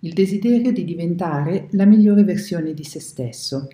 il 0.00 0.12
desiderio 0.12 0.72
di 0.72 0.84
diventare 0.84 1.66
la 1.72 1.84
migliore 1.84 2.22
versione 2.22 2.72
di 2.72 2.84
se 2.84 3.00
stesso. 3.00 3.68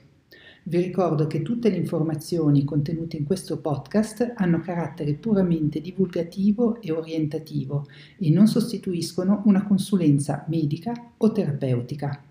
Vi 0.67 0.81
ricordo 0.81 1.27
che 1.27 1.43
tutte 1.43 1.69
le 1.69 1.77
informazioni 1.77 2.65
contenute 2.65 3.19
in 3.19 3.25
questo 3.25 3.59
podcast 3.59 4.33
hanno 4.37 4.61
carattere 4.61 5.13
puramente 5.13 5.83
divulgativo 5.83 6.81
e 6.81 6.91
orientativo 6.91 7.87
e 8.19 8.31
non 8.31 8.47
sostituiscono 8.47 9.43
una 9.45 9.67
consulenza 9.67 10.47
medica 10.49 11.13
o 11.19 11.31
terapeutica. 11.31 12.23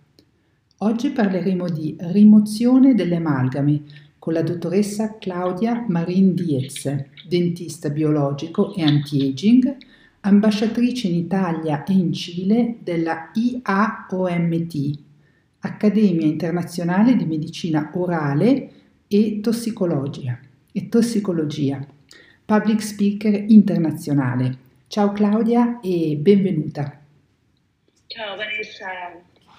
Oggi 0.78 1.12
parleremo 1.12 1.70
di 1.70 1.96
rimozione 2.00 2.96
delle 2.96 3.18
amalgame 3.18 3.84
con 4.18 4.34
la 4.34 4.42
dottoressa 4.42 5.18
Claudia 5.20 5.86
Marin 5.88 6.34
Diez, 6.34 6.92
dentista 7.28 7.92
biologico 7.92 8.74
e 8.74 8.82
anti-aging, 8.82 9.78
ambasciatrice 10.26 11.08
in 11.08 11.16
Italia 11.16 11.84
e 11.84 11.94
in 11.94 12.14
Cile 12.14 12.76
della 12.80 13.32
IAOMT, 13.34 15.00
Accademia 15.60 16.26
Internazionale 16.26 17.16
di 17.16 17.26
Medicina 17.26 17.92
Orale 17.94 18.70
e 19.08 19.40
Tossicologia, 19.42 20.40
e 20.72 20.90
tossicologia 20.90 21.86
public 22.46 22.82
speaker 22.82 23.34
internazionale. 23.48 24.58
Ciao 24.88 25.12
Claudia 25.12 25.80
e 25.82 26.16
benvenuta. 26.18 27.00
Ciao 28.08 28.36
Vanessa, 28.36 28.88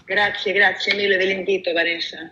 grazie, 0.04 0.52
grazie 0.52 0.94
mille 0.94 1.16
dell'invito 1.16 1.72
Vanessa. 1.72 2.30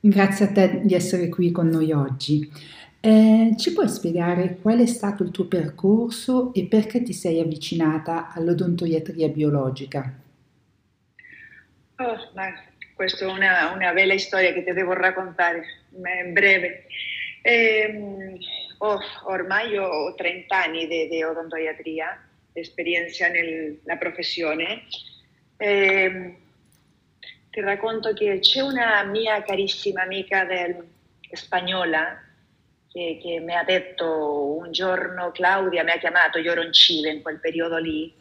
Grazie 0.00 0.44
a 0.44 0.52
te 0.52 0.80
di 0.84 0.94
essere 0.94 1.28
qui 1.28 1.50
con 1.50 1.68
noi 1.68 1.90
oggi. 1.92 2.48
Eh, 3.06 3.52
ci 3.58 3.74
puoi 3.74 3.86
spiegare 3.86 4.56
qual 4.62 4.78
è 4.78 4.86
stato 4.86 5.24
il 5.24 5.30
tuo 5.30 5.44
percorso 5.44 6.54
e 6.54 6.64
perché 6.64 7.02
ti 7.02 7.12
sei 7.12 7.38
avvicinata 7.38 8.32
all'odontoiatria 8.32 9.28
biologica? 9.28 10.10
Oh, 11.96 12.30
ma 12.32 12.64
questa 12.94 13.26
è 13.26 13.28
una, 13.28 13.72
una, 13.72 13.92
bella 13.92 14.16
storia 14.16 14.54
che 14.54 14.64
ti 14.64 14.72
devo 14.72 14.94
raccontare, 14.94 15.64
in 15.90 16.32
breve. 16.32 16.86
Eh, 17.42 18.38
oh, 18.78 18.98
ormai 19.24 19.76
ho 19.76 20.14
30 20.14 20.56
anni 20.56 20.86
di, 20.86 21.06
di 21.08 21.22
odontoiatria, 21.22 22.26
esperienza 22.54 23.28
nella 23.28 23.96
professione. 23.98 24.84
Eh, 25.58 26.36
ti 27.50 27.60
racconto 27.60 28.14
che 28.14 28.38
c'è 28.38 28.62
una 28.62 29.04
mia 29.04 29.42
carissima 29.42 30.00
amica 30.00 30.46
del, 30.46 30.82
spagnola 31.32 32.32
che, 32.94 33.18
che, 33.20 33.40
mi 33.40 33.56
ha 33.56 33.64
detto 33.64 34.54
un 34.56 34.70
giorno, 34.70 35.32
Claudia 35.32 35.82
mi 35.82 35.90
ha 35.90 35.98
chiamato, 35.98 36.38
io 36.38 36.52
ero 36.52 36.62
in 36.62 36.72
Cile 36.72 37.10
in 37.10 37.22
quel 37.22 37.40
periodo 37.40 37.76
lì, 37.78 38.14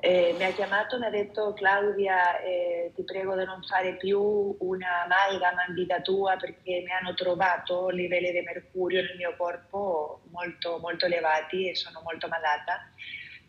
eh, 0.00 0.34
mi 0.36 0.44
ha 0.44 0.52
chiamato 0.52 0.96
e 0.96 0.98
mi 0.98 1.06
ha 1.06 1.10
detto 1.10 1.54
Claudia 1.54 2.38
eh, 2.40 2.92
ti 2.94 3.04
prego 3.04 3.34
di 3.34 3.44
non 3.46 3.62
fare 3.62 3.96
più 3.96 4.54
una 4.58 5.04
amalgama 5.04 5.64
in 5.66 5.74
vita 5.74 6.02
tua 6.02 6.36
perché 6.36 6.82
mi 6.84 6.92
hanno 6.92 7.14
trovato 7.14 7.88
livelli 7.88 8.30
di 8.30 8.42
mercurio 8.42 9.00
nel 9.00 9.16
mio 9.16 9.34
corpo 9.34 10.20
molto, 10.30 10.78
molto 10.78 11.06
elevati 11.06 11.70
e 11.70 11.74
sono 11.74 12.02
molto 12.04 12.28
malata 12.28 12.86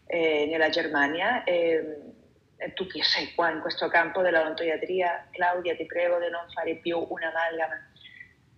eh, 0.08 0.48
nella 0.50 0.70
Germania. 0.70 1.44
Tu 2.74 2.88
che 2.88 3.04
sei 3.04 3.34
qua 3.36 3.52
in 3.52 3.60
questo 3.60 3.90
campo 3.90 4.22
della 4.22 4.42
odontoiatria, 4.42 5.28
Claudia 5.32 5.76
ti 5.76 5.86
prego 5.86 6.20
di 6.20 6.30
non 6.30 6.46
fare 6.54 6.76
più 6.76 6.98
un'amalgama 6.98 7.89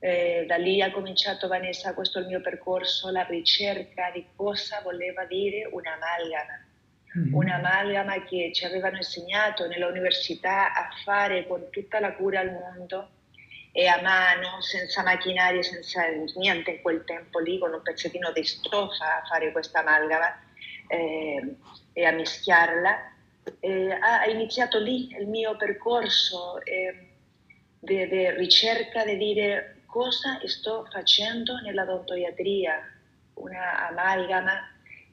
eh, 0.03 0.45
da 0.47 0.55
lì 0.55 0.81
ha 0.81 0.91
cominciato 0.91 1.47
Vanessa, 1.47 1.93
questo 1.93 2.17
è 2.17 2.21
il 2.23 2.27
mio 2.27 2.41
percorso, 2.41 3.11
la 3.11 3.21
ricerca 3.21 4.09
di 4.11 4.25
cosa 4.35 4.81
voleva 4.81 5.25
dire 5.25 5.69
un'amalgama. 5.71 6.65
Mm-hmm. 7.19 7.33
Un'amalgama 7.35 8.23
che 8.23 8.51
ci 8.51 8.65
avevano 8.65 8.97
insegnato 8.97 9.67
nell'università 9.67 10.73
a 10.73 10.89
fare 11.03 11.45
con 11.45 11.67
tutta 11.69 11.99
la 11.99 12.13
cura 12.13 12.39
al 12.39 12.51
mondo 12.51 13.09
e 13.71 13.85
a 13.85 14.01
mano, 14.01 14.59
senza 14.61 15.03
macchinari, 15.03 15.61
senza 15.61 16.01
niente 16.35 16.71
in 16.71 16.81
quel 16.81 17.03
tempo 17.03 17.37
lì, 17.37 17.59
con 17.59 17.71
un 17.71 17.83
pezzettino 17.83 18.31
di 18.31 18.43
stoffa 18.43 19.21
a 19.21 19.25
fare 19.27 19.51
questa 19.51 19.81
amalgama 19.81 20.35
eh, 20.87 21.55
e 21.93 22.05
a 22.05 22.11
mischiarla. 22.11 23.11
Eh, 23.59 23.91
ha 23.91 24.25
iniziato 24.25 24.79
lì 24.79 25.15
il 25.15 25.27
mio 25.27 25.55
percorso 25.57 26.59
eh, 26.63 27.09
di 27.79 28.03
ricerca 28.31 29.05
di 29.05 29.17
dire 29.17 29.80
cosa 29.91 30.39
sto 30.45 30.87
facendo 30.89 31.59
nella 31.59 31.83
odontoiatria, 31.83 32.79
una 33.35 33.89
amalgama 33.89 34.53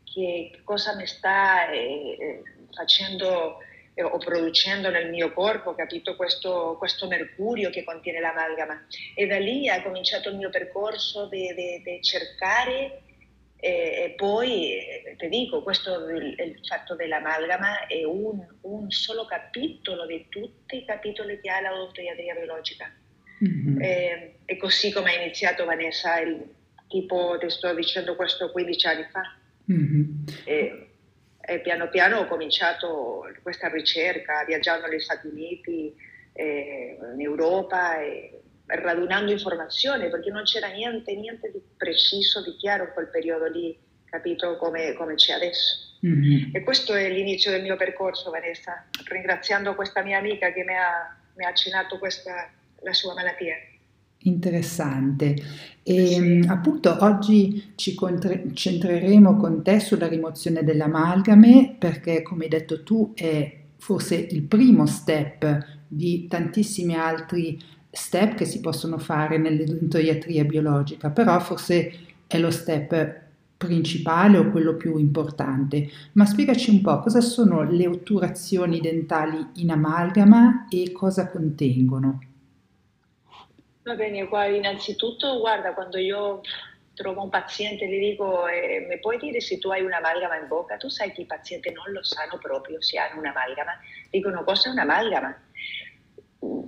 che 0.05 0.61
cosa 0.62 0.94
mi 0.94 1.06
sta 1.06 1.69
eh, 1.69 2.16
eh, 2.19 2.43
facendo 2.72 3.59
eh, 3.94 4.03
o 4.05 4.16
producendo 4.19 4.89
nel 4.91 5.11
mio 5.11 5.33
corpo, 5.33 5.75
capito 5.75 6.15
questo, 6.15 6.77
questo, 6.78 7.09
mercurio 7.09 7.71
che 7.71 7.83
contiene 7.83 8.21
l'amalgama. 8.21 8.87
E 9.16 9.27
da 9.27 9.39
lì 9.39 9.69
ha 9.69 9.83
cominciato 9.83 10.28
il 10.28 10.37
mio 10.37 10.50
percorso 10.50 11.27
di 11.27 11.99
cercare 12.00 13.03
e, 13.60 13.71
e, 13.71 14.15
poi 14.16 14.75
eh, 14.75 15.16
ti 15.19 15.28
dico, 15.28 15.65
questo 15.65 16.09
il 16.09 16.60
fatto 16.65 16.95
dell'amalgama 16.95 17.87
è 17.87 18.05
un, 18.05 18.47
un, 18.60 18.91
solo 18.91 19.25
capitolo 19.25 20.06
di 20.06 20.27
tutti 20.28 20.77
i 20.77 20.84
capitoli 20.84 21.41
che 21.41 21.50
ha 21.50 21.60
l'odontoiatria 21.69 22.34
biologica. 22.34 22.89
Mm-hmm. 23.44 23.81
E, 23.81 24.34
e, 24.44 24.56
così 24.56 24.93
come 24.93 25.15
ha 25.15 25.22
iniziato 25.22 25.65
Vanessa, 25.65 26.19
il, 26.21 26.43
tipo 26.88 27.37
ti 27.38 27.49
sto 27.50 27.75
dicendo 27.75 28.16
questo 28.16 28.50
15 28.50 28.87
anni 28.87 29.06
fa. 29.10 29.37
Mm-hmm. 29.71 30.03
E, 30.44 30.88
e, 31.41 31.60
piano 31.60 31.88
piano 31.88 32.19
ho 32.19 32.27
cominciato 32.27 33.25
questa 33.43 33.69
ricerca, 33.69 34.44
viaggiando 34.44 34.87
negli 34.87 35.00
Stati 35.00 35.27
Uniti, 35.28 35.94
eh, 36.32 36.98
in 37.15 37.21
Europa, 37.21 38.00
e, 38.00 38.41
radunando 38.66 39.31
informazioni, 39.31 40.09
perché 40.10 40.31
non 40.31 40.43
c'era 40.43 40.69
niente, 40.69 41.15
niente 41.15 41.50
di 41.50 41.60
preciso, 41.77 42.43
di 42.43 42.56
chiaro 42.56 42.84
in 42.84 42.91
quel 42.93 43.09
periodo 43.09 43.47
lì, 43.47 43.77
capito 44.04 44.56
come, 44.56 44.94
come 44.94 45.15
c'è 45.15 45.34
adesso. 45.34 45.87
Mm-hmm. 46.06 46.54
E 46.54 46.62
questo 46.62 46.94
è 46.94 47.09
l'inizio 47.09 47.50
del 47.50 47.62
mio 47.62 47.77
percorso, 47.77 48.31
Vanessa, 48.31 48.87
ringraziando 49.04 49.75
questa 49.75 50.03
mia 50.03 50.19
amica 50.19 50.53
che 50.53 50.65
mi 50.65 50.75
ha, 50.75 51.16
mi 51.34 51.44
ha 51.44 51.48
accennato 51.48 51.98
questa 51.98 52.50
la 52.83 52.93
sua 52.93 53.15
malattia. 53.15 53.55
Interessante. 54.22 55.37
E 55.83 56.06
sì. 56.06 56.44
appunto 56.49 56.97
oggi 57.00 57.72
ci 57.77 57.94
concentreremo 57.94 59.37
con 59.37 59.62
te 59.62 59.81
sulla 59.81 60.09
rimozione 60.09 60.65
dell'amalgame 60.65 61.77
perché 61.78 62.22
come 62.22 62.44
hai 62.44 62.50
detto 62.50 62.83
tu 62.83 63.12
è 63.15 63.56
forse 63.77 64.16
il 64.16 64.43
primo 64.43 64.87
step 64.87 65.77
di 65.87 66.27
tantissimi 66.27 66.94
altri 66.94 67.59
step 67.91 68.34
che 68.34 68.44
si 68.44 68.61
possono 68.61 68.99
fare 68.99 69.39
nell'odontoiatria 69.39 70.45
biologica, 70.45 71.10
però 71.10 71.39
forse 71.41 71.93
è 72.27 72.39
lo 72.39 72.50
step 72.50 73.27
principale 73.56 74.39
o 74.39 74.50
quello 74.50 74.77
più 74.77 74.99
importante. 74.99 75.89
Ma 76.12 76.27
spiegaci 76.27 76.71
un 76.71 76.81
po' 76.81 77.00
cosa 77.00 77.21
sono 77.21 77.62
le 77.62 77.87
otturazioni 77.87 78.81
dentali 78.81 79.45
in 79.55 79.71
amalgama 79.71 80.66
e 80.69 80.93
cosa 80.93 81.28
contengono. 81.28 82.21
Va 83.88 83.94
bene, 83.94 84.28
innanzitutto, 84.54 85.38
guarda, 85.38 85.72
quando 85.72 85.96
io 85.96 86.42
trovo 86.92 87.22
un 87.22 87.30
paziente 87.30 87.88
gli 87.88 87.98
dico, 87.98 88.46
eh, 88.46 88.84
mi 88.86 88.98
puoi 88.98 89.16
dire 89.16 89.40
se 89.40 89.56
tu 89.56 89.70
hai 89.70 89.80
un'amalgama 89.80 90.36
in 90.36 90.46
bocca? 90.46 90.76
Tu 90.76 90.90
sai 90.90 91.10
che 91.10 91.22
i 91.22 91.24
pazienti 91.24 91.72
non 91.72 91.90
lo 91.92 92.04
sanno 92.04 92.36
proprio 92.36 92.82
se 92.82 92.98
hanno 92.98 93.18
un'amalgama. 93.18 93.72
Dicono, 94.10 94.44
cosa 94.44 94.68
è 94.68 94.72
un'amalgama? 94.72 95.42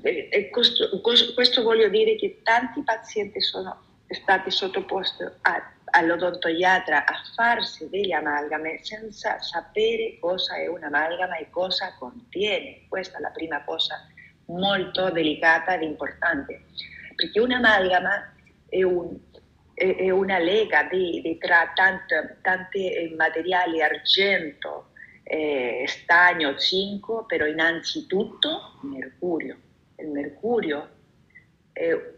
E, 0.00 0.28
e 0.31 0.49
questo, 0.49 0.99
questo, 1.02 1.62
voglio 1.62 1.90
dire 1.90 2.17
che 2.17 2.40
tanti 2.43 2.81
pazienti 2.82 3.38
sono 3.43 3.99
stati 4.08 4.50
sottoposti 4.50 5.22
a, 5.22 5.72
all'odontoiatra 5.90 7.05
a 7.05 7.22
farsi 7.34 7.87
degli 7.90 8.12
amalgame 8.12 8.78
senza 8.82 9.38
sapere 9.40 10.17
cosa 10.20 10.56
è 10.56 10.69
un'amalgama 10.69 11.37
e 11.37 11.50
cosa 11.50 11.94
contiene. 11.99 12.87
Questa 12.88 13.19
è 13.19 13.20
la 13.20 13.28
prima 13.28 13.62
cosa 13.62 14.06
molto 14.46 15.11
delicata 15.11 15.75
ed 15.75 15.82
importante 15.82 16.62
perché 17.20 17.38
un'amalgama 17.38 18.32
è, 18.67 18.82
un, 18.82 19.14
è, 19.75 19.96
è 19.96 20.08
una 20.08 20.38
lega 20.38 20.84
di, 20.84 21.20
di 21.20 21.37
tra 21.37 21.70
tanti 21.75 22.90
eh, 22.90 23.14
materiali, 23.14 23.82
argento, 23.82 24.93
eh, 25.22 25.84
stagno, 25.87 26.58
zinco, 26.58 27.26
però 27.26 27.44
innanzitutto 27.44 28.78
mercurio. 28.82 29.58
Il 29.96 30.08
mercurio 30.08 30.88
eh, 31.75 32.14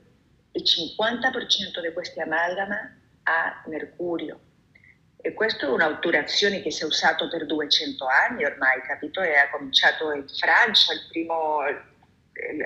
il 0.53 0.63
50% 0.63 1.81
di 1.83 1.93
questi 1.93 2.21
amalgama 2.21 2.97
ha 3.25 3.63
mercurio. 3.67 4.39
E 5.25 5.35
questa 5.35 5.67
è 5.67 5.69
un'otturazione 5.69 6.63
che 6.63 6.71
si 6.71 6.83
è 6.83 6.87
usata 6.87 7.29
per 7.29 7.47
200 7.47 8.05
anni 8.07 8.45
ormai, 8.45 8.81
capito? 8.83 9.21
E 9.21 9.35
ha 9.37 9.51
cominciato 9.51 10.13
in 10.13 10.27
Francia, 10.29 10.93
primo, 11.09 11.59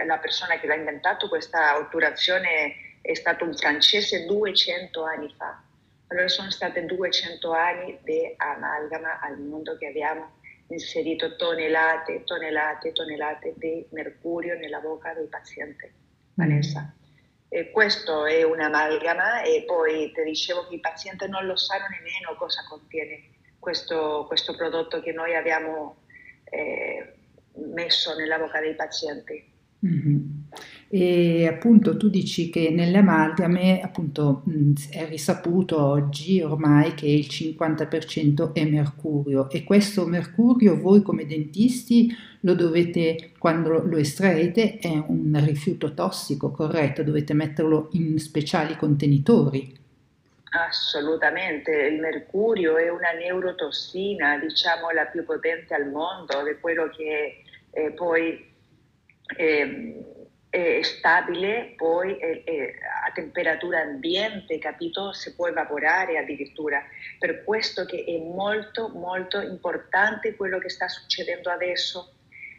la 0.05 0.19
persona 0.19 0.59
che 0.59 0.67
l'ha 0.67 0.75
inventato 0.75 1.29
questa 1.29 1.77
otturazione 1.77 2.99
è 3.01 3.15
stato 3.15 3.45
un 3.45 3.55
francese 3.55 4.27
200 4.27 5.05
anni 5.05 5.33
fa. 5.37 5.63
Allora 6.09 6.29
sono 6.29 6.51
state 6.51 6.85
200 6.85 7.53
anni 7.53 7.99
di 8.03 8.33
amalgama 8.37 9.21
al 9.21 9.39
mondo 9.39 9.77
che 9.77 9.87
abbiamo 9.87 10.35
inserito 10.69 11.37
tonnellate, 11.37 12.25
tonnellate, 12.25 12.93
tonnellate 12.93 13.55
di 13.57 13.85
mercurio 13.91 14.57
nella 14.57 14.81
bocca 14.81 15.13
del 15.15 15.27
paziente. 15.27 15.93
Vanessa. 16.35 16.95
E 17.49 17.71
questo 17.71 18.27
è 18.27 18.43
un'amalgama 18.43 19.43
e 19.43 19.65
poi 19.67 20.13
ti 20.13 20.23
dicevo 20.25 20.67
che 20.67 20.75
i 20.75 20.81
pazienti 20.81 21.29
non 21.29 21.47
lo 21.47 21.57
sanno 21.57 21.87
nemmeno 21.89 22.37
cosa 22.37 22.65
contiene 22.69 23.31
questo, 23.59 24.25
questo 24.27 24.55
prodotto 24.55 25.01
che 25.01 25.13
noi 25.13 25.35
abbiamo 25.35 26.03
eh, 26.45 27.15
messo 27.55 28.17
nella 28.17 28.39
bocca 28.39 28.61
dei 28.61 28.75
pazienti. 28.75 29.55
Mm-hmm. 29.85 30.19
E 30.89 31.47
appunto 31.47 31.97
tu 31.97 32.09
dici 32.09 32.49
che 32.49 32.71
nelle 32.71 32.99
amalgame 32.99 33.81
appunto 33.83 34.45
è 34.91 35.07
risaputo 35.09 35.85
oggi 35.85 36.41
ormai 36.41 36.95
che 36.95 37.07
il 37.07 37.27
50% 37.29 38.53
è 38.53 38.65
mercurio 38.65 39.51
e 39.51 39.65
questo 39.65 40.07
mercurio 40.07 40.81
voi 40.81 41.03
come 41.03 41.27
dentisti 41.27 42.15
lo 42.41 42.55
dovete, 42.55 43.33
quando 43.39 43.83
lo 43.83 43.97
estraete, 43.97 44.79
è 44.79 45.03
un 45.09 45.37
rifiuto 45.45 45.93
tossico, 45.95 46.53
corretto? 46.53 47.03
Dovete 47.03 47.35
metterlo 47.35 47.89
in 47.93 48.19
speciali 48.21 48.77
contenitori. 48.77 49.77
Assolutamente, 50.51 51.73
il 51.73 51.99
mercurio 51.99 52.77
è 52.77 52.89
una 52.89 53.11
neurotossina, 53.19 54.39
diciamo 54.39 54.91
la 54.91 55.07
più 55.07 55.25
potente 55.25 55.75
al 55.75 55.91
mondo, 55.91 56.45
di 56.45 56.57
quello 56.61 56.89
che 56.89 57.43
eh, 57.73 57.91
poi 57.91 58.46
eh, 59.37 60.05
è 60.49 60.83
stabile, 60.83 61.75
poi 61.77 62.17
è, 62.17 62.45
è 62.45 62.75
a 63.07 63.13
temperatura 63.13 63.81
ambiente, 63.81 64.59
capito? 64.59 65.13
Si 65.13 65.35
può 65.35 65.49
evaporare 65.49 66.19
addirittura. 66.19 66.83
Per 67.19 67.45
questo 67.45 67.85
che 67.85 68.05
è 68.05 68.19
molto, 68.19 68.89
molto 68.89 69.41
importante 69.41 70.37
quello 70.37 70.59
che 70.59 70.71
sta 70.71 70.89
succedendo 70.89 71.51
adesso 71.51 72.13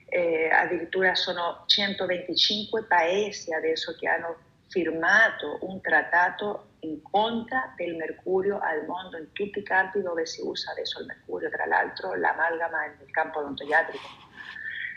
eh, 0.10 0.50
addirittura 0.50 1.16
sono 1.16 1.64
125 1.66 2.84
paesi 2.84 3.54
adesso 3.54 3.96
che 3.96 4.08
hanno 4.08 4.38
firmato 4.70 5.60
un 5.62 5.82
trattato 5.82 6.68
in 6.82 7.02
contra 7.02 7.74
del 7.76 7.96
mercurio 7.96 8.60
al 8.60 8.86
mondo 8.86 9.18
in 9.18 9.32
tutti 9.32 9.60
i 9.60 9.64
campi 9.64 10.02
dove 10.02 10.26
si 10.26 10.42
usa 10.42 10.72
adesso 10.72 11.00
il 11.00 11.08
mercurio, 11.08 11.50
tra 11.50 11.66
l'altro 11.66 12.16
l'amalgama 12.16 12.86
nel 12.98 13.12
campo 13.12 13.40
odontoiatrico. 13.40 14.26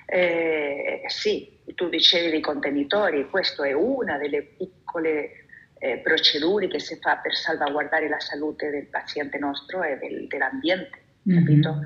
Eh, 0.06 1.02
sì, 1.06 1.59
tu 1.74 1.88
dicevi 1.88 2.30
dei 2.30 2.40
contenitori, 2.40 3.28
questa 3.28 3.66
è 3.66 3.72
una 3.72 4.18
delle 4.18 4.42
piccole 4.42 5.30
eh, 5.78 5.98
procedure 5.98 6.68
che 6.68 6.78
si 6.78 6.98
fa 7.00 7.16
per 7.16 7.34
salvaguardare 7.34 8.08
la 8.08 8.20
salute 8.20 8.70
del 8.70 8.86
paziente 8.86 9.38
nostro 9.38 9.82
e 9.82 9.98
del, 9.98 10.26
dell'ambiente, 10.26 10.98
mm-hmm. 11.28 11.38
capito? 11.38 11.80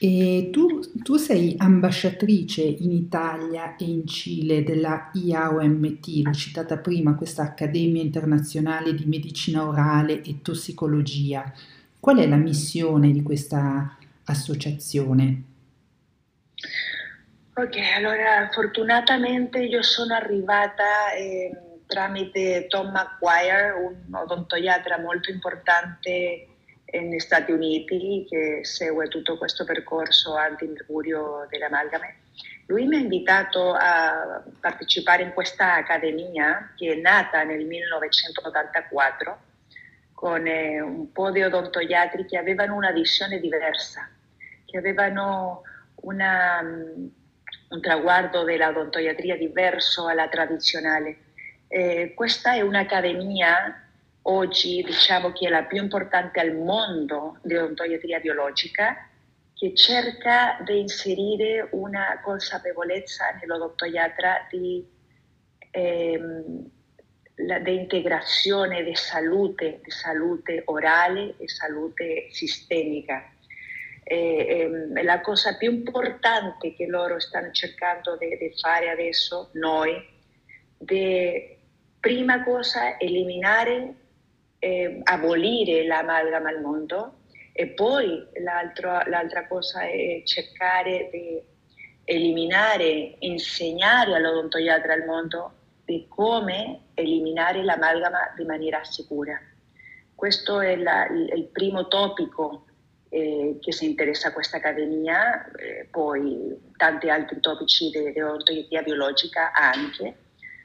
E 0.00 0.50
tu, 0.52 0.80
tu, 1.02 1.16
sei 1.16 1.56
ambasciatrice 1.58 2.62
in 2.62 2.92
Italia 2.92 3.74
e 3.76 3.84
in 3.84 4.06
Cile 4.06 4.62
della 4.62 5.10
IAOMT, 5.12 6.06
l'ho 6.22 6.32
citata 6.32 6.78
prima, 6.78 7.16
questa 7.16 7.42
Accademia 7.42 8.02
Internazionale 8.02 8.94
di 8.94 9.06
Medicina 9.06 9.66
Orale 9.66 10.22
e 10.22 10.40
Tossicologia. 10.40 11.52
Qual 11.98 12.18
è 12.18 12.28
la 12.28 12.36
missione 12.36 13.10
di 13.10 13.22
questa 13.22 13.96
associazione? 14.24 15.47
Ok, 17.58 17.76
allora 17.96 18.48
fortunatamente 18.52 19.58
io 19.58 19.82
sono 19.82 20.14
arrivata 20.14 21.10
eh, 21.10 21.50
tramite 21.88 22.68
Tom 22.68 22.92
McGuire, 22.92 23.72
un 23.72 24.14
odontoiatra 24.14 25.00
molto 25.00 25.32
importante 25.32 26.46
negli 26.92 27.18
Stati 27.18 27.50
Uniti 27.50 28.24
che 28.28 28.60
segue 28.62 29.08
tutto 29.08 29.36
questo 29.36 29.64
percorso 29.64 30.36
antimercurio 30.36 31.48
delle. 31.50 31.68
Lui 32.66 32.86
mi 32.86 32.94
ha 32.94 33.00
invitato 33.00 33.72
a 33.72 34.40
partecipare 34.60 35.24
in 35.24 35.32
questa 35.32 35.74
accademia 35.74 36.74
che 36.76 36.92
è 36.92 36.94
nata 36.94 37.42
nel 37.42 37.64
1984 37.66 39.40
con 40.14 40.46
eh, 40.46 40.80
un 40.80 41.10
po' 41.10 41.32
di 41.32 41.42
odontoiatri 41.42 42.24
che 42.24 42.38
avevano 42.38 42.76
una 42.76 42.92
visione 42.92 43.40
diversa, 43.40 44.08
che 44.64 44.78
avevano 44.78 45.62
una, 46.02 46.60
um, 46.62 47.10
un 47.68 47.80
traguardo 47.80 48.44
dell'odontoiatria 48.44 49.36
diverso 49.36 50.06
alla 50.06 50.28
tradizionale. 50.28 51.16
Eh, 51.68 52.12
questa 52.14 52.54
è 52.54 52.60
un'accademia 52.62 53.88
oggi 54.22 54.82
diciamo 54.82 55.32
che 55.32 55.46
è 55.46 55.50
la 55.50 55.64
più 55.64 55.82
importante 55.82 56.40
al 56.40 56.54
mondo 56.54 57.38
di 57.42 57.54
odontoiatria 57.54 58.20
biologica, 58.20 59.08
che 59.54 59.74
cerca 59.74 60.58
di 60.64 60.80
inserire 60.80 61.68
una 61.72 62.20
consapevolezza 62.22 63.36
nell'odontoiatra 63.40 64.46
di, 64.50 64.86
ehm, 65.72 66.70
di 67.34 67.74
integrazione 67.74 68.84
di 68.84 68.94
salute, 68.94 69.80
di 69.82 69.90
salute 69.90 70.62
orale 70.66 71.34
e 71.38 71.48
salute 71.48 72.28
sistemica. 72.30 73.32
E, 74.10 74.46
ehm, 74.48 75.02
la 75.04 75.20
cosa 75.20 75.54
più 75.58 75.70
importante 75.70 76.74
che 76.74 76.86
loro 76.86 77.20
stanno 77.20 77.50
cercando 77.52 78.16
di 78.16 78.26
fare 78.58 78.88
adesso, 78.88 79.50
noi, 79.52 80.02
di 80.78 81.56
prima 82.00 82.42
cosa 82.42 82.98
eliminare 82.98 83.94
eh, 84.60 85.00
abolire 85.02 85.84
l'amalgama 85.84 86.48
al 86.48 86.62
mondo 86.62 87.18
e 87.52 87.66
poi 87.66 88.26
l'altra 88.42 89.46
cosa 89.46 89.82
è 89.82 90.22
cercare 90.24 91.10
di 91.12 91.42
eliminare, 92.04 93.16
insegnare 93.18 94.14
all'odontoiatra 94.14 94.94
al 94.94 95.04
mondo 95.04 95.52
di 95.84 96.06
come 96.08 96.84
eliminare 96.94 97.62
l'amalgama 97.62 98.32
di 98.36 98.44
maniera 98.44 98.82
sicura. 98.84 99.38
Questo 100.14 100.60
è 100.60 100.76
la, 100.76 101.06
il 101.08 101.48
primo 101.52 101.88
topico 101.88 102.67
eh, 103.10 103.58
che 103.60 103.72
si 103.72 103.86
interessa 103.86 104.28
a 104.28 104.32
questa 104.32 104.58
accademia, 104.58 105.50
eh, 105.52 105.86
poi 105.90 106.56
tanti 106.76 107.08
altri 107.08 107.40
topici 107.40 107.90
di 107.90 108.20
odontoiatria 108.20 108.82
biologica 108.82 109.52
anche, 109.52 110.14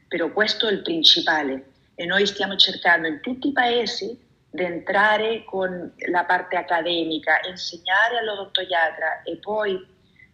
però 0.07 0.31
questo 0.31 0.67
è 0.67 0.71
il 0.71 0.81
principale 0.81 1.71
e 1.95 2.05
noi 2.05 2.25
stiamo 2.25 2.55
cercando 2.55 3.07
in 3.07 3.19
tutti 3.21 3.49
i 3.49 3.53
paesi 3.53 4.19
di 4.49 4.63
entrare 4.63 5.43
con 5.45 5.91
la 6.09 6.25
parte 6.25 6.57
accademica, 6.57 7.39
insegnare 7.47 8.19
all'odontoiatra 8.19 9.23
e 9.23 9.37
poi 9.37 9.83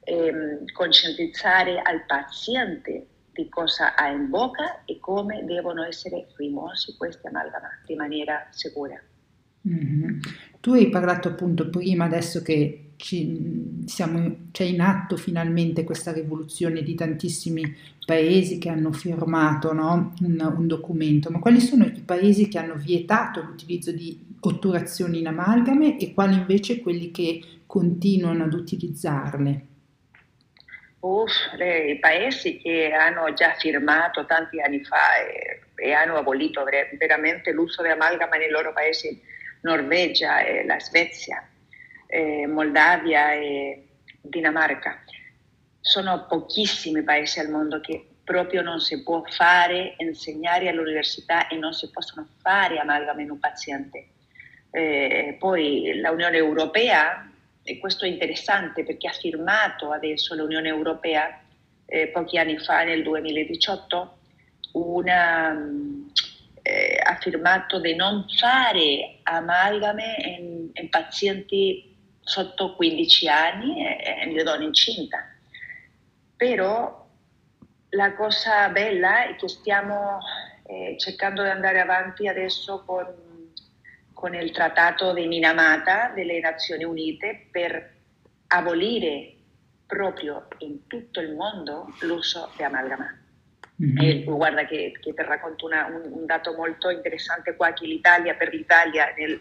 ehm, 0.04 0.66
conscientizzare 0.74 1.82
al 1.82 2.06
paziente 2.06 3.08
di 3.32 3.48
cosa 3.48 3.96
ha 3.96 4.10
in 4.10 4.30
bocca 4.30 4.82
e 4.84 5.00
come 5.00 5.46
devono 5.46 5.86
essere 5.86 6.28
rimossi 6.36 6.98
questi 6.98 7.28
amalgamati 7.28 7.94
in 7.94 7.98
maniera 7.98 8.46
sicura. 8.50 9.01
Mm-hmm. 9.68 10.20
Tu 10.60 10.74
hai 10.74 10.89
parlato 10.89 11.30
appunto 11.30 11.70
prima 11.70 12.06
adesso 12.06 12.42
che 12.42 12.92
ci, 13.00 13.84
siamo, 13.86 14.50
c'è 14.51 14.66
in 14.66 14.82
atto 14.82 15.16
finalmente 15.16 15.86
questa 15.86 16.12
rivoluzione 16.12 16.82
di 16.84 16.96
tantissimi 16.96 17.75
paesi 18.06 18.58
che 18.58 18.68
hanno 18.68 18.92
firmato 18.92 19.72
no? 19.72 20.13
un, 20.22 20.54
un, 20.58 20.68
documento, 20.68 21.30
ma 21.30 21.39
quali 21.39 21.62
sono 21.62 21.86
i 21.86 22.01
paesi 22.06 22.50
che 22.50 22.58
hanno 22.58 22.75
vietato 22.75 23.42
l'utilizzo 23.42 23.94
di 23.94 24.20
otturazioni 24.42 25.20
in 25.20 25.28
amalgame 25.28 25.98
e 25.98 26.13
quali 26.13 26.36
invece 26.36 26.82
quelli 26.82 27.12
che 27.12 27.42
continuano 27.66 28.44
ad 28.44 28.54
utilizzarle? 28.54 29.66
Uff, 31.00 31.32
i 31.58 31.98
paesi 32.00 32.58
che 32.58 32.92
hanno 32.92 33.32
già 33.32 33.54
firmato 33.58 34.25
tanti 34.25 34.60
anni 34.60 34.84
fa 34.84 35.20
e, 35.25 35.62
e 35.75 35.94
hanno 35.94 36.16
abolito 36.16 36.66
veramente 36.98 37.54
l'uso 37.54 37.82
di 37.82 37.88
amalgama 37.88 38.36
nei 38.36 38.50
loro 38.50 38.74
paesi, 38.74 39.22
Norvegia 39.62 40.44
e 40.44 40.66
la 40.66 40.80
Svezia 40.80 41.50
eh, 42.10 42.48
Moldavia 42.48 43.34
e 43.34 43.88
Dinamarca. 44.22 45.04
Sono 45.80 46.25
pochissimi 46.28 47.04
paesi 47.04 47.39
al 47.39 47.50
mondo 47.50 47.80
che 47.80 48.06
proprio 48.24 48.62
non 48.62 48.80
si 48.80 49.01
può 49.04 49.24
fare, 49.28 49.96
insegnare 49.98 50.68
all'università 50.70 51.48
e 51.48 51.56
non 51.56 51.74
si 51.74 51.89
possono 51.89 52.28
fare 52.42 52.80
amalgame 52.80 53.24
in 53.24 53.32
un 53.32 53.39
paziente. 53.39 54.08
Eh, 54.72 55.36
poi 55.39 56.00
l'Unione 56.00 56.38
Europea, 56.38 57.28
e 57.63 57.80
questo 57.80 58.06
è 58.06 58.08
interessante 58.08 58.84
perché 58.84 59.08
ha 59.08 59.13
firmato 59.13 59.92
adesso 59.92 60.36
l'Unione 60.36 60.68
Europea 60.68 61.42
eh, 61.86 62.08
pochi 62.10 62.38
anni 62.38 62.58
fa, 62.60 62.84
nel 62.84 63.01
2018, 63.01 64.18
una, 64.74 65.58
eh, 66.70 67.00
affermato 67.02 67.80
di 67.80 67.96
non 67.96 68.26
fare 68.38 69.20
amalgame 69.24 70.16
in, 70.38 70.70
in 70.74 70.90
pazienti 70.90 71.98
sotto 72.22 72.76
15 72.76 73.28
anni 73.28 73.86
e, 73.86 74.22
e 74.22 74.32
le 74.32 74.44
donne 74.44 74.66
incinte. 74.66 75.38
Però 76.38 77.08
la 77.90 78.14
cosa 78.14 78.70
bella 78.70 79.26
è 79.26 79.36
che 79.36 79.48
stiamo 79.48 80.20
eh, 80.68 80.96
cercando 81.00 81.42
di 81.42 81.50
andare 81.50 81.80
avanti 81.80 82.28
adesso 82.28 82.84
con, 82.86 83.08
con 84.14 84.36
il 84.36 84.52
trattato 84.52 85.12
di 85.14 85.28
Minamata 85.28 86.12
delle 86.14 86.40
Nazioni 86.40 86.84
Unite 86.84 87.48
per 87.52 87.96
abolire 88.48 89.34
proprio 89.88 90.48
in 90.60 90.86
tutto 90.86 91.20
il 91.20 91.34
mondo 91.34 91.88
l'uso 92.02 92.52
di 92.56 92.64
amalgama. 92.64 93.19
Mm-hmm. 93.82 93.98
E 93.98 94.24
guarda 94.24 94.66
che, 94.66 94.92
che 95.00 95.14
racconto 95.16 95.66
una, 95.66 95.86
un, 95.86 96.12
un, 96.12 96.26
dato 96.26 96.54
molto 96.54 96.90
interessante 96.90 97.56
qua, 97.56 97.72
che 97.72 97.86
l'Italia, 97.86 98.36
per 98.36 98.54
l'Italia, 98.54 99.14
nel, 99.18 99.40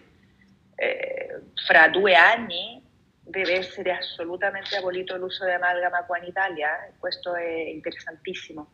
eh, 0.77 1.41
fra 1.67 1.89
due 1.89 2.15
anni 2.15 2.81
deve 3.21 3.57
essere 3.57 3.93
assolutamente 3.93 4.77
abolito 4.77 5.17
l'uso 5.17 5.45
di 5.45 5.51
amalgama 5.51 6.05
qua 6.05 6.19
in 6.19 6.25
Italia. 6.25 6.89
Questo 6.99 7.35
è 7.35 7.49
interessantissimo, 7.49 8.71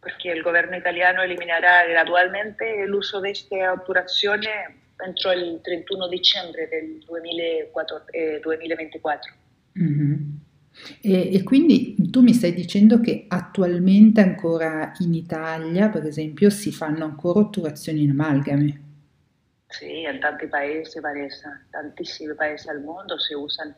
perché 0.00 0.30
il 0.30 0.40
governo 0.40 0.74
italiano 0.74 1.22
eliminerà 1.22 1.84
gradualmente 1.86 2.86
l'uso 2.86 3.20
di 3.20 3.28
questa 3.28 3.72
otturazione 3.72 4.82
entro 4.96 5.32
il 5.32 5.60
31 5.60 6.08
dicembre 6.08 6.68
del 6.68 6.98
2004, 7.04 8.04
eh, 8.10 8.40
2024. 8.40 9.32
Mm-hmm. 9.78 10.43
E, 11.00 11.34
e, 11.34 11.42
quindi 11.42 11.94
tu 12.10 12.20
mi 12.22 12.32
stai 12.32 12.52
dicendo 12.52 13.00
che 13.00 13.26
attualmente 13.28 14.20
ancora 14.20 14.92
in 15.00 15.14
Italia, 15.14 15.88
per 15.88 16.04
esempio, 16.04 16.50
si 16.50 16.72
fanno 16.72 17.04
ancora 17.04 17.40
otturazioni 17.40 18.02
in 18.02 18.10
amalgame? 18.10 18.82
Sì, 19.68 20.02
in 20.02 20.18
tanti 20.20 20.46
paesi, 20.46 21.00
Vanessa, 21.00 21.60
tantissimi 21.70 22.34
paesi 22.34 22.68
al 22.68 22.82
mondo 22.82 23.18
si 23.18 23.34
usano 23.34 23.74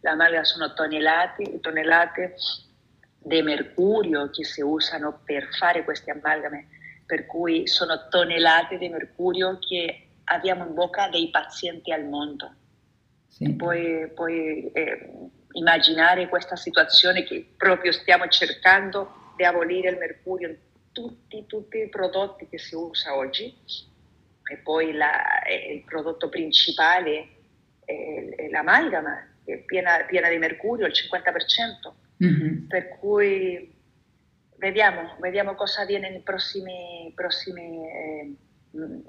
l'amalgama, 0.00 0.44
sono 0.44 0.72
tonnellate, 0.72 1.60
tonnellate 1.60 2.34
di 3.22 3.42
mercurio 3.42 4.30
che 4.30 4.44
si 4.44 4.60
usano 4.60 5.20
per 5.24 5.48
fare 5.56 5.84
queste 5.84 6.10
amalgame, 6.10 6.68
per 7.06 7.26
cui 7.26 7.66
sono 7.66 8.08
tonnellate 8.08 8.78
di 8.78 8.88
mercurio 8.88 9.58
che 9.58 10.06
abbiamo 10.24 10.66
in 10.66 10.74
bocca 10.74 11.08
dei 11.08 11.28
pazienti 11.30 11.92
al 11.92 12.06
mondo. 12.06 12.54
Sì. 13.28 13.52
Poi, 13.54 14.10
poi 14.14 14.70
eh, 14.72 15.10
immaginare 15.52 16.28
questa 16.28 16.56
situazione 16.56 17.24
che 17.24 17.46
proprio 17.56 17.92
stiamo 17.92 18.28
cercando 18.28 19.32
di 19.36 19.44
abolire 19.44 19.90
il 19.90 19.98
mercurio 19.98 20.48
in 20.48 20.56
tutti, 20.92 21.44
tutti 21.46 21.78
i 21.78 21.88
prodotti 21.88 22.48
che 22.48 22.58
si 22.58 22.74
usa 22.74 23.16
oggi 23.16 23.56
e 24.50 24.56
poi 24.56 24.92
la, 24.92 25.42
il 25.70 25.82
prodotto 25.84 26.28
principale 26.28 27.28
è, 27.84 28.48
l'amalgama 28.50 29.28
che 29.44 29.54
è 29.54 29.58
piena, 29.58 30.04
piena, 30.06 30.28
di 30.28 30.38
mercurio, 30.38 30.86
il 30.86 30.92
50%, 30.92 31.92
mm-hmm. 32.24 32.66
per 32.66 32.88
cui 32.98 33.72
vediamo, 34.56 35.16
vediamo 35.20 35.54
cosa 35.54 35.82
avviene 35.82 36.10
nei 36.10 36.20
prossimi, 36.20 37.12
prossimi 37.14 37.86
eh, 37.86 38.36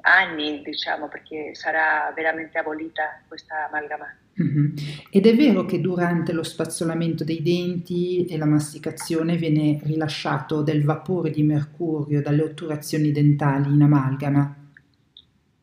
anni, 0.02 0.62
diciamo, 0.64 1.08
perché 1.08 1.54
sarà 1.56 2.12
veramente 2.16 2.58
abolita 2.58 3.22
questa 3.28 3.68
amalgama. 3.68 4.16
Ed 4.34 5.26
è 5.26 5.36
vero 5.36 5.66
che 5.66 5.82
durante 5.82 6.32
lo 6.32 6.44
spazzolamento 6.44 7.24
dei 7.24 7.42
denti 7.42 8.26
e 8.26 8.38
la 8.38 8.46
masticazione 8.46 9.36
viene 9.36 9.80
rilasciato 9.84 10.62
del 10.62 10.84
vapore 10.84 11.32
di 11.32 11.44
mercurio 11.44 12.22
dalle 12.22 12.44
otturazioni 12.44 13.12
dentali 13.12 13.74
in 13.74 13.82
amalgama? 13.82 14.56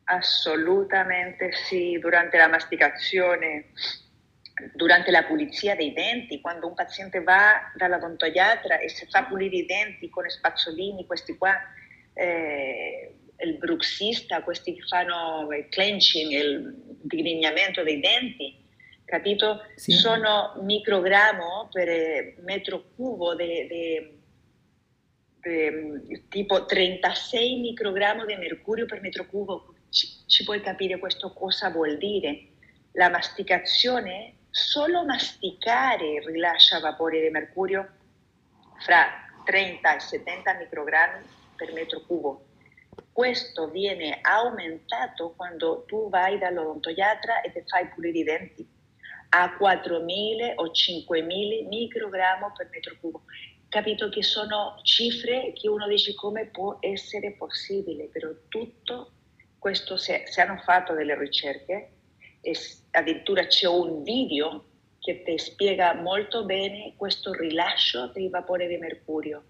Assolutamente 0.05 1.51
sì, 1.53 1.99
durante 1.99 2.39
la 2.39 2.49
masticazione, 2.49 3.67
durante 4.75 5.11
la 5.11 5.25
pulizia 5.25 5.77
dei 5.77 5.93
denti, 5.93 6.41
quando 6.41 6.67
un 6.67 6.75
paziente 6.75 7.23
va 7.23 7.71
dall'odontoiatra 7.75 8.79
e 8.79 8.89
si 8.89 9.07
fa 9.09 9.25
pulire 9.25 9.57
i 9.57 9.67
denti 9.67 10.09
con 10.09 10.29
spazzolini, 10.29 11.07
questi 11.07 11.37
qua, 11.37 11.55
eh, 12.15 13.15
il 13.41 13.57
bruxista, 13.57 14.43
questi 14.43 14.75
che 14.75 14.83
fanno 14.83 15.49
il 15.53 15.69
clenching, 15.69 16.33
il 16.33 16.75
digrignamento 17.03 17.83
dei 17.83 18.01
denti, 18.01 18.57
capito? 19.05 19.63
Sì. 19.77 19.93
Sono 19.93 20.59
microgrammo 20.63 21.69
per 21.71 22.35
metro 22.43 22.85
cubo 22.97 23.35
di 23.35 24.17
tipo 26.29 26.67
36 26.67 27.61
microgrammi 27.61 28.27
di 28.27 28.35
mercurio 28.35 28.87
per 28.87 29.01
metro 29.01 29.27
cubo. 29.27 29.75
Ci, 29.89 30.25
ci 30.27 30.45
puoi 30.45 30.61
capire 30.61 30.99
questo 30.99 31.33
cosa 31.33 31.71
vuol 31.71 31.97
dire? 31.97 32.49
La 32.93 33.09
masticazione, 33.09 34.35
solo 34.51 35.05
masticare 35.05 36.23
rilascia 36.27 36.81
vapore 36.81 37.23
di 37.23 37.31
mercurio 37.31 37.89
fra 38.81 39.07
30 39.45 39.97
e 39.97 40.01
70 40.01 40.55
microgrammi 40.55 41.25
per 41.57 41.73
metro 41.73 42.01
cubo 42.01 42.48
questo 43.19 43.69
viene 43.69 44.21
aumentato 44.23 45.35
quando 45.35 45.83
tu 45.89 46.09
vai 46.09 46.39
dall'odontoiatra 46.39 47.41
e 47.41 47.51
ti 47.51 47.65
fai 47.67 47.89
pulire 47.89 48.19
i 48.19 48.23
denti 48.23 48.65
a 49.31 49.57
4.000 49.61 50.53
o 50.55 50.67
5.000 50.67 51.67
microgrammi 51.67 52.45
per 52.57 52.69
metro 52.71 52.97
cubo. 53.01 53.23
Capito 53.69 54.09
che 54.09 54.23
sono 54.23 54.79
cifre 54.85 55.53
che 55.53 55.69
uno 55.69 55.89
dice 55.89 56.15
come 56.15 56.47
può 56.47 56.77
essere 56.79 57.33
possibile, 57.33 58.05
però 58.05 58.31
tutto 58.47 59.11
questo 59.59 59.97
si, 59.97 60.15
si 60.27 60.41
hanno 60.41 60.59
fatto 60.59 60.95
delle 60.95 61.19
ricerche 61.19 61.91
e 62.41 62.57
addirittura 62.93 63.49
c'è 63.49 63.67
un 63.67 64.05
video 64.05 64.65
che 65.01 65.25
ti 65.25 65.37
spiega 65.39 65.93
molto 65.95 66.45
bene 66.45 66.93
questo 66.97 67.33
rilascio 67.33 68.13
dei 68.13 68.29
vapori 68.29 68.69
di 68.69 68.77
mercurio 68.77 69.43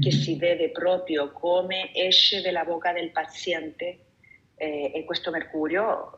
che 0.00 0.10
si 0.10 0.36
vede 0.36 0.70
proprio 0.70 1.32
come 1.32 1.94
esce 1.94 2.42
dalla 2.42 2.64
bocca 2.64 2.92
del 2.92 3.10
paziente 3.10 3.98
eh, 4.56 4.92
e 4.94 5.04
questo 5.04 5.30
mercurio 5.30 6.12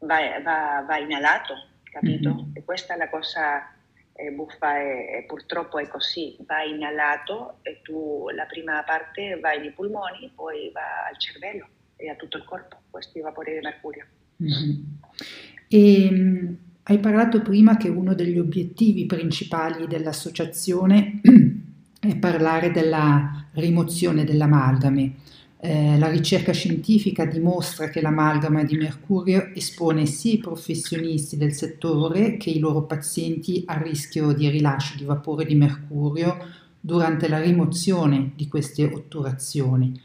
va, 0.00 0.40
va, 0.42 0.84
va 0.86 0.98
inalato, 0.98 1.54
capito? 1.84 2.34
Mm-hmm. 2.34 2.50
E 2.54 2.64
questa 2.64 2.94
è 2.94 2.96
la 2.96 3.08
cosa 3.08 3.72
eh, 4.14 4.32
buffa 4.32 4.80
e, 4.80 5.18
e, 5.18 5.24
purtroppo 5.26 5.78
è 5.78 5.86
così, 5.86 6.36
va 6.40 6.62
inalato 6.62 7.58
e 7.62 7.80
tu 7.82 8.28
la 8.34 8.46
prima 8.46 8.82
parte 8.82 9.38
va 9.38 9.52
nei 9.52 9.70
polmoni, 9.70 10.32
poi 10.34 10.70
va 10.72 11.06
al 11.08 11.18
cervello 11.18 11.68
e 11.96 12.08
a 12.08 12.16
tutto 12.16 12.36
il 12.36 12.44
corpo, 12.44 12.76
questi 12.90 13.20
vapori 13.20 13.52
di 13.54 13.60
mercurio. 13.60 14.06
Mm-hmm. 14.42 14.80
E, 15.68 16.08
um, 16.10 16.56
hai 16.84 16.98
parlato 16.98 17.42
prima 17.42 17.76
che 17.76 17.88
uno 17.88 18.14
degli 18.14 18.38
obiettivi 18.38 19.06
principali 19.06 19.86
dell'associazione 19.86 21.20
è 21.22 21.30
parlare 22.18 22.70
della 22.70 23.46
rimozione 23.52 24.24
dell'amalgame. 24.24 25.14
Eh, 25.60 25.98
la 25.98 26.08
ricerca 26.08 26.52
scientifica 26.52 27.24
dimostra 27.24 27.88
che 27.88 28.00
l'amalgama 28.00 28.62
di 28.62 28.76
mercurio 28.76 29.50
espone 29.54 30.06
sia 30.06 30.34
i 30.34 30.38
professionisti 30.38 31.36
del 31.36 31.52
settore 31.52 32.36
che 32.36 32.50
i 32.50 32.60
loro 32.60 32.82
pazienti 32.82 33.64
al 33.66 33.80
rischio 33.80 34.32
di 34.32 34.48
rilascio 34.48 34.96
di 34.96 35.04
vapore 35.04 35.44
di 35.44 35.56
mercurio 35.56 36.36
durante 36.80 37.28
la 37.28 37.40
rimozione 37.40 38.32
di 38.36 38.46
queste 38.46 38.84
otturazioni. 38.84 40.00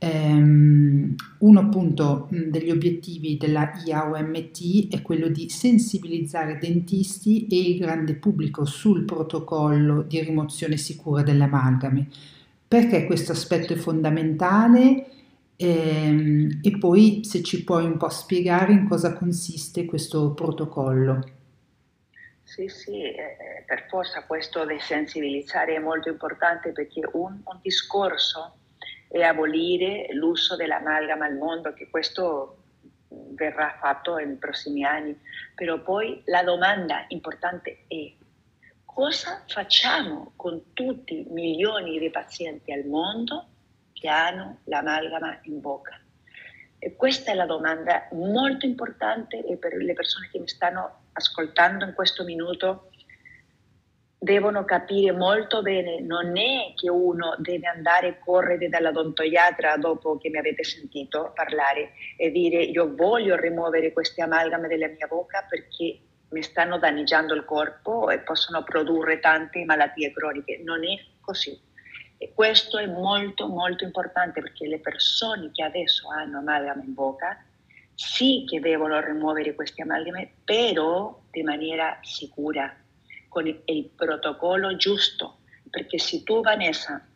Um, 0.00 1.16
uno 1.38 1.60
appunto 1.60 2.28
degli 2.30 2.70
obiettivi 2.70 3.36
della 3.36 3.72
IAOMT 3.84 4.94
è 4.94 5.02
quello 5.02 5.26
di 5.26 5.48
sensibilizzare 5.48 6.58
dentisti 6.58 7.48
e 7.48 7.70
il 7.70 7.78
grande 7.78 8.14
pubblico 8.14 8.64
sul 8.64 9.04
protocollo 9.04 10.02
di 10.02 10.20
rimozione 10.20 10.76
sicura 10.76 11.22
delle 11.22 11.44
amalgame. 11.44 12.06
Perché 12.68 13.06
questo 13.06 13.32
aspetto 13.32 13.72
è 13.72 13.76
fondamentale? 13.76 15.06
Um, 15.56 16.60
e 16.62 16.78
poi 16.78 17.24
se 17.24 17.42
ci 17.42 17.64
puoi 17.64 17.84
un 17.84 17.96
po' 17.96 18.08
spiegare 18.08 18.72
in 18.72 18.86
cosa 18.86 19.14
consiste 19.14 19.84
questo 19.84 20.30
protocollo. 20.30 21.36
Sì, 22.44 22.68
sì, 22.68 23.02
eh, 23.02 23.64
per 23.66 23.86
forza 23.88 24.22
questo 24.22 24.64
di 24.64 24.78
sensibilizzare 24.78 25.74
è 25.74 25.78
molto 25.80 26.08
importante 26.08 26.70
perché 26.70 27.00
un, 27.12 27.40
un 27.44 27.58
discorso 27.60 28.57
e 29.08 29.22
abolire 29.22 30.08
l'uso 30.12 30.56
dell'amalgama 30.56 31.24
al 31.24 31.36
mondo, 31.36 31.72
che 31.72 31.88
questo 31.88 32.58
verrà 33.08 33.76
fatto 33.80 34.16
nei 34.16 34.36
prossimi 34.36 34.84
anni. 34.84 35.18
Però 35.54 35.80
poi 35.80 36.22
la 36.26 36.42
domanda 36.42 37.04
importante 37.08 37.84
è 37.86 38.12
cosa 38.84 39.42
facciamo 39.46 40.32
con 40.36 40.72
tutti 40.72 41.20
i 41.20 41.26
milioni 41.30 41.98
di 41.98 42.10
pazienti 42.10 42.72
al 42.72 42.84
mondo 42.84 43.46
che 43.92 44.08
hanno 44.08 44.58
l'amalgama 44.64 45.38
in 45.42 45.60
bocca? 45.60 45.98
E 46.80 46.94
questa 46.94 47.32
è 47.32 47.34
la 47.34 47.46
domanda 47.46 48.06
molto 48.12 48.66
importante 48.66 49.42
per 49.58 49.74
le 49.74 49.94
persone 49.94 50.28
che 50.30 50.38
mi 50.38 50.46
stanno 50.46 51.06
ascoltando 51.12 51.84
in 51.84 51.92
questo 51.92 52.22
minuto 52.22 52.87
devono 54.18 54.64
capire 54.64 55.12
molto 55.12 55.62
bene, 55.62 56.00
non 56.00 56.36
è 56.36 56.72
che 56.74 56.90
uno 56.90 57.36
deve 57.38 57.68
andare 57.68 58.08
a 58.08 58.18
correre 58.18 58.68
dall'odontoiatra 58.68 59.76
dopo 59.76 60.18
che 60.18 60.28
mi 60.28 60.38
avete 60.38 60.64
sentito 60.64 61.30
parlare 61.34 61.92
e 62.16 62.30
dire 62.32 62.62
io 62.62 62.94
voglio 62.94 63.36
rimuovere 63.36 63.92
queste 63.92 64.22
amalgame 64.22 64.66
dalla 64.66 64.88
mia 64.88 65.06
bocca 65.06 65.46
perché 65.48 66.00
mi 66.30 66.42
stanno 66.42 66.78
danneggiando 66.78 67.32
il 67.32 67.44
corpo 67.44 68.10
e 68.10 68.18
possono 68.18 68.64
produrre 68.64 69.20
tante 69.20 69.64
malattie 69.64 70.12
croniche. 70.12 70.60
Non 70.64 70.84
è 70.84 70.98
così. 71.20 71.58
E 72.18 72.32
questo 72.34 72.78
è 72.78 72.86
molto 72.86 73.46
molto 73.46 73.84
importante 73.84 74.40
perché 74.40 74.66
le 74.66 74.80
persone 74.80 75.50
che 75.52 75.62
adesso 75.62 76.08
hanno 76.10 76.38
amalgame 76.38 76.82
in 76.84 76.92
bocca 76.92 77.40
sì 77.94 78.44
che 78.48 78.58
devono 78.58 79.00
rimuovere 79.00 79.54
queste 79.54 79.82
amalgame, 79.82 80.28
però 80.44 81.20
di 81.30 81.42
maniera 81.42 81.98
sicura 82.02 82.72
con 83.28 83.46
il 83.46 83.90
protocollo 83.94 84.76
giusto, 84.76 85.38
perché 85.70 85.98
se 85.98 86.22
tu 86.22 86.40
Vanessa 86.40 87.06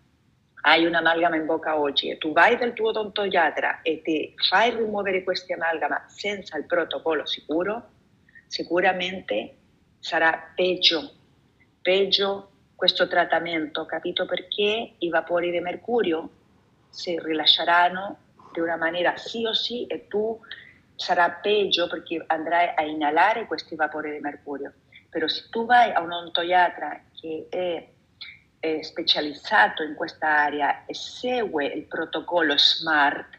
hai 0.64 0.84
un'amalgama 0.84 1.36
in 1.36 1.46
bocca 1.46 1.78
oggi 1.78 2.10
e 2.10 2.18
tu 2.18 2.32
vai 2.32 2.56
dal 2.56 2.72
tuo 2.72 2.90
odontoiatra 2.90 3.82
e 3.82 4.00
ti 4.02 4.34
fai 4.48 4.70
rimuovere 4.74 5.24
queste 5.24 5.54
amalgama 5.54 6.04
senza 6.08 6.56
il 6.56 6.66
protocollo 6.66 7.26
sicuro, 7.26 7.90
sicuramente 8.46 9.56
sarà 9.98 10.52
peggio, 10.54 11.14
peggio 11.80 12.50
questo 12.76 13.08
trattamento, 13.08 13.86
capito? 13.86 14.26
Perché 14.26 14.94
i 14.98 15.08
vapori 15.08 15.50
di 15.50 15.60
mercurio 15.60 16.30
si 16.88 17.18
rilasceranno 17.18 18.18
di 18.52 18.60
una 18.60 18.76
maniera 18.76 19.16
sì 19.16 19.44
o 19.46 19.54
sì 19.54 19.86
e 19.86 20.06
tu 20.08 20.38
sarà 20.94 21.30
peggio 21.30 21.88
perché 21.88 22.22
andrai 22.26 22.72
a 22.76 22.82
inalare 22.82 23.46
questi 23.46 23.74
vapori 23.74 24.12
di 24.12 24.18
mercurio. 24.18 24.72
Però 25.12 25.28
se 25.28 25.48
tu 25.50 25.66
vai 25.66 25.92
a 25.92 26.00
un 26.00 26.10
ontoiatra 26.10 26.98
che 27.20 27.46
è, 27.50 27.86
è 28.58 28.80
specializzato 28.80 29.82
in 29.82 29.94
questa 29.94 30.26
area 30.26 30.86
e 30.86 30.94
segue 30.94 31.66
il 31.66 31.84
protocollo 31.84 32.56
SMART, 32.56 33.38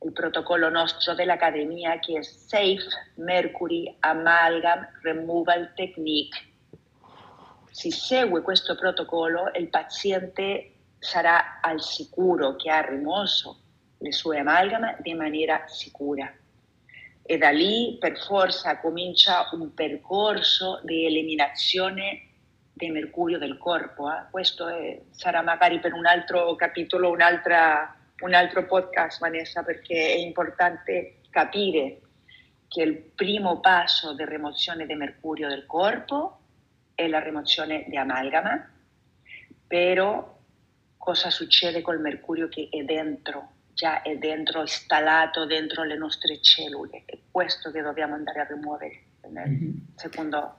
il 0.00 0.12
protocollo 0.12 0.70
nostro 0.70 1.12
dell'Accademia 1.12 1.98
che 1.98 2.20
è 2.20 2.22
Safe 2.22 3.12
Mercury 3.16 3.94
Amalgam 4.00 4.88
Removal 5.02 5.74
Technique. 5.74 6.40
Si 7.70 7.90
segue 7.90 8.40
questo 8.40 8.74
protocollo 8.74 9.50
il 9.58 9.68
paziente 9.68 10.72
sarà 10.98 11.60
al 11.60 11.82
sicuro 11.82 12.56
che 12.56 12.70
ha 12.70 12.80
rimosso 12.80 13.60
le 13.98 14.10
sue 14.10 14.38
amalgame 14.38 14.96
di 15.00 15.12
maniera 15.12 15.64
sicura 15.66 16.34
e 17.26 17.38
da 17.38 17.48
lì 17.48 17.96
per 17.98 18.18
forza 18.18 18.78
comincia 18.78 19.48
un 19.52 19.72
percorso 19.72 20.80
di 20.84 21.06
eliminazione 21.06 22.28
del 22.74 22.90
mercurio 22.90 23.38
del 23.38 23.56
corpo. 23.56 24.10
Eh? 24.10 24.24
Questo 24.30 24.68
è, 24.68 25.00
sarà 25.10 25.40
magari 25.40 25.80
per 25.80 25.94
un 25.94 26.04
altro 26.04 26.54
capitolo, 26.54 27.10
un 27.10 27.22
altro 27.22 28.66
podcast, 28.66 29.20
Vanessa, 29.20 29.62
perché 29.62 29.94
è 29.94 30.16
importante 30.16 31.20
capire 31.30 32.00
che 32.68 32.82
il 32.82 32.96
primo 32.96 33.58
passo 33.60 34.14
di 34.14 34.24
rimozione 34.26 34.84
del 34.84 34.98
mercurio 34.98 35.48
del 35.48 35.64
corpo 35.64 36.40
è 36.94 37.08
la 37.08 37.20
rimozione 37.20 37.86
di 37.88 37.96
amalgama, 37.96 38.70
però 39.66 40.38
cosa 40.98 41.30
succede 41.30 41.80
col 41.80 42.00
mercurio 42.00 42.48
che 42.48 42.68
è 42.70 42.82
dentro 42.82 43.53
già 43.74 44.02
è 44.02 44.16
dentro, 44.16 44.60
installato 44.60 45.44
dentro 45.46 45.84
le 45.84 45.96
nostre 45.96 46.40
cellule. 46.40 47.02
È 47.04 47.18
questo 47.30 47.70
che 47.70 47.82
dobbiamo 47.82 48.14
andare 48.14 48.40
a 48.40 48.44
rimuovere 48.44 49.02
nel 49.30 49.48
mm-hmm. 49.48 49.70
secondo 49.96 50.54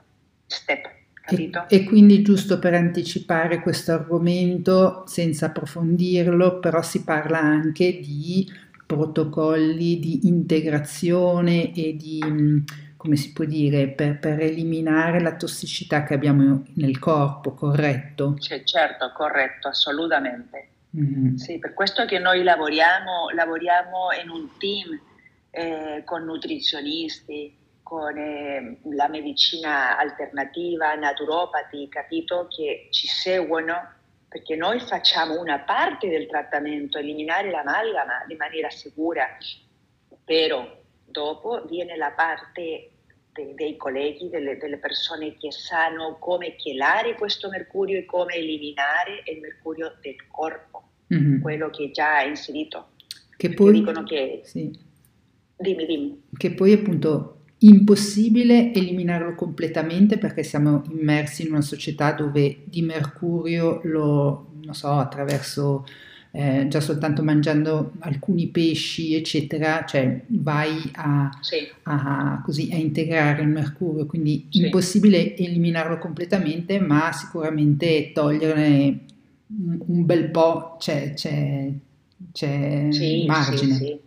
step. 0.45 1.03
E, 1.27 1.51
e, 1.69 1.83
quindi 1.85 2.21
giusto 2.21 2.59
per 2.59 2.75
anticipare 2.75 3.59
questo 3.59 3.93
argomento, 3.93 5.05
senza 5.07 5.47
approfondirlo, 5.47 6.59
però 6.59 6.83
si 6.83 7.03
parla 7.03 7.39
anche 7.39 7.99
di 7.99 8.47
protocolli 8.85 9.99
di 9.99 10.27
integrazione 10.27 11.73
e 11.73 11.95
di, 11.95 12.23
mm, 12.23 12.57
come 12.95 13.15
si 13.15 13.33
può 13.33 13.43
dire, 13.45 13.87
per, 13.87 14.19
per 14.19 14.39
eliminare 14.39 15.19
la 15.19 15.35
tossicità 15.35 16.03
che 16.03 16.13
abbiamo 16.13 16.63
nel 16.73 16.99
corpo, 16.99 17.55
corretto? 17.55 18.35
Cioè, 18.37 18.63
certo, 18.63 19.11
corretto, 19.15 19.69
assolutamente. 19.69 20.67
Sì, 21.35 21.59
per 21.59 21.73
questo 21.73 22.05
che 22.05 22.19
noi 22.19 22.43
lavoriamo, 22.43 23.29
lavoriamo 23.33 24.11
in 24.21 24.29
un 24.29 24.57
team 24.57 24.99
eh, 25.51 26.03
con 26.05 26.23
nutrizionisti, 26.23 27.57
con 27.83 28.17
eh, 28.17 28.79
la 28.93 29.07
medicina 29.07 29.97
alternativa, 29.97 30.95
naturopati, 30.95 31.87
capito, 31.89 32.47
che 32.49 32.87
ci 32.91 33.07
seguono, 33.07 33.93
perché 34.27 34.55
noi 34.55 34.79
facciamo 34.79 35.39
una 35.39 35.59
parte 35.59 36.09
del 36.09 36.27
trattamento, 36.27 36.97
eliminare 36.97 37.51
l'amalgama 37.51 38.23
di 38.27 38.35
maniera 38.35 38.69
sicura, 38.69 39.37
però 40.23 40.67
dopo 41.05 41.63
viene 41.65 41.95
la 41.95 42.11
parte 42.11 42.89
de, 43.35 43.53
dei 43.53 43.75
colleghi, 43.75 44.29
delle, 44.29 44.57
delle, 44.57 44.77
persone 44.77 45.35
che 45.35 45.51
sanno 45.51 46.17
come 46.19 46.55
chelare 46.55 47.15
questo 47.15 47.49
mercurio 47.49 47.99
e 47.99 48.05
come 48.05 48.33
eliminare 48.35 49.21
il 49.31 49.41
mercurio 49.41 49.97
del 50.01 50.15
corpo 50.31 50.83
mm-hmm. 51.13 51.41
quello 51.41 51.69
che 51.69 51.91
già 51.91 52.21
è 52.21 52.27
inserito. 52.27 52.91
Che 53.35 53.49
poi, 53.49 53.73
dicono 53.73 54.03
che... 54.03 54.41
Sì. 54.43 54.83
Dimmi, 55.57 55.85
dimmi. 55.85 56.21
Che 56.35 56.51
poi 56.53 56.73
appunto 56.73 57.41
impossibile 57.59 58.73
eliminarlo 58.73 59.35
completamente 59.35 60.17
perché 60.17 60.43
siamo 60.43 60.83
immersi 60.89 61.43
in 61.43 61.51
una 61.51 61.61
società 61.61 62.11
dove 62.11 62.63
di 62.65 62.81
mercurio 62.81 63.79
lo, 63.83 64.51
non 64.61 64.73
so, 64.73 64.89
attraverso 64.89 65.85
eh, 66.35 66.67
già 66.67 66.81
soltanto 66.81 67.23
mangiando 67.23 67.93
alcuni 67.99 68.47
pesci, 68.47 69.15
eccetera, 69.15 69.85
cioè 69.85 70.21
vai 70.27 70.91
a, 70.95 71.29
sì. 71.39 71.65
a, 71.83 72.41
così, 72.43 72.69
a 72.73 72.75
integrare 72.75 73.41
il 73.41 73.47
mercurio, 73.47 74.05
quindi 74.05 74.47
sì. 74.51 74.65
impossibile 74.65 75.35
eliminarlo 75.37 75.97
completamente, 75.97 76.79
ma 76.79 77.13
sicuramente 77.13 78.11
toglierne 78.11 79.05
un 79.47 80.05
bel 80.05 80.29
po' 80.29 80.75
c'è, 80.77 81.13
c'è, 81.13 81.71
c'è 82.33 82.87
sì, 82.89 83.25
margine. 83.25 83.99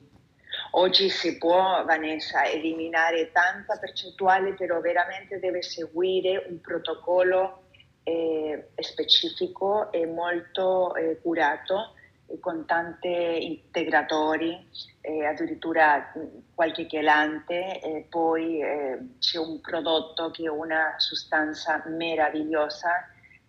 Oggi 0.73 1.09
si 1.09 1.39
può, 1.39 1.83
Vanessa, 1.87 2.45
eliminare 2.45 3.31
tanta 3.33 3.79
percentuale, 3.79 4.53
però 4.53 4.81
veramente 4.81 5.39
deve 5.39 5.63
seguire 5.63 6.45
un 6.51 6.61
protocollo 6.61 7.63
eh, 8.03 8.69
specifico 8.77 9.91
e 9.93 10.05
molto 10.05 10.95
eh, 10.95 11.19
curato 11.23 11.95
con 12.41 12.67
tanti 12.67 13.47
integratori, 13.47 14.69
eh, 15.01 15.25
addirittura 15.25 16.13
qualche 16.55 16.87
chelante, 16.87 17.81
e 17.81 18.07
poi 18.09 18.61
eh, 18.61 18.99
c'è 19.19 19.39
un 19.39 19.61
prodotto 19.61 20.31
che 20.31 20.45
è 20.45 20.51
una 20.51 20.95
sostanza 20.99 21.83
meravigliosa 21.87 22.91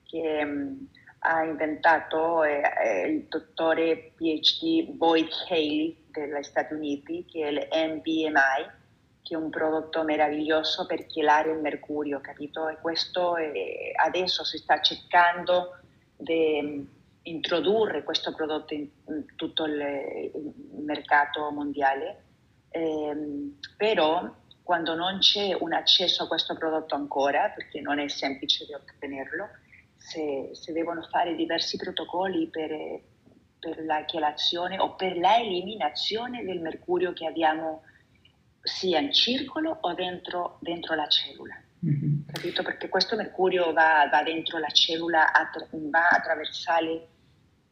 che 0.05 0.45
mm, 0.45 0.75
ha 1.19 1.43
inventato 1.43 2.43
eh, 2.43 2.61
eh, 2.81 3.07
il 3.07 3.25
dottore 3.27 4.13
PhD 4.15 4.89
Boyd 4.91 5.29
Haley 5.49 6.05
degli 6.11 6.43
Stati 6.43 6.73
Uniti, 6.73 7.25
che 7.25 7.47
è 7.47 7.51
l'MBMI, 7.51 8.77
che 9.21 9.35
è 9.35 9.37
un 9.37 9.49
prodotto 9.49 10.03
meraviglioso 10.03 10.85
per 10.85 11.05
chelare 11.05 11.51
il 11.51 11.59
mercurio, 11.59 12.21
capito? 12.21 12.69
E 12.69 12.77
questo 12.81 13.35
adesso 14.01 14.45
si 14.45 14.57
sta 14.57 14.79
cercando 14.79 15.77
di 16.15 16.61
mm, 16.61 16.98
introdurre 17.23 18.03
questo 18.03 18.33
prodotto 18.33 18.73
in, 18.73 18.89
tutto 19.35 19.65
il, 19.65 19.79
il, 20.33 20.83
mercato 20.83 21.49
mondiale, 21.51 22.23
eh, 22.69 23.15
però 23.77 24.35
quando 24.63 24.95
non 24.95 25.19
c'è 25.19 25.55
un 25.59 25.73
accesso 25.73 26.23
a 26.23 26.27
questo 26.27 26.55
prodotto 26.55 26.95
ancora, 26.95 27.49
perché 27.49 27.81
non 27.81 27.99
è 27.99 28.07
semplice 28.07 28.65
di 28.65 28.73
ottenerlo, 28.73 29.47
se, 29.97 30.51
se 30.53 30.71
devono 30.71 31.01
fare 31.03 31.35
diversi 31.35 31.77
protocolli 31.77 32.47
per, 32.47 32.71
per 33.59 33.83
la 33.83 34.05
chelazione 34.05 34.79
o 34.79 34.95
per 34.95 35.17
la 35.17 35.37
eliminazione 35.37 36.43
del 36.43 36.61
mercurio 36.61 37.13
che 37.13 37.25
abbiamo 37.25 37.83
sia 38.61 38.99
in 38.99 39.11
circolo 39.11 39.77
o 39.81 39.93
dentro, 39.93 40.57
dentro 40.61 40.95
la 40.95 41.07
cellula. 41.07 41.55
Mm-hmm. 41.85 42.27
Capito? 42.31 42.63
Perché 42.63 42.89
questo 42.89 43.15
mercurio 43.15 43.71
va, 43.73 44.07
va 44.11 44.23
dentro 44.23 44.57
la 44.57 44.67
cellula, 44.67 45.31
attra- 45.31 45.67
va 45.71 46.09
a 46.09 46.17
attraversare, 46.17 47.07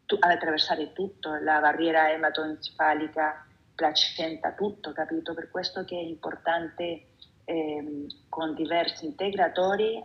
tu, 0.05 0.15
ad 0.19 0.31
attraversare 0.31 0.93
tutto, 0.93 1.35
la 1.35 1.59
barriera 1.59 2.11
ematoencefalica, 2.11 3.45
placenta, 3.75 4.53
tutto, 4.53 4.93
capito? 4.93 5.33
Per 5.33 5.49
questo 5.49 5.83
che 5.83 5.97
è 5.97 6.03
importante 6.03 7.07
eh, 7.43 8.05
con 8.29 8.55
diversi 8.55 9.05
integratori 9.05 10.03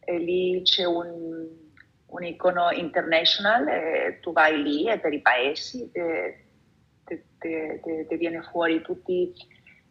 e 0.00 0.18
lì 0.18 0.62
c'è 0.62 0.84
un, 0.84 1.46
un 2.06 2.24
icono 2.24 2.72
international, 2.72 3.68
e 3.68 4.18
tu 4.20 4.32
vai 4.32 4.60
lì 4.60 4.88
e 4.88 4.98
per 4.98 5.12
i 5.12 5.20
paesi 5.20 5.88
ti 7.38 8.16
viene 8.16 8.42
fuori 8.42 8.82
tutti 8.82 9.32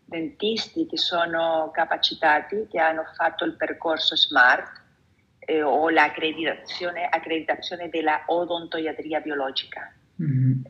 dentisti 0.06 0.86
che 0.86 0.98
sono 0.98 1.72
capacitati, 1.74 2.68
che 2.70 2.80
hanno 2.80 3.04
fatto 3.16 3.46
il 3.46 3.56
percorso 3.56 4.16
SMART 4.16 4.82
eh, 5.40 5.64
o 5.64 5.90
l'accreditazione 5.90 7.08
accreditazione 7.10 7.90
della 7.90 8.24
odontoiatria 8.28 9.20
biologica. 9.22 9.94
Mm-hmm. 10.22 10.62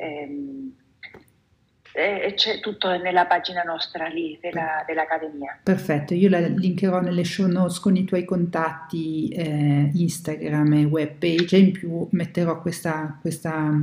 Eh, 1.94 2.26
e 2.26 2.34
c'è 2.36 2.62
tutto 2.62 2.96
nella 2.98 3.26
pagina 3.26 3.64
nostra 3.64 4.08
lì 4.08 4.38
della, 4.42 4.84
dell'Accademia. 4.88 5.60
Perfetto, 5.62 6.14
io 6.14 6.30
la 6.30 6.40
linkerò 6.40 7.02
nelle 7.02 7.26
show 7.26 7.48
notes 7.48 7.80
con 7.80 7.98
i 7.98 8.06
tuoi 8.06 8.24
contatti 8.24 9.28
eh, 9.28 9.92
Instagram 9.94 10.74
e 10.74 10.84
web 10.86 11.18
page 11.18 11.58
e 11.58 11.60
in 11.60 11.72
più 11.74 12.08
metterò 12.12 12.62
questa, 12.62 13.18
questa 13.20 13.74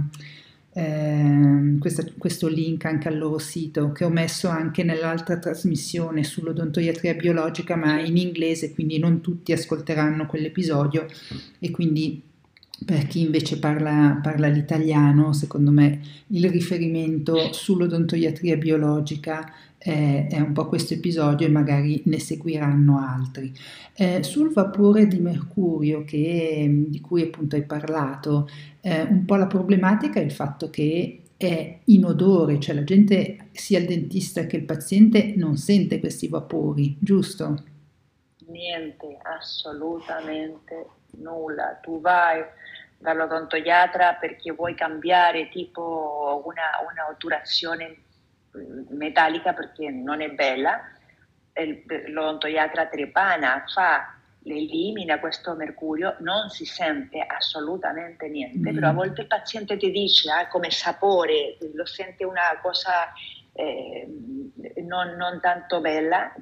eh, 0.73 1.77
questa, 1.79 2.05
questo 2.17 2.47
link 2.47 2.85
anche 2.85 3.09
al 3.09 3.19
loro 3.19 3.39
sito 3.39 3.93
che 3.93 4.05
ho 4.05 4.11
messo 4.11 4.49
anche 4.49 4.83
nell'altra 4.85 5.39
trasmissione 5.39 6.23
sull'odontoiatria 6.23 7.15
biologica 7.15 7.75
ma 7.75 8.01
in 8.01 8.17
inglese 8.17 8.73
quindi 8.73 8.99
non 8.99 9.21
tutti 9.21 9.53
ascolteranno 9.53 10.27
quell'episodio. 10.27 11.07
E 11.59 11.71
quindi 11.71 12.23
per 12.85 13.07
chi 13.07 13.21
invece 13.21 13.59
parla, 13.59 14.21
parla 14.23 14.47
l'italiano 14.49 15.33
secondo 15.33 15.71
me 15.71 16.01
il 16.29 16.49
riferimento 16.49 17.53
sull'odontoiatria 17.53 18.57
biologica 18.57 19.53
eh, 19.79 20.27
è 20.27 20.41
un 20.41 20.53
po' 20.53 20.67
questo 20.67 20.95
episodio 20.95 21.47
e 21.47 21.51
magari 21.51 22.03
ne 22.07 22.19
seguiranno 22.19 22.99
altri. 22.99 23.53
Eh, 23.95 24.23
sul 24.23 24.53
vapore 24.53 25.07
di 25.07 25.19
mercurio 25.19 26.05
che, 26.05 26.85
di 26.89 27.01
cui 27.01 27.23
appunto 27.23 27.57
hai 27.57 27.65
parlato, 27.65 28.49
eh, 28.81 29.03
un 29.03 29.25
po' 29.25 29.37
la 29.37 29.47
problematica 29.47 30.21
è 30.21 30.25
il 30.25 30.33
fatto 30.33 30.69
che 30.69 31.21
è 31.37 31.79
inodore, 31.85 32.59
cioè 32.59 32.75
la 32.75 32.85
gente, 32.85 33.49
sia 33.53 33.79
il 33.79 33.87
dentista 33.87 34.47
che 34.47 34.57
il 34.57 34.65
paziente, 34.65 35.35
non 35.37 35.57
sente 35.57 36.01
questi 36.01 36.27
vapori, 36.27 36.97
giusto? 36.99 37.63
Niente, 38.47 39.19
assolutamente 39.23 40.98
nulla. 41.17 41.79
Tu 41.83 42.01
vai 42.01 42.45
dall'odontoiatra 42.99 44.15
perché 44.15 44.53
vuoi 44.53 44.75
cambiare 44.75 45.49
tipo 45.49 46.43
una, 46.45 46.91
una 46.91 47.09
otturazione 47.09 48.03
metallica 48.91 49.53
perché 49.53 49.91
non 49.91 50.21
è 50.21 50.31
bella, 50.31 50.81
l'odontoiatra 52.09 52.87
trepana 52.87 53.65
fa, 53.73 54.15
elimina 54.45 55.19
questo 55.19 55.55
mercurio, 55.55 56.17
non 56.21 56.49
si 56.49 56.65
sente 56.65 57.21
assolutamente 57.21 58.29
niente, 58.29 58.71
mm. 58.71 58.75
però 58.75 58.89
a 58.89 58.93
volte 58.93 59.23
il 59.23 59.27
paziente 59.27 59.77
ti 59.77 59.91
dice 59.91 60.31
ah, 60.31 60.49
come 60.49 60.71
sapore, 60.71 61.59
lo 61.75 61.85
sente 61.85 62.25
una 62.25 62.59
cosa 62.63 63.13
eh, 63.53 64.07
non, 64.83 65.17
non, 65.17 65.41
tanto 65.41 65.81
bella, 65.81 66.33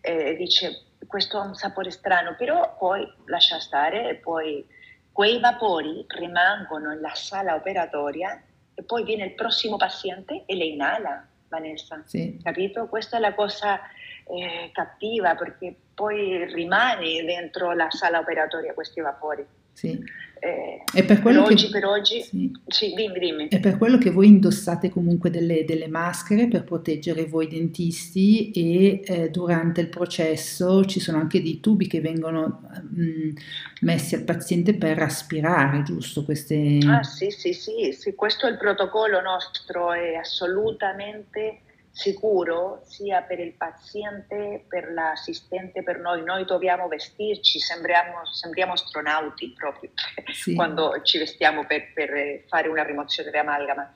eh, 0.00 0.34
dice 0.36 0.86
questo 1.12 1.38
ha 1.38 1.42
un 1.42 1.54
sapore 1.54 1.90
strano, 1.90 2.34
però 2.38 2.74
poi 2.78 3.06
lascia 3.26 3.60
stare 3.60 4.08
e 4.08 4.14
poi 4.14 4.66
quei 5.12 5.38
vapori 5.38 6.06
rimangono 6.08 6.88
nella 6.88 7.14
sala 7.14 7.54
operatoria 7.54 8.42
e 8.72 8.82
poi 8.82 9.04
viene 9.04 9.26
il 9.26 9.34
prossimo 9.34 9.76
paziente 9.76 10.44
e 10.46 10.56
le 10.56 10.64
inala. 10.64 11.28
Vanessa, 11.48 12.02
sì. 12.06 12.40
capito? 12.42 12.86
Questa 12.86 13.18
è 13.18 13.20
la 13.20 13.34
cosa 13.34 13.78
eh, 14.24 14.70
cattiva 14.72 15.34
perché 15.34 15.76
poi 15.92 16.46
rimane 16.46 17.22
dentro 17.24 17.74
la 17.74 17.90
sala 17.90 18.20
operatoria 18.20 18.72
questi 18.72 19.02
vapori. 19.02 19.46
Sì. 19.74 20.02
Eh, 20.44 20.82
e 20.92 21.04
per, 21.04 21.22
per, 21.22 21.38
oggi, 21.38 21.68
per 21.68 21.84
oggi, 21.84 22.20
sì. 22.20 22.50
Sì, 22.66 22.94
dimmi, 22.94 23.20
dimmi. 23.20 23.46
È 23.46 23.60
per 23.60 23.78
quello 23.78 23.96
che 23.96 24.10
voi 24.10 24.26
indossate 24.26 24.88
comunque 24.88 25.30
delle, 25.30 25.64
delle 25.64 25.86
maschere 25.86 26.48
per 26.48 26.64
proteggere 26.64 27.26
voi 27.26 27.46
dentisti 27.46 28.50
e 28.50 29.02
eh, 29.04 29.30
durante 29.30 29.80
il 29.80 29.88
processo 29.88 30.84
ci 30.84 30.98
sono 30.98 31.18
anche 31.18 31.40
dei 31.40 31.60
tubi 31.60 31.86
che 31.86 32.00
vengono 32.00 32.62
mh, 32.90 33.02
mm, 33.02 33.30
messi 33.82 34.16
al 34.16 34.24
paziente 34.24 34.74
per 34.74 34.98
aspirare, 34.98 35.84
giusto? 35.84 36.24
Queste... 36.24 36.80
Ah 36.88 37.04
sì, 37.04 37.30
sì, 37.30 37.52
sì, 37.52 37.92
sì, 37.96 38.16
questo 38.16 38.48
è 38.48 38.50
il 38.50 38.56
protocollo 38.56 39.20
nostro, 39.20 39.92
è 39.92 40.14
assolutamente 40.14 41.60
sicuro 41.92 42.80
sia 42.84 43.20
per 43.20 43.38
il 43.38 43.52
paziente, 43.52 44.64
per 44.66 44.90
l'assistente, 44.92 45.82
per 45.82 46.00
noi. 46.00 46.24
Noi 46.24 46.44
dobbiamo 46.46 46.88
vestirci, 46.88 47.60
sembriamo, 47.60 48.24
sembriamo 48.24 48.72
astronauti 48.72 49.52
proprio 49.56 49.90
sì. 50.32 50.54
quando 50.54 51.00
ci 51.02 51.18
vestiamo 51.18 51.66
per, 51.66 51.92
per, 51.92 52.44
fare 52.48 52.68
una 52.68 52.82
rimozione 52.82 53.30
di 53.30 53.36
amalgama. 53.36 53.94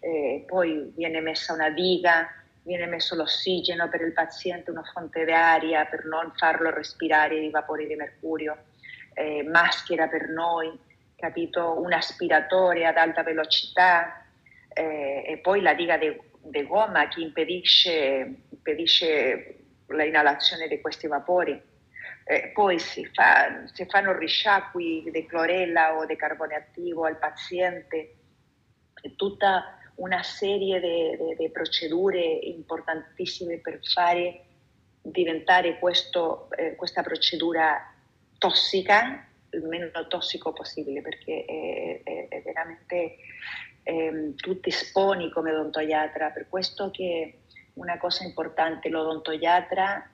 Eh, 0.00 0.44
poi 0.46 0.92
viene 0.94 1.20
messa 1.20 1.54
una 1.54 1.70
diga, 1.70 2.28
viene 2.62 2.86
messo 2.86 3.14
l'ossigeno 3.14 3.88
per 3.88 4.02
il 4.02 4.12
paziente, 4.12 4.70
una 4.70 4.84
fonte 4.92 5.24
d'aria 5.24 5.86
per 5.86 6.04
non 6.04 6.30
farlo 6.36 6.70
respirare 6.70 7.40
i 7.40 7.50
vapori 7.50 7.86
di 7.86 7.94
mercurio, 7.94 8.56
eh, 9.14 9.42
maschera 9.42 10.06
per 10.06 10.28
noi, 10.28 10.78
capito? 11.16 11.80
un 11.80 11.94
aspiratore 11.94 12.84
ad 12.84 12.98
alta 12.98 13.22
velocità 13.22 14.22
eh, 14.68 15.24
e 15.26 15.38
poi 15.38 15.62
la 15.62 15.74
diga 15.74 15.96
di 15.96 16.14
di 16.50 16.66
gomma 16.66 17.08
che 17.08 17.20
impedisce, 17.20 18.34
impedisce 18.50 19.56
l'inalazione 19.88 20.68
di 20.68 20.80
questi 20.80 21.06
vapori. 21.06 21.60
Eh, 22.24 22.50
poi 22.52 22.78
si, 22.78 23.06
fa, 23.06 23.66
si, 23.72 23.86
fanno 23.86 24.16
risciacqui 24.16 25.10
di 25.10 25.26
clorella 25.26 25.96
o 25.96 26.04
di 26.04 26.16
carbone 26.16 26.54
attivo 26.54 27.04
al 27.04 27.18
paziente, 27.18 28.14
tutta 29.16 29.78
una 29.96 30.22
serie 30.22 31.16
di 31.36 31.50
procedure 31.50 32.20
importantissime 32.20 33.58
per 33.58 33.78
fare 33.82 34.44
diventare 35.00 35.78
questo, 35.78 36.48
eh, 36.56 36.74
questa 36.76 37.02
procedura 37.02 37.94
tossica 38.36 39.28
il 39.50 39.62
meno 39.64 39.90
tossico 40.08 40.52
possibile 40.52 41.00
perché 41.00 41.44
è, 41.44 42.00
è, 42.02 42.28
è 42.28 42.42
veramente 42.42 43.16
ehm, 43.88 44.34
tu 44.34 44.60
ti 44.60 44.68
esponi 44.68 45.30
come 45.30 45.50
odontoiatra, 45.50 46.28
per 46.30 46.46
questo 46.48 46.90
che 46.90 47.38
una 47.74 47.96
cosa 47.96 48.24
importante, 48.24 48.90
l'odontoiatra, 48.90 50.10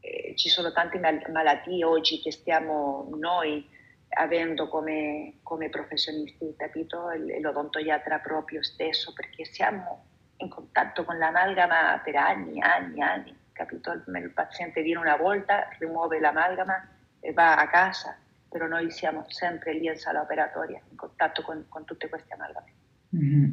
eh, 0.00 0.34
ci 0.36 0.48
sono 0.48 0.70
tante 0.70 1.00
mal- 1.00 1.24
malattie 1.32 1.84
oggi 1.84 2.20
che 2.20 2.30
stiamo 2.30 3.08
noi 3.18 3.68
avendo 4.10 4.68
come, 4.68 5.38
come 5.42 5.68
professionisti, 5.68 6.54
capito? 6.56 7.08
L'odontoiatra 7.40 8.20
proprio 8.20 8.62
stesso, 8.62 9.12
perché 9.12 9.44
siamo 9.44 10.06
in 10.36 10.48
contatto 10.48 11.04
con 11.04 11.18
l'amalgama 11.18 12.00
per 12.04 12.14
anni, 12.14 12.60
anni, 12.60 13.02
anni, 13.02 13.36
capito? 13.52 13.90
Il 13.92 14.30
paziente 14.32 14.82
viene 14.82 15.00
una 15.00 15.16
volta, 15.16 15.68
rimuove 15.78 16.20
l'amalgama 16.20 16.88
e 17.18 17.32
va 17.32 17.56
a 17.56 17.68
casa, 17.68 18.16
però 18.48 18.66
noi 18.68 18.90
siamo 18.92 19.24
sempre 19.28 19.72
lì 19.72 19.86
in 19.86 19.96
sala 19.96 20.20
operatoria, 20.20 20.80
in 20.88 20.96
contatto 20.96 21.42
con, 21.42 21.66
con 21.68 21.84
tutte 21.84 22.08
queste 22.08 22.34
amalgame. 22.34 22.77
Mm-hmm. 23.16 23.50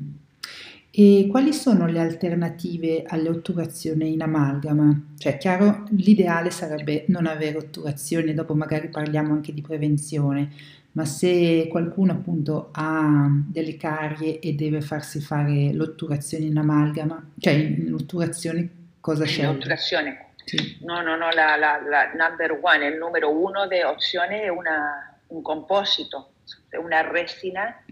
E 0.97 1.27
quali 1.29 1.51
sono 1.51 1.87
le 1.87 1.99
alternative 1.99 3.03
alle 3.05 3.27
otturazioni 3.27 4.13
in 4.13 4.21
amalgama? 4.21 5.07
Cioè, 5.17 5.37
chiaro, 5.37 5.83
l'ideale 5.89 6.51
sarebbe 6.51 7.03
non 7.09 7.25
avere 7.25 7.57
otturazioni, 7.57 8.33
dopo 8.33 8.55
magari 8.55 8.87
parliamo 8.87 9.33
anche 9.33 9.53
di 9.53 9.61
prevenzione, 9.61 10.51
ma 10.93 11.03
se 11.03 11.67
qualcuno 11.69 12.13
appunto 12.13 12.69
ha 12.71 13.27
delle 13.45 13.75
carie 13.75 14.39
e 14.39 14.53
deve 14.53 14.79
farsi 14.79 15.19
fare 15.19 15.73
l'otturazione 15.73 16.45
in 16.45 16.57
amalgama, 16.57 17.31
cioè 17.39 17.75
l'otturazione 17.85 18.69
cosa 19.01 19.25
sceglie? 19.25 19.47
L'otturazione? 19.47 20.25
Sì. 20.45 20.77
No, 20.83 21.01
no, 21.01 21.17
no, 21.17 21.29
la, 21.31 21.57
la, 21.57 21.81
la 21.85 22.13
number 22.13 22.57
one, 22.61 22.87
il 22.87 22.95
numero 22.95 23.29
uno 23.37 23.67
di 23.67 23.81
opzione 23.81 24.43
è 24.43 24.47
una, 24.47 25.19
un 25.27 25.41
composito, 25.41 26.35
una 26.81 27.01
resina 27.01 27.83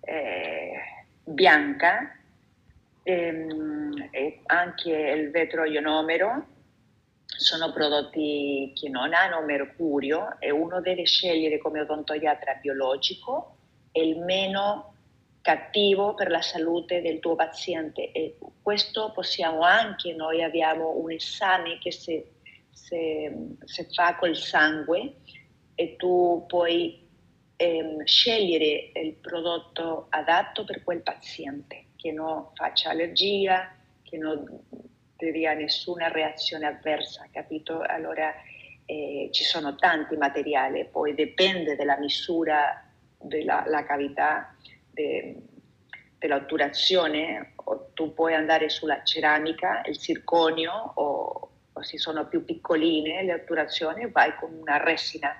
eh, 0.00 0.72
bianca 1.32 2.16
ehm, 3.02 4.08
e 4.10 4.40
anche 4.46 4.90
il 4.90 5.30
vetro 5.30 5.64
ionomero 5.64 6.46
sono 7.24 7.72
prodotti 7.72 8.72
che 8.74 8.88
non 8.88 9.14
hanno 9.14 9.42
mercurio 9.42 10.36
e 10.40 10.50
uno 10.50 10.80
deve 10.80 11.04
scegliere 11.04 11.58
come 11.58 11.80
odontoiatra 11.80 12.54
biologico 12.60 13.56
il 13.92 14.18
meno 14.18 14.94
cattivo 15.40 16.14
per 16.14 16.30
la 16.30 16.42
salute 16.42 17.00
del 17.00 17.18
tuo 17.18 17.34
paziente. 17.34 18.12
E 18.12 18.36
questo 18.62 19.10
possiamo 19.12 19.62
anche, 19.62 20.12
noi 20.12 20.42
abbiamo 20.42 20.96
un 20.96 21.12
esame 21.12 21.78
che 21.78 21.90
si 21.90 22.22
fa 23.94 24.16
col 24.16 24.36
sangue 24.36 25.14
e 25.74 25.96
tu 25.96 26.44
puoi 26.46 27.08
ehm, 27.60 28.04
scegliere 28.04 28.90
il 28.94 29.14
prodotto 29.20 30.06
adatto 30.08 30.64
per 30.64 30.82
quel 30.82 31.02
paziente, 31.02 31.88
che 31.96 32.10
non 32.10 32.48
faccia 32.54 32.88
allergia, 32.88 33.70
che 34.02 34.16
non 34.16 34.46
dia 35.18 35.52
nessuna 35.52 36.08
reazione 36.08 36.66
avversa, 36.66 37.28
capito? 37.30 37.82
Allora 37.82 38.32
eh, 38.86 39.28
ci 39.30 39.44
sono 39.44 39.74
tanti 39.76 40.16
materiali, 40.16 40.88
poi 40.90 41.14
dipende 41.14 41.76
dalla 41.76 41.98
misura 41.98 42.82
della 43.18 43.84
cavità, 43.86 44.56
de, 44.90 45.36
dell'otturazione, 46.16 47.52
tu 47.92 48.14
puoi 48.14 48.32
andare 48.32 48.70
sulla 48.70 49.02
ceramica, 49.04 49.82
il 49.84 49.98
zirconio 49.98 50.92
o, 50.94 51.50
o 51.74 51.82
se 51.82 51.98
sono 51.98 52.26
più 52.26 52.42
piccoline 52.42 53.22
le 53.22 53.34
otturazioni 53.34 54.10
vai 54.10 54.34
con 54.36 54.52
una 54.54 54.82
resina 54.82 55.38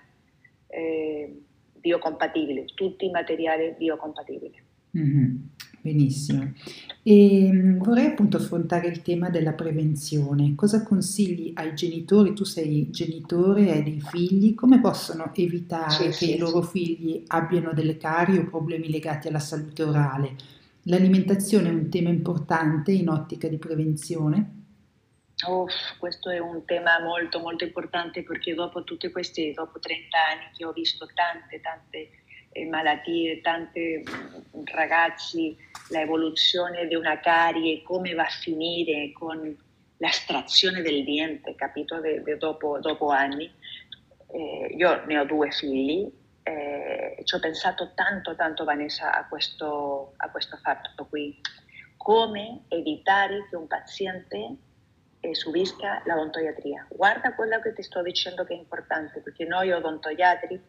eh, 0.68 1.42
biocompatibile, 1.80 2.66
tutti 2.74 3.06
i 3.06 3.10
materiali 3.10 3.74
biocompatibili. 3.76 4.62
Mm-hmm. 4.96 5.36
Benissimo. 5.82 6.52
E 7.02 7.50
mm, 7.50 7.78
vorrei 7.78 8.06
appunto 8.06 8.36
affrontare 8.36 8.88
il 8.88 9.00
tema 9.02 9.30
della 9.30 9.52
prevenzione. 9.52 10.54
Cosa 10.54 10.82
consigli 10.82 11.52
ai 11.54 11.74
genitori? 11.74 12.34
Tu 12.34 12.44
sei 12.44 12.90
genitore 12.90 13.70
hai 13.70 13.82
dei 13.82 14.00
figli, 14.00 14.54
come 14.54 14.80
possono 14.80 15.32
evitare 15.34 15.90
sì, 15.90 16.04
che 16.04 16.12
sì, 16.12 16.34
i 16.34 16.38
loro 16.38 16.60
figli 16.60 17.22
abbiano 17.28 17.72
delle 17.72 17.96
carie 17.96 18.40
o 18.40 18.44
problemi 18.44 18.90
legati 18.90 19.28
alla 19.28 19.38
salute 19.38 19.82
orale? 19.82 20.36
L'alimentazione 20.84 21.68
è 21.68 21.72
un 21.72 21.88
tema 21.88 22.10
importante 22.10 22.92
in 22.92 23.08
ottica 23.08 23.48
di 23.48 23.56
prevenzione? 23.56 24.59
Oh, 25.46 25.66
questo 25.98 26.30
è 26.30 26.38
un 26.38 26.64
tema 26.66 27.00
molto 27.00 27.40
molto 27.40 27.64
importante 27.64 28.22
perché 28.22 28.54
dopo 28.54 28.84
tutti 28.84 29.10
questi, 29.10 29.52
dopo 29.52 29.78
30 29.78 30.18
anni 30.30 30.50
che 30.54 30.64
ho 30.64 30.72
visto 30.72 31.08
tante 31.14 31.60
tante 31.60 32.10
eh, 32.52 32.66
malattie, 32.66 33.40
tanti 33.40 34.02
ragazzi, 34.64 35.56
l'evoluzione 35.90 36.86
di 36.86 36.94
una 36.94 37.20
carie, 37.20 37.82
come 37.82 38.12
va 38.14 38.24
a 38.24 38.28
finire 38.28 39.12
con 39.12 39.56
l'astrazione 39.98 40.82
del 40.82 41.04
diente, 41.04 41.54
capito, 41.54 42.00
de, 42.00 42.22
de 42.22 42.36
dopo, 42.36 42.78
dopo, 42.80 43.08
anni. 43.10 43.50
Eh, 44.32 44.74
io 44.76 45.04
ne 45.06 45.18
ho 45.18 45.24
due 45.24 45.50
figli 45.50 46.10
eh, 46.42 47.20
ci 47.24 47.34
ho 47.34 47.38
pensato 47.38 47.92
tanto, 47.94 48.34
tanto 48.34 48.64
Vanessa 48.64 49.14
a 49.14 49.26
questo, 49.26 50.14
a 50.16 50.30
questo 50.30 50.56
fatto 50.56 51.06
qui. 51.06 51.38
Come 51.96 52.62
evitare 52.68 53.46
che 53.48 53.56
un 53.56 53.66
paziente 53.66 54.56
eh, 55.20 55.34
subisca 55.34 56.02
la 56.04 56.14
odontoiatria. 56.14 56.86
Guarda 56.88 57.34
quello 57.34 57.60
che 57.60 57.72
ti 57.72 57.82
sto 57.82 58.02
dicendo 58.02 58.44
che 58.44 58.54
è 58.54 58.56
importante, 58.56 59.20
perché 59.20 59.44
noi 59.44 59.70
odontoiatri 59.70 60.60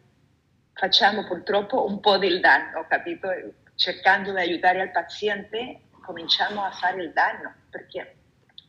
facciamo 0.74 1.26
purtroppo 1.26 1.84
un 1.86 2.00
po' 2.00 2.18
del 2.18 2.40
danno, 2.40 2.86
capito? 2.88 3.28
Cercando 3.74 4.32
di 4.32 4.38
aiutare 4.38 4.82
il 4.82 4.90
paziente 4.90 5.82
cominciamo 6.02 6.62
a 6.62 6.70
fare 6.70 7.02
il 7.02 7.12
danno, 7.12 7.54
perché 7.70 8.16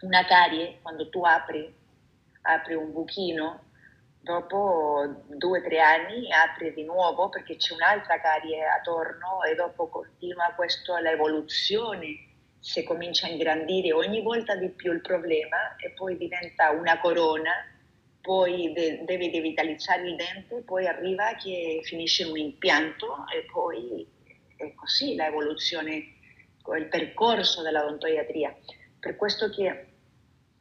una 0.01 0.25
carie, 0.25 0.79
quando 0.81 1.09
tu 1.09 1.23
apri, 1.23 1.73
apri 2.41 2.75
un 2.75 2.91
buchino, 2.91 3.71
dopo 4.23 5.25
due 5.27 5.59
o 5.59 5.61
tre 5.61 5.81
anni 5.81 6.31
apri 6.31 6.73
di 6.73 6.85
nuovo 6.85 7.27
perché 7.27 7.57
c'è 7.57 7.73
un'altra 7.73 8.21
carie 8.21 8.65
attorno 8.65 9.43
e 9.43 9.53
dopo 9.53 9.89
continua 9.89 10.53
questa 10.55 11.01
l'evoluzione 11.01 12.32
si 12.63 12.81
comincia 12.83 13.27
a 13.27 13.29
ingrandire 13.29 13.91
ogni 13.91 14.21
volta 14.21 14.55
di 14.55 14.69
più 14.69 14.93
il 14.93 15.01
problema 15.01 15.75
e 15.75 15.89
poi 15.91 16.15
diventa 16.15 16.69
una 16.69 16.97
corona 17.01 17.51
poi 18.21 18.71
de- 18.71 19.03
deve 19.03 19.29
devitalizzare 19.29 20.07
il 20.07 20.15
dente, 20.15 20.61
poi 20.61 20.87
arriva 20.87 21.35
che 21.35 21.81
finisce 21.83 22.23
in 22.23 22.29
un 22.29 22.37
impianto 22.37 23.25
e 23.35 23.43
poi 23.51 24.07
è 24.55 24.73
così 24.75 25.15
l'evoluzione, 25.15 25.91
il 25.93 26.87
percorso 26.89 27.61
dell'odontoiatria. 27.61 28.55
Per 28.97 29.17
questo 29.17 29.49
che 29.49 29.87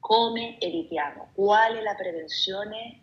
come 0.00 0.58
evitiamo? 0.58 1.30
Qual 1.34 1.76
è 1.76 1.82
la 1.82 1.94
prevenzione? 1.94 3.00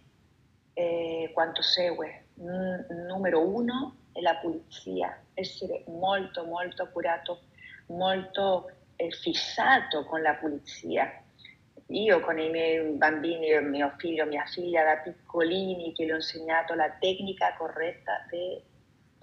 Eh, 0.74 1.32
quanto 1.34 1.62
segue? 1.62 2.26
N- 2.42 3.06
numero 3.08 3.40
uno 3.48 3.96
è 4.12 4.20
la 4.20 4.36
pulizia, 4.36 5.24
essere 5.36 5.86
molto 5.88 6.44
molto 6.44 6.84
accurato, 6.84 7.44
molto 7.88 8.72
fissato 9.10 10.04
con 10.06 10.22
la 10.22 10.36
pulizia 10.36 11.24
io 11.90 12.20
con 12.20 12.38
i 12.38 12.50
miei 12.50 12.92
bambini, 12.92 13.60
mio 13.62 13.94
figlio, 13.98 14.26
mia 14.26 14.46
figlia 14.46 14.84
da 14.84 14.98
piccolini, 14.98 15.94
che 15.94 16.06
gli 16.06 16.12
ho 16.12 16.16
insegnato 16.16 16.76
la 16.76 16.90
tecnica 17.00 17.56
corretta 17.58 18.26
di 18.30 18.62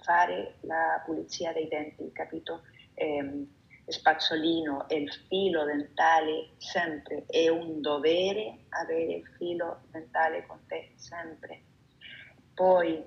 fare 0.01 0.55
la 0.61 1.01
pulizia 1.05 1.53
dei 1.53 1.67
denti, 1.69 2.11
capito? 2.11 2.63
Eh, 2.93 3.47
spazzolino 3.85 4.87
il 4.89 5.09
filo 5.29 5.63
dentale 5.63 6.49
sempre, 6.57 7.23
è 7.27 7.47
un 7.47 7.79
dovere 7.79 8.65
avere 8.69 9.13
il 9.13 9.27
filo 9.37 9.83
dentale 9.91 10.45
con 10.45 10.59
te 10.67 10.91
sempre. 10.95 11.61
Poi 12.53 13.01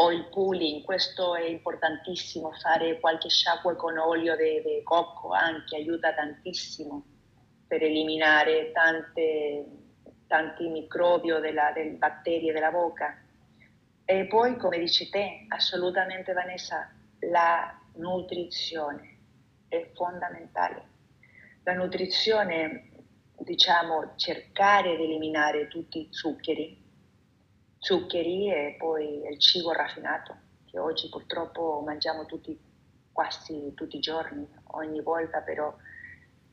ho 0.00 0.12
il 0.12 0.28
pooling, 0.28 0.84
questo 0.84 1.34
è 1.34 1.44
importantissimo, 1.44 2.52
fare 2.52 3.00
qualche 3.00 3.28
sciacquo 3.28 3.74
con 3.74 3.98
olio 3.98 4.36
di 4.36 4.80
cocco 4.84 5.32
anche 5.32 5.74
aiuta 5.74 6.14
tantissimo 6.14 7.04
per 7.66 7.82
eliminare 7.82 8.70
tante, 8.70 9.64
tanti 10.28 10.68
microbi 10.68 11.32
o 11.32 11.40
della, 11.40 11.72
del 11.72 11.96
batterie 11.96 12.52
della 12.52 12.70
bocca. 12.70 13.20
E 14.04 14.26
poi, 14.26 14.56
come 14.56 14.78
dici 14.78 15.10
te, 15.10 15.46
assolutamente 15.48 16.32
Vanessa, 16.32 16.88
la 17.30 17.76
nutrizione 17.94 19.18
è 19.66 19.90
fondamentale. 19.94 20.82
La 21.64 21.74
nutrizione, 21.74 22.90
diciamo, 23.36 24.12
cercare 24.14 24.96
di 24.96 25.02
eliminare 25.02 25.66
tutti 25.66 25.98
i 25.98 26.08
zuccheri, 26.10 26.86
zuccheri 27.78 28.52
e 28.52 28.76
poi 28.78 29.26
il 29.28 29.38
cibo 29.38 29.72
raffinato, 29.72 30.36
che 30.66 30.78
oggi 30.78 31.08
purtroppo 31.08 31.82
mangiamo 31.84 32.26
tutti, 32.26 32.58
quasi 33.12 33.72
tutti 33.74 33.96
i 33.96 34.00
giorni, 34.00 34.46
ogni 34.72 35.00
volta 35.00 35.40
però 35.40 35.74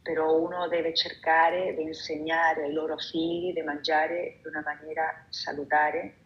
però 0.06 0.36
uno 0.38 0.68
deve 0.68 0.94
cercare 0.94 1.74
di 1.74 1.82
insegnare 1.82 2.66
ai 2.66 2.74
loro 2.74 2.96
figli 2.96 3.54
di 3.54 3.64
mangiare 3.64 4.38
in 4.38 4.46
una 4.46 4.62
maniera 4.64 5.26
salutare, 5.30 6.18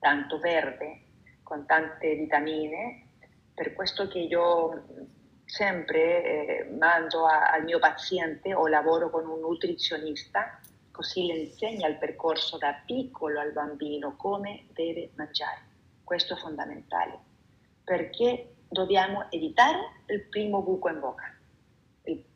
tanto 0.00 0.40
verde, 0.40 1.02
con 1.44 1.66
tante 1.66 2.16
vitamine, 2.16 3.06
per 3.54 3.74
questo 3.74 4.08
che 4.08 4.18
io 4.18 4.86
sempre 5.44 6.24
eh, 6.24 6.70
mando 6.76 7.26
a, 7.26 7.52
al 7.52 7.62
mio 7.62 7.78
paziente 7.78 8.54
o 8.54 8.66
lavoro 8.66 9.08
con 9.08 9.24
un 9.24 9.38
nutrizionista, 9.38 10.58
così 10.90 11.26
le 11.26 11.38
insegna 11.38 11.88
il 11.88 11.96
percorso 11.96 12.58
da 12.58 12.80
piccolo 12.84 13.40
al 13.40 13.52
bambino 13.52 14.16
come 14.16 14.66
deve 14.72 15.10
mangiare. 15.14 15.68
Questo 16.04 16.34
è 16.34 16.36
fondamentale, 16.36 17.18
perché 17.84 18.54
dobbiamo 18.68 19.30
evitare 19.30 20.02
il 20.06 20.22
primo 20.28 20.62
buco 20.62 20.88
in 20.88 21.00
bocca. 21.00 21.34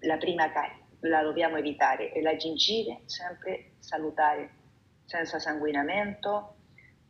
La 0.01 0.17
prima 0.17 0.51
carie 0.53 0.83
la 1.09 1.23
dobbiamo 1.23 1.57
evitare. 1.57 2.13
E 2.13 2.23
la 2.23 2.37
gengive 2.37 3.03
sempre 3.07 3.73
salutare, 3.79 4.51
senza 5.05 5.39
sanguinamento, 5.39 6.57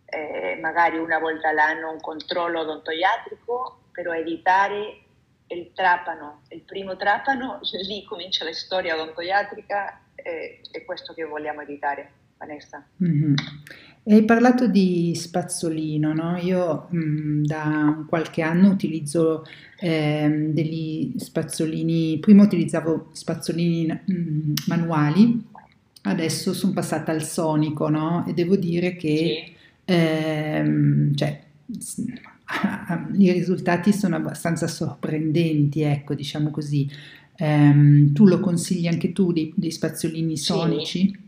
eh, 0.07 0.57
magari 0.61 0.99
una 0.99 1.19
volta 1.19 1.49
all'anno 1.49 1.91
un 1.91 2.01
controllo 2.01 2.61
odontoiatrico, 2.61 3.83
però 3.93 4.13
evitare 4.13 5.01
il 5.49 5.73
trapano, 5.73 6.43
il 6.49 6.63
primo 6.63 6.97
trapano, 6.97 7.61
lì 7.87 8.05
comincia 8.05 8.45
la 8.45 8.53
storia 8.53 8.95
odontoiatrica 8.95 10.01
eh, 10.25 10.61
è 10.71 10.85
questo 10.85 11.13
che 11.13 11.25
vogliamo 11.25 11.61
evitare, 11.61 12.11
Vanessa. 12.39 12.85
Mm-hmm. 13.03 13.35
Hai 14.07 14.25
parlato 14.25 14.67
di 14.67 15.15
spazzolino, 15.15 16.13
no? 16.13 16.37
Io 16.39 16.89
mh, 16.91 16.99
mm, 16.99 17.45
da 17.45 18.05
qualche 18.09 18.43
anno 18.43 18.71
utilizzo 18.71 19.45
eh, 19.79 20.49
degli 20.51 21.15
spazzolini, 21.17 22.19
prima 22.21 22.43
utilizzavo 22.43 23.11
spazzolini 23.13 23.87
mh, 23.87 24.13
mm, 24.13 24.53
manuali, 24.67 25.47
adesso 26.03 26.53
sono 26.55 26.73
passata 26.73 27.13
al 27.13 27.23
sonico, 27.23 27.89
no? 27.89 28.25
E 28.27 28.33
devo 28.33 28.57
dire 28.57 28.97
che 28.97 29.53
ehm, 29.85 31.15
cioè, 31.15 31.43
i 33.17 33.33
risultati 33.33 33.93
sono 33.93 34.17
abbastanza 34.17 34.67
sorprendenti, 34.67 35.83
ecco, 35.83 36.15
diciamo 36.15 36.51
così. 36.51 36.91
Eh, 37.37 38.11
tu 38.13 38.27
lo 38.27 38.41
consigli 38.41 38.87
anche 38.87 39.13
tu 39.13 39.33
dei, 39.33 39.53
dei 39.57 39.71
spazzolini 39.71 40.37
sonici? 40.37 41.11
Sì. 41.11 41.23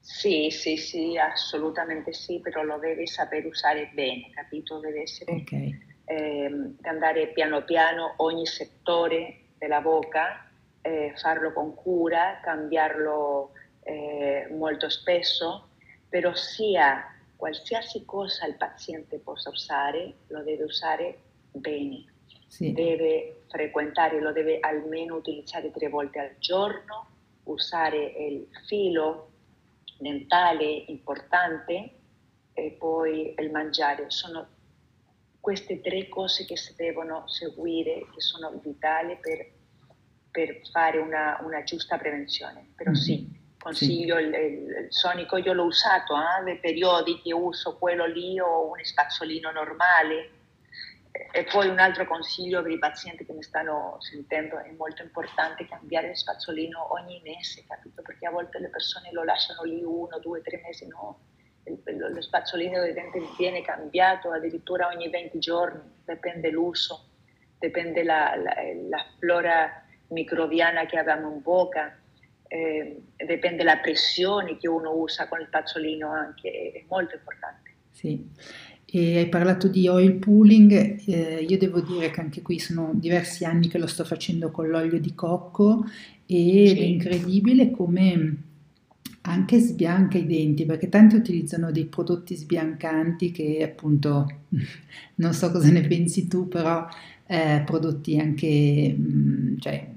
Sì, 0.00 0.50
sì, 0.50 0.76
sì, 0.76 1.16
assolutamente 1.16 2.12
sì, 2.12 2.38
però 2.40 2.62
lo 2.62 2.78
devi 2.78 3.06
sapere 3.06 3.46
usare 3.48 3.90
bene, 3.94 4.30
capito? 4.30 4.78
Deve 4.78 5.02
essere 5.02 5.32
okay. 5.32 5.80
eh, 6.04 6.74
andare 6.82 7.28
piano 7.32 7.64
piano 7.64 8.14
ogni 8.18 8.44
settore 8.46 9.52
della 9.58 9.80
bocca, 9.80 10.46
eh, 10.82 11.14
farlo 11.16 11.52
con 11.54 11.74
cura, 11.74 12.38
cambiarlo 12.42 13.52
eh, 13.82 14.48
molto 14.50 14.90
spesso, 14.90 15.70
però 16.08 16.34
sia 16.34 17.02
qualsiasi 17.36 18.04
cosa 18.04 18.46
il 18.46 18.56
paziente 18.56 19.18
possa 19.18 19.48
usare, 19.50 20.14
lo 20.28 20.42
deve 20.42 20.64
usare 20.64 21.18
bene, 21.50 22.04
sì. 22.54 22.72
deve 22.72 23.42
frequentare, 23.48 24.20
lo 24.20 24.32
deve 24.32 24.60
almeno 24.60 25.16
utilizzare 25.16 25.72
tre 25.72 25.88
volte 25.88 26.20
al 26.20 26.34
giorno, 26.38 27.08
usare 27.44 28.04
il 28.04 28.46
filo 28.66 29.30
dentale 29.98 30.84
importante 30.86 31.90
e 32.52 32.76
poi 32.78 33.34
il 33.36 33.50
mangiare. 33.50 34.04
Sono 34.08 34.46
queste 35.40 35.80
tre 35.80 36.08
cose 36.08 36.44
che 36.44 36.56
si 36.56 36.74
devono 36.76 37.26
seguire, 37.26 38.06
che 38.14 38.20
sono 38.20 38.52
vitali 38.62 39.18
per, 39.20 39.50
per 40.30 40.60
fare 40.70 40.98
una, 40.98 41.38
una, 41.42 41.64
giusta 41.64 41.98
prevenzione. 41.98 42.68
Però 42.76 42.92
mm-hmm. 42.92 43.00
sì, 43.00 43.28
consiglio 43.58 44.16
sì. 44.16 44.22
Il, 44.22 44.34
il, 44.34 44.86
sonico, 44.90 45.36
io 45.38 45.52
l'ho 45.52 45.64
usato, 45.64 46.14
eh, 46.14 46.42
nei 46.44 46.58
periodi 46.60 47.20
che 47.20 47.32
uso 47.34 47.76
quello 47.78 48.06
lì 48.06 48.38
o 48.38 48.68
un 48.68 48.78
spazzolino 48.80 49.50
normale. 49.50 50.42
E 51.14 51.44
poi 51.44 51.68
un 51.68 51.78
altro 51.78 52.06
consiglio 52.06 52.60
per 52.60 52.72
i 52.72 52.78
pazienti 52.78 53.24
che 53.24 53.32
mi 53.32 53.42
stanno 53.42 53.96
sentendo 54.00 54.58
è 54.58 54.72
molto 54.72 55.02
importante 55.02 55.66
cambiare 55.68 56.08
il 56.08 56.16
spazzolino 56.16 56.92
ogni 56.92 57.20
mese, 57.24 57.64
capito? 57.68 58.02
Perché 58.02 58.26
a 58.26 58.30
volte 58.32 58.58
le 58.58 58.68
persone 58.68 59.12
lo 59.12 59.22
lasciano 59.22 59.62
lì 59.62 59.80
uno, 59.84 60.18
due, 60.18 60.42
tre 60.42 60.60
mesi, 60.64 60.88
no. 60.88 61.20
Lo 61.64 62.20
spazzolino 62.20 62.80
dei 62.80 62.92
denti 62.92 63.20
viene 63.38 63.62
cambiato 63.62 64.32
addirittura 64.32 64.88
ogni 64.88 65.08
20 65.08 65.38
giorni, 65.38 65.80
dipende 66.04 66.50
l'uso, 66.50 67.08
dipende 67.58 68.02
la, 68.02 68.34
la, 68.34 68.54
la 68.88 69.06
flora 69.18 69.84
microbiana 70.08 70.84
che 70.84 70.98
abbiamo 70.98 71.30
in 71.30 71.40
bocca 71.40 71.96
eh, 72.48 73.02
dipende 73.16 73.64
la 73.64 73.78
pressione 73.78 74.56
che 74.56 74.68
uno 74.68 74.92
usa 74.92 75.26
con 75.26 75.40
il 75.40 75.48
tazzolino 75.50 76.08
anche, 76.08 76.72
è 76.72 76.84
molto 76.88 77.16
importante. 77.16 77.72
Sì, 77.90 78.28
e 78.96 79.18
hai 79.18 79.28
parlato 79.28 79.66
di 79.66 79.88
oil 79.88 80.12
pooling, 80.12 81.00
eh, 81.06 81.44
io 81.48 81.58
devo 81.58 81.80
dire 81.80 82.12
che 82.12 82.20
anche 82.20 82.42
qui 82.42 82.60
sono 82.60 82.92
diversi 82.94 83.44
anni 83.44 83.66
che 83.66 83.76
lo 83.76 83.88
sto 83.88 84.04
facendo 84.04 84.52
con 84.52 84.68
l'olio 84.68 85.00
di 85.00 85.16
cocco 85.16 85.84
ed 86.26 86.68
sì. 86.68 86.78
è 86.78 86.84
incredibile 86.84 87.72
come 87.72 88.36
anche 89.22 89.58
sbianca 89.58 90.16
i 90.16 90.26
denti, 90.26 90.64
perché 90.64 90.88
tanti 90.88 91.16
utilizzano 91.16 91.72
dei 91.72 91.86
prodotti 91.86 92.36
sbiancanti 92.36 93.32
che 93.32 93.64
appunto 93.64 94.30
non 95.16 95.32
so 95.32 95.50
cosa 95.50 95.70
ne 95.72 95.80
pensi 95.88 96.28
tu, 96.28 96.46
però 96.46 96.86
eh, 97.26 97.64
prodotti 97.66 98.16
anche 98.20 98.94
mm, 98.96 99.56
cioè, 99.58 99.88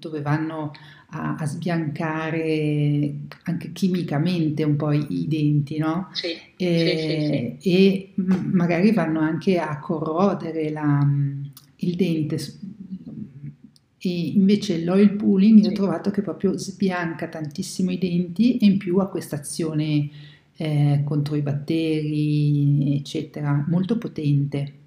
dove 0.00 0.20
vanno 0.22 0.72
a, 1.10 1.36
a, 1.36 1.46
sbiancare 1.46 3.14
anche 3.44 3.72
chimicamente 3.72 4.64
un 4.64 4.76
po' 4.76 4.92
i, 4.92 5.06
i 5.08 5.28
denti, 5.28 5.78
no? 5.78 6.08
Sì, 6.12 6.36
e, 6.56 7.56
sì, 7.58 7.60
sì, 7.60 7.70
e 7.70 8.12
magari 8.16 8.92
vanno 8.92 9.20
anche 9.20 9.58
a 9.58 9.78
corrodere 9.78 10.70
la, 10.70 11.06
il 11.76 11.94
dente. 11.94 12.36
E 14.02 14.26
invece 14.28 14.82
l'oil 14.82 15.12
pooling 15.12 15.62
io 15.62 15.70
ho 15.70 15.72
trovato 15.74 16.10
che 16.10 16.22
proprio 16.22 16.56
sbianca 16.56 17.28
tantissimo 17.28 17.90
i 17.90 17.98
denti 17.98 18.56
e 18.56 18.64
in 18.66 18.78
più 18.78 18.96
ha 18.96 19.08
questa 19.08 19.36
azione 19.36 20.08
eh, 20.56 21.02
contro 21.04 21.36
i 21.36 21.42
batteri, 21.42 22.96
eccetera, 22.96 23.64
molto 23.68 23.98
potente. 23.98 24.79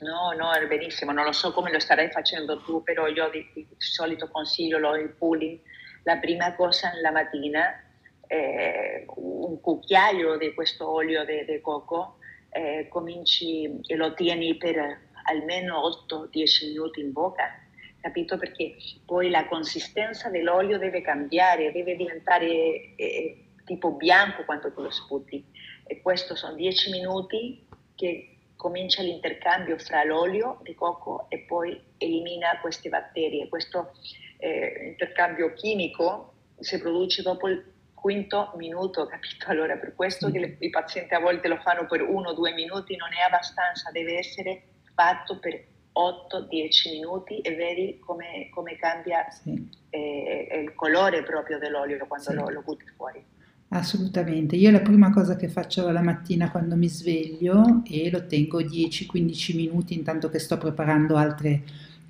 No, 0.00 0.32
no, 0.32 0.52
è 0.52 0.66
benissimo, 0.66 1.12
non 1.12 1.24
lo 1.24 1.32
so 1.32 1.52
come 1.52 1.70
lo 1.70 1.78
starai 1.78 2.10
facendo 2.10 2.62
tu, 2.62 2.82
però 2.82 3.06
io 3.06 3.28
di, 3.28 3.46
di 3.52 3.66
solito 3.76 4.28
consiglio 4.28 4.78
il 4.94 5.10
pooling. 5.10 5.58
La 6.04 6.16
prima 6.16 6.54
cosa 6.54 6.92
la 7.02 7.10
mattina, 7.10 7.78
eh, 8.26 9.04
un 9.16 9.60
cucchiaio 9.60 10.38
di 10.38 10.54
questo 10.54 10.88
olio 10.88 11.24
di 11.24 11.60
cocco, 11.60 12.16
eh, 12.48 12.86
cominci 12.88 13.80
e 13.86 13.96
lo 13.96 14.14
tieni 14.14 14.56
per 14.56 15.08
almeno 15.24 15.82
8-10 16.08 16.68
minuti 16.68 17.00
in 17.00 17.12
bocca, 17.12 17.60
capito? 18.00 18.38
Perché 18.38 18.76
poi 19.04 19.28
la 19.28 19.46
consistenza 19.46 20.30
dell'olio 20.30 20.78
deve 20.78 21.02
cambiare, 21.02 21.72
deve 21.72 21.94
diventare 21.94 22.94
eh, 22.96 23.44
tipo 23.66 23.92
bianco 23.92 24.44
quando 24.44 24.72
tu 24.72 24.80
lo 24.80 24.90
sputi. 24.90 25.44
E 25.86 26.00
questo 26.00 26.34
sono 26.34 26.54
10 26.54 26.90
minuti 26.90 27.66
che 27.94 28.36
comincia 28.60 29.00
l'intercambio 29.00 29.78
fra 29.78 30.04
l'olio 30.04 30.58
di 30.62 30.74
cocco 30.74 31.24
e 31.30 31.38
poi 31.38 31.80
elimina 31.96 32.58
queste 32.60 32.90
batterie. 32.90 33.48
Questo 33.48 33.92
eh, 34.36 34.88
intercambio 34.88 35.54
chimico 35.54 36.34
si 36.58 36.78
produce 36.78 37.22
dopo 37.22 37.48
il 37.48 37.64
quinto 37.94 38.52
minuto, 38.56 39.06
capito? 39.08 39.46
Allora, 39.48 39.78
per 39.78 39.94
questo 39.94 40.26
sì. 40.26 40.32
che 40.32 40.38
le, 40.40 40.56
i 40.58 40.68
pazienti 40.68 41.14
a 41.14 41.20
volte 41.20 41.48
lo 41.48 41.56
fanno 41.56 41.86
per 41.86 42.02
uno 42.02 42.28
o 42.28 42.34
due 42.34 42.52
minuti, 42.52 42.96
non 42.96 43.08
è 43.14 43.24
abbastanza, 43.24 43.90
deve 43.92 44.18
essere 44.18 44.64
fatto 44.94 45.38
per 45.38 45.64
8-10 45.94 46.90
minuti 46.90 47.40
e 47.40 47.54
vedi 47.54 47.98
come, 47.98 48.50
come 48.50 48.76
cambia 48.76 49.30
sì. 49.30 49.70
eh, 49.88 50.48
il 50.62 50.74
colore 50.74 51.22
proprio 51.22 51.58
dell'olio 51.58 51.96
quando 52.06 52.28
sì. 52.28 52.34
lo, 52.34 52.50
lo 52.50 52.60
butti 52.60 52.84
fuori. 52.94 53.24
Assolutamente, 53.72 54.56
io 54.56 54.72
la 54.72 54.80
prima 54.80 55.10
cosa 55.10 55.36
che 55.36 55.48
faccio 55.48 55.88
la 55.90 56.02
mattina 56.02 56.50
quando 56.50 56.74
mi 56.74 56.88
sveglio 56.88 57.82
e 57.84 58.10
lo 58.10 58.26
tengo 58.26 58.60
10-15 58.60 59.54
minuti 59.54 59.94
intanto 59.94 60.28
che 60.28 60.40
sto 60.40 60.58
preparando 60.58 61.14
altre, 61.14 61.62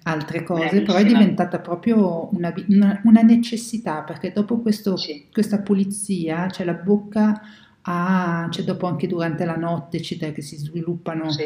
altre 0.05 0.43
cose, 0.43 0.81
però 0.81 0.97
è 0.97 1.05
diventata 1.05 1.59
proprio 1.59 2.35
una, 2.35 2.55
una, 2.69 3.03
una 3.05 3.21
necessità 3.21 4.01
perché 4.01 4.33
dopo 4.33 4.61
questo, 4.61 4.97
sì. 4.97 5.27
questa 5.31 5.59
pulizia, 5.59 6.49
cioè 6.49 6.65
la 6.65 6.73
bocca 6.73 7.43
ha, 7.83 8.49
cioè 8.51 8.65
dopo 8.65 8.87
anche 8.87 9.07
durante 9.07 9.45
la 9.45 9.57
notte, 9.57 9.99
eccetera, 9.99 10.33
che 10.33 10.41
si 10.41 10.57
sviluppano 10.57 11.31
sì. 11.31 11.45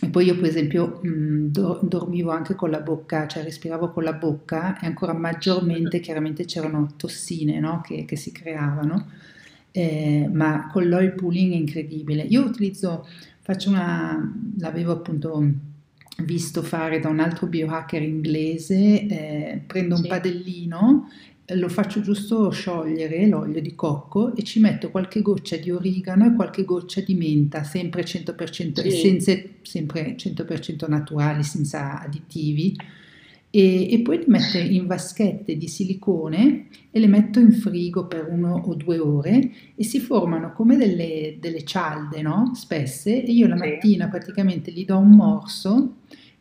E 0.00 0.08
poi 0.08 0.26
io 0.26 0.36
per 0.36 0.44
esempio 0.44 1.00
mh, 1.02 1.46
do- 1.50 1.80
dormivo 1.82 2.30
anche 2.30 2.54
con 2.54 2.70
la 2.70 2.80
bocca, 2.80 3.26
cioè 3.26 3.42
respiravo 3.42 3.90
con 3.90 4.04
la 4.04 4.12
bocca 4.12 4.78
e 4.78 4.86
ancora 4.86 5.12
maggiormente 5.12 6.00
chiaramente 6.00 6.44
c'erano 6.44 6.94
tossine 6.96 7.58
no? 7.58 7.80
che, 7.80 8.04
che, 8.04 8.16
si 8.16 8.30
creavano, 8.30 9.10
eh, 9.72 10.28
ma 10.32 10.68
con 10.70 10.86
l'oil 10.86 11.12
pooling 11.12 11.52
è 11.52 11.56
incredibile. 11.56 12.22
Io 12.22 12.44
utilizzo, 12.44 13.06
faccio 13.40 13.70
una, 13.70 14.32
l'avevo 14.58 14.92
appunto 14.92 15.44
visto 16.22 16.62
fare 16.62 17.00
da 17.00 17.08
un 17.08 17.20
altro 17.20 17.46
biohacker 17.46 18.02
inglese, 18.02 19.06
eh, 19.06 19.62
prendo 19.66 19.96
un 19.96 20.02
sì. 20.02 20.08
padellino 20.08 21.08
lo 21.54 21.68
faccio 21.68 22.00
giusto 22.00 22.50
sciogliere 22.50 23.26
l'olio 23.26 23.60
di 23.60 23.74
cocco 23.74 24.34
e 24.34 24.42
ci 24.42 24.60
metto 24.60 24.90
qualche 24.90 25.22
goccia 25.22 25.56
di 25.56 25.70
origano 25.70 26.26
e 26.26 26.34
qualche 26.34 26.64
goccia 26.64 27.00
di 27.00 27.14
menta, 27.14 27.64
sempre 27.64 28.02
100% 28.04 28.80
sì. 28.80 28.86
essenze 28.86 29.50
sempre 29.62 30.16
100% 30.16 30.88
naturali, 30.88 31.42
senza 31.42 32.02
additivi. 32.02 32.76
E, 33.50 33.90
e, 33.90 34.00
poi 34.00 34.18
le 34.18 34.24
metto 34.26 34.58
in 34.58 34.86
vaschette 34.86 35.56
di 35.56 35.68
silicone 35.68 36.66
e 36.90 37.00
le 37.00 37.06
metto 37.06 37.40
in 37.40 37.52
frigo 37.52 38.06
per 38.06 38.28
uno 38.28 38.62
o 38.66 38.74
due 38.74 38.98
ore 38.98 39.50
e 39.74 39.84
si 39.84 40.00
formano 40.00 40.52
come 40.52 40.76
delle, 40.76 41.38
delle 41.40 41.64
cialde 41.64 42.20
no? 42.20 42.52
spesse 42.54 43.24
e 43.24 43.32
io 43.32 43.48
la 43.48 43.56
mattina 43.56 44.08
praticamente 44.08 44.70
gli 44.70 44.84
do 44.84 44.98
un 44.98 45.12
morso 45.12 45.94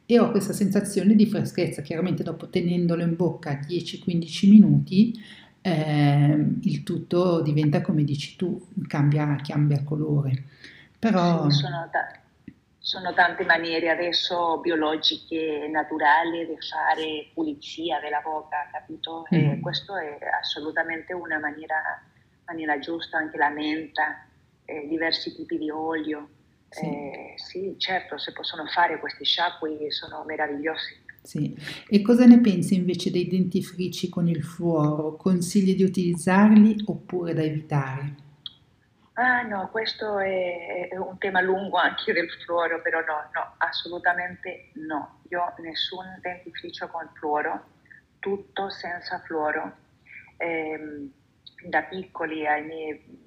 e 0.09 0.19
ho 0.19 0.31
questa 0.31 0.53
sensazione 0.53 1.15
di 1.15 1.27
freschezza, 1.27 1.81
chiaramente 1.81 2.23
dopo 2.23 2.47
tenendolo 2.47 3.03
in 3.03 3.15
bocca 3.15 3.59
10-15 3.59 4.49
minuti 4.49 5.13
eh, 5.67 6.45
il 6.61 6.83
tutto 6.83 7.41
diventa 7.41 7.81
come 7.81 8.05
dici 8.05 8.37
tu, 8.37 8.69
cambia, 8.87 9.35
cambia 9.43 9.83
colore. 9.83 10.43
Però... 10.97 11.49
Sono, 11.49 11.89
ta- 11.91 12.19
sono, 12.79 13.13
tante 13.13 13.43
maniere 13.43 13.89
adesso 13.89 14.59
biologiche, 14.59 15.67
naturali 15.69 16.45
di 16.45 16.55
fare 16.57 17.31
pulizia 17.33 17.99
della 17.99 18.21
bocca, 18.23 18.69
capito? 18.71 19.27
Mm. 19.33 19.37
E 19.37 19.59
questo 19.59 19.97
è 19.97 20.17
assolutamente 20.39 21.11
una 21.11 21.37
maniera, 21.37 22.01
maniera 22.45 22.79
giusta, 22.79 23.17
anche 23.17 23.37
la 23.37 23.49
menta, 23.49 24.25
eh, 24.63 24.87
diversi 24.87 25.35
tipi 25.35 25.57
di 25.57 25.69
olio. 25.69 26.29
Sì. 26.69 26.85
Eh, 26.85 27.33
sì, 27.57 27.75
certo, 27.79 28.17
se 28.19 28.31
possono 28.33 28.65
fare 28.67 28.99
questi 28.99 29.25
sciacqui 29.25 29.91
sono 29.91 30.23
meravigliosi. 30.25 31.05
Sì. 31.23 31.57
E 31.89 32.01
cosa 32.01 32.25
ne 32.25 32.39
pensi 32.39 32.75
invece 32.75 33.09
dei 33.09 33.27
dentifrici 33.27 34.09
con 34.09 34.27
il 34.27 34.43
fluoro? 34.43 35.15
Consigli 35.15 35.75
di 35.75 35.83
utilizzarli 35.83 36.83
oppure 36.85 37.33
da 37.33 37.41
evitare? 37.41 38.25
Ah 39.13 39.41
no, 39.41 39.69
questo 39.71 40.19
è, 40.19 40.89
un 40.95 41.17
tema 41.17 41.41
lungo 41.41 41.77
anche 41.77 42.13
del 42.13 42.29
fluoro, 42.45 42.81
però 42.81 42.99
no, 42.99 43.29
no, 43.33 43.55
assolutamente 43.57 44.69
no. 44.73 45.21
Io 45.29 45.53
nessun 45.57 46.05
dentifricio 46.21 46.87
con 46.87 47.09
fluoro, 47.15 47.65
tutto 48.19 48.69
senza 48.69 49.19
fluoro. 49.25 49.85
Eh, 50.37 51.09
da 51.67 51.81
piccoli 51.81 52.45
ai 52.45 52.63
miei 52.63 53.26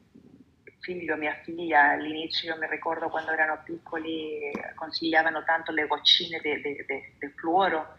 figlio, 0.80 1.16
mia 1.16 1.34
figlia, 1.42 1.90
all'inizio 1.90 2.52
io 2.52 2.60
mi 2.60 2.66
ricordo 2.68 3.08
quando 3.08 3.30
erano 3.30 3.60
piccoli 3.64 4.50
consigliavano 4.74 5.44
tanto 5.44 5.72
le 5.72 5.86
goccine 5.86 6.40
di 6.42 7.28
fluoro, 7.36 7.94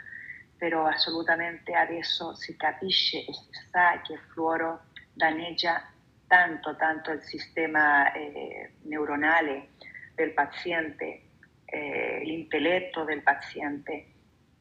però 0.57 0.85
assolutamente 0.85 1.73
adesso 1.73 2.35
si 2.35 2.55
capisce 2.55 3.19
e 3.19 3.33
si 3.33 3.67
sa 3.71 4.01
che 4.01 4.13
il 4.13 4.19
fluoro 4.31 4.85
danneggia 5.13 5.89
tanto, 6.27 6.75
tanto 6.75 7.11
il 7.11 7.21
sistema 7.21 8.11
eh, 8.13 8.73
neuronale 8.83 9.69
del 10.15 10.31
paziente, 10.31 11.21
eh, 11.65 12.21
l'intelletto 12.23 13.03
del 13.03 13.21
paziente, 13.21 14.05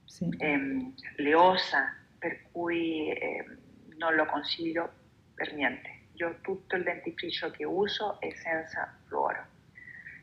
sì. 0.04 0.28
ehm, 0.38 0.94
le 1.16 1.34
ossa, 1.34 1.94
per 2.18 2.42
cui 2.50 3.10
eh, 3.12 3.44
non 3.96 4.14
lo 4.14 4.26
consiglio 4.26 4.92
per 5.34 5.54
niente. 5.54 5.99
Io 6.20 6.36
tutto 6.42 6.76
il 6.76 6.82
dentifricio 6.82 7.50
che 7.50 7.64
uso 7.64 8.20
è 8.20 8.30
senza 8.34 8.94
fluoro. 9.06 9.46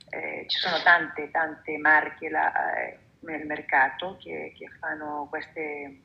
Eh, 0.09 0.45
ci 0.47 0.57
sono 0.59 0.79
tante, 0.83 1.31
tante 1.31 1.77
marche 1.77 2.29
la, 2.29 2.77
eh, 2.77 2.97
nel 3.21 3.45
mercato 3.47 4.17
che, 4.21 4.53
che 4.55 4.69
fanno 4.79 5.25
questi 5.27 6.01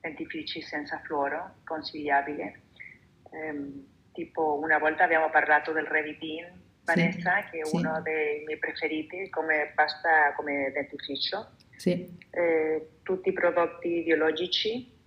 dentifrici 0.00 0.60
senza 0.60 0.98
fluoro, 1.04 1.58
consigliabile. 1.64 2.60
Eh, 3.30 3.84
tipo 4.12 4.58
una 4.60 4.78
volta 4.78 5.04
abbiamo 5.04 5.30
parlato 5.30 5.70
del 5.70 5.86
Revitin, 5.86 6.44
Vanessa, 6.82 7.42
sì, 7.44 7.50
che 7.50 7.58
è 7.60 7.64
sì. 7.64 7.76
uno 7.76 8.00
dei 8.02 8.42
miei 8.44 8.58
preferiti 8.58 9.28
come 9.30 9.70
pasta, 9.72 10.32
come 10.34 10.72
dentifricio. 10.72 11.52
Sì. 11.76 12.18
Eh, 12.30 12.88
tutti 13.04 13.28
i 13.28 13.32
prodotti 13.32 14.02
biologici, 14.02 14.97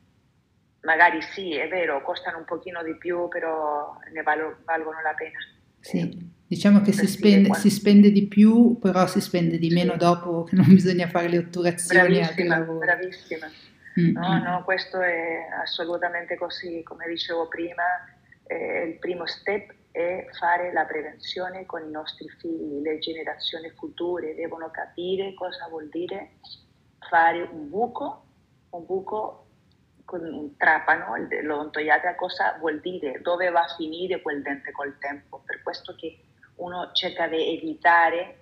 magari 0.81 1.21
sì, 1.21 1.55
è 1.55 1.67
vero, 1.67 2.01
costano 2.01 2.37
un 2.37 2.45
pochino 2.45 2.83
di 2.83 2.95
più, 2.97 3.27
però 3.27 3.97
ne 4.11 4.21
valo, 4.23 4.57
valgono 4.65 5.01
la 5.01 5.13
pena. 5.13 5.37
Sì, 5.79 6.31
diciamo 6.47 6.81
che 6.81 6.91
si 6.91 7.07
spende, 7.07 7.53
si 7.55 7.69
spende, 7.69 8.11
di 8.11 8.27
più, 8.27 8.77
però 8.79 9.07
si 9.07 9.19
spende 9.19 9.57
di 9.57 9.69
meno 9.69 9.95
dopo 9.95 10.43
che 10.43 10.55
non 10.55 10.65
bisogna 10.73 11.07
fare 11.07 11.27
le 11.27 11.39
otturazioni. 11.39 12.19
Bravissima, 12.19 12.59
bravissima. 12.59 13.47
Mm-hmm. 13.99 14.13
No, 14.13 14.39
mm. 14.39 14.43
no, 14.43 14.63
questo 14.63 15.01
è 15.01 15.47
assolutamente 15.61 16.35
così, 16.37 16.81
come 16.83 17.07
dicevo 17.07 17.47
prima, 17.47 17.83
eh, 18.47 18.83
il 18.83 18.99
primo 18.99 19.25
step 19.25 19.73
è 19.91 20.27
fare 20.39 20.71
la 20.71 20.85
prevenzione 20.85 21.65
con 21.65 21.85
i 21.85 21.91
nostri 21.91 22.29
figli, 22.39 22.81
le 22.81 22.99
generazioni 22.99 23.69
future 23.71 24.33
devono 24.35 24.69
capire 24.71 25.33
cosa 25.33 25.67
vuol 25.67 25.89
dire 25.89 26.35
fare 27.09 27.41
un 27.41 27.69
buco, 27.69 28.25
un 28.69 28.85
buco 28.85 29.40
con 30.11 30.25
un 30.25 30.57
trapano, 30.57 31.15
l'odontoiatra 31.41 32.15
cosa 32.15 32.57
vuol 32.59 32.81
dire, 32.81 33.21
dove 33.21 33.49
va 33.49 33.63
a 33.63 33.75
finire 33.77 34.21
quel 34.21 34.41
dente 34.41 34.73
col 34.73 34.97
tempo, 34.99 35.41
per 35.45 35.63
questo 35.63 35.95
che 35.95 36.19
uno 36.55 36.91
cerca 36.91 37.29
di 37.29 37.55
evitare, 37.55 38.35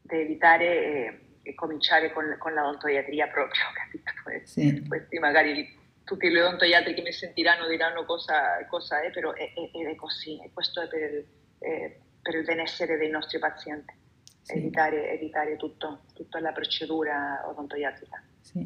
di 0.00 0.16
evitare 0.16 0.64
eh, 0.64 1.20
e 1.42 1.54
cominciare 1.56 2.12
con, 2.12 2.36
con 2.38 2.52
l'odontoiatria 2.52 3.26
proprio, 3.26 3.62
capito? 3.74 4.12
Sì. 4.46 4.86
Questi 4.86 5.18
magari 5.18 5.76
tutti 6.04 6.30
gli 6.30 6.38
odontoiatri 6.38 6.94
che 6.94 7.02
mi 7.02 7.12
sentiranno 7.12 7.66
diranno 7.66 8.04
cosa, 8.04 8.64
cosa 8.68 9.02
è, 9.02 9.10
però 9.10 9.32
è, 9.32 9.52
è, 9.54 9.88
è, 9.88 9.94
così, 9.96 10.40
e 10.40 10.52
questo 10.52 10.82
è 10.82 10.86
per 10.86 11.00
il, 11.02 11.26
è 11.58 11.96
per 12.22 12.36
il 12.36 12.44
benessere 12.44 12.96
dei 12.96 13.10
nostri 13.10 13.40
pazienti, 13.40 13.92
sì. 14.40 14.52
evitare, 14.52 15.10
evitare 15.10 15.56
tutto, 15.56 16.02
tutta 16.14 16.38
la 16.38 16.52
procedura 16.52 17.42
odontoiatrica. 17.48 18.22
Sì. 18.52 18.64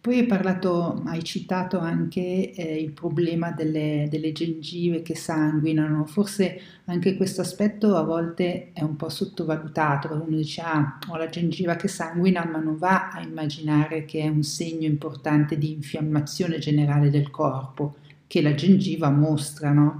Poi 0.00 0.20
hai 0.20 0.26
parlato, 0.26 1.02
hai 1.04 1.22
citato 1.22 1.78
anche 1.78 2.50
eh, 2.50 2.80
il 2.80 2.92
problema 2.92 3.50
delle, 3.50 4.06
delle, 4.08 4.32
gengive 4.32 5.02
che 5.02 5.14
sanguinano, 5.14 6.06
forse 6.06 6.58
anche 6.86 7.14
questo 7.14 7.42
aspetto 7.42 7.94
a 7.94 8.02
volte 8.02 8.70
è 8.72 8.82
un 8.82 8.96
po' 8.96 9.10
sottovalutato, 9.10 10.08
uno 10.14 10.36
dice 10.36 10.62
ah 10.62 10.98
ho 11.08 11.16
la 11.16 11.28
gengiva 11.28 11.76
che 11.76 11.88
sanguina, 11.88 12.46
ma 12.46 12.58
non 12.58 12.78
va 12.78 13.10
a 13.10 13.20
immaginare 13.20 14.06
che 14.06 14.20
è 14.20 14.28
un 14.28 14.42
segno 14.42 14.86
importante 14.86 15.58
di 15.58 15.72
infiammazione 15.72 16.58
generale 16.58 17.10
del 17.10 17.30
corpo, 17.30 17.96
che 18.26 18.40
la 18.40 18.54
gengiva 18.54 19.10
mostra, 19.10 19.72
no? 19.72 19.98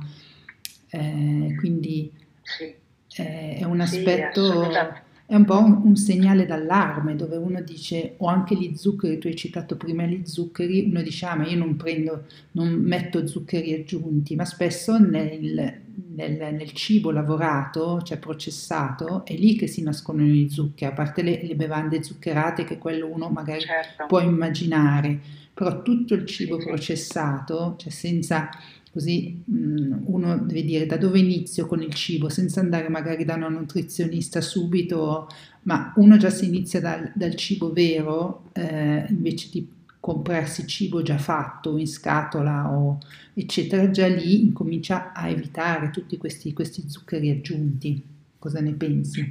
Eh, 0.89 1.55
quindi 1.59 2.11
sì. 2.41 2.75
eh, 3.23 3.57
è 3.59 3.65
un 3.65 3.81
aspetto... 3.81 4.71
Sì, 4.71 5.07
è 5.31 5.35
un 5.35 5.45
po' 5.45 5.59
un, 5.59 5.83
un, 5.85 5.95
segnale 5.95 6.47
d'allarme 6.47 7.15
dove 7.15 7.37
uno 7.37 7.61
dice, 7.61 8.15
o 8.17 8.29
anche 8.29 8.55
gli 8.55 8.75
zuccheri, 8.75 9.19
tu 9.19 9.27
hai 9.27 9.37
citato 9.37 9.77
prima 9.77 10.05
gli 10.05 10.23
zuccheri, 10.25 10.89
uno 10.91 11.03
dice, 11.03 11.27
ah 11.27 11.37
ma 11.37 11.47
io 11.47 11.59
non 11.59 11.77
prendo, 11.77 12.25
non 12.53 12.73
metto 12.73 13.27
zuccheri 13.27 13.75
aggiunti, 13.75 14.35
ma 14.37 14.47
spesso 14.47 14.97
nel, 14.99 15.83
nel, 16.15 16.55
nel 16.55 16.73
cibo 16.73 17.11
lavorato, 17.11 18.01
cioè 18.01 18.17
processato, 18.17 19.27
è 19.27 19.35
lì 19.35 19.55
che 19.55 19.67
si 19.67 19.83
nascono 19.83 20.23
gli 20.23 20.49
zuccheri, 20.49 20.91
a 20.91 20.95
parte 20.95 21.21
le, 21.21 21.43
le 21.43 21.55
bevande 21.57 22.03
zuccherate 22.03 22.65
che 22.65 22.79
quello 22.79 23.07
uno 23.07 23.29
magari 23.29 23.61
certo. 23.61 24.07
può 24.07 24.21
immaginare, 24.21 25.21
però 25.53 25.83
tutto 25.83 26.15
il 26.15 26.25
cibo 26.25 26.57
processato, 26.57 27.75
cioè 27.77 27.91
senza 27.91 28.49
Così 28.93 29.43
mh, 29.45 30.05
uno 30.07 30.39
deve 30.39 30.65
dire 30.65 30.87
da 30.87 30.97
dove 30.97 31.19
inizio 31.19 31.67
con 31.67 31.83
il 31.83 31.93
cibo, 31.95 32.29
senza 32.29 32.61
andare 32.61 32.89
magari 32.89 33.25
da 33.25 33.35
una 33.35 33.49
nutrizionista 33.49 34.41
subito, 34.41 35.29
ma 35.63 35.93
uno 35.97 36.17
già 36.17 36.31
si 36.31 36.47
inizia 36.47 36.81
dal, 36.81 37.13
dal 37.15 37.35
cibo 37.35 37.73
vero 37.73 38.51
eh, 38.53 39.07
invece 39.09 39.49
di 39.51 39.77
comprarsi 40.01 40.67
cibo 40.67 41.03
già 41.03 41.19
fatto 41.19 41.77
in 41.77 41.87
scatola 41.87 42.71
o 42.71 42.99
eccetera, 43.35 43.91
già 43.91 44.07
lì 44.07 44.43
incomincia 44.43 45.13
a 45.13 45.29
evitare 45.29 45.91
tutti 45.91 46.17
questi, 46.17 46.53
questi 46.53 46.89
zuccheri 46.89 47.31
aggiunti. 47.31 48.17
Cosa 48.39 48.61
ne 48.61 48.73
pensi? 48.73 49.31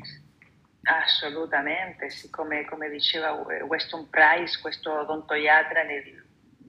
Assolutamente, 0.84 2.10
sì, 2.10 2.30
come, 2.30 2.66
come, 2.66 2.90
diceva 2.90 3.32
Weston 3.68 4.10
Price, 4.10 4.60
questo 4.62 5.00
odontoiatra 5.00 5.84
nel 5.84 6.04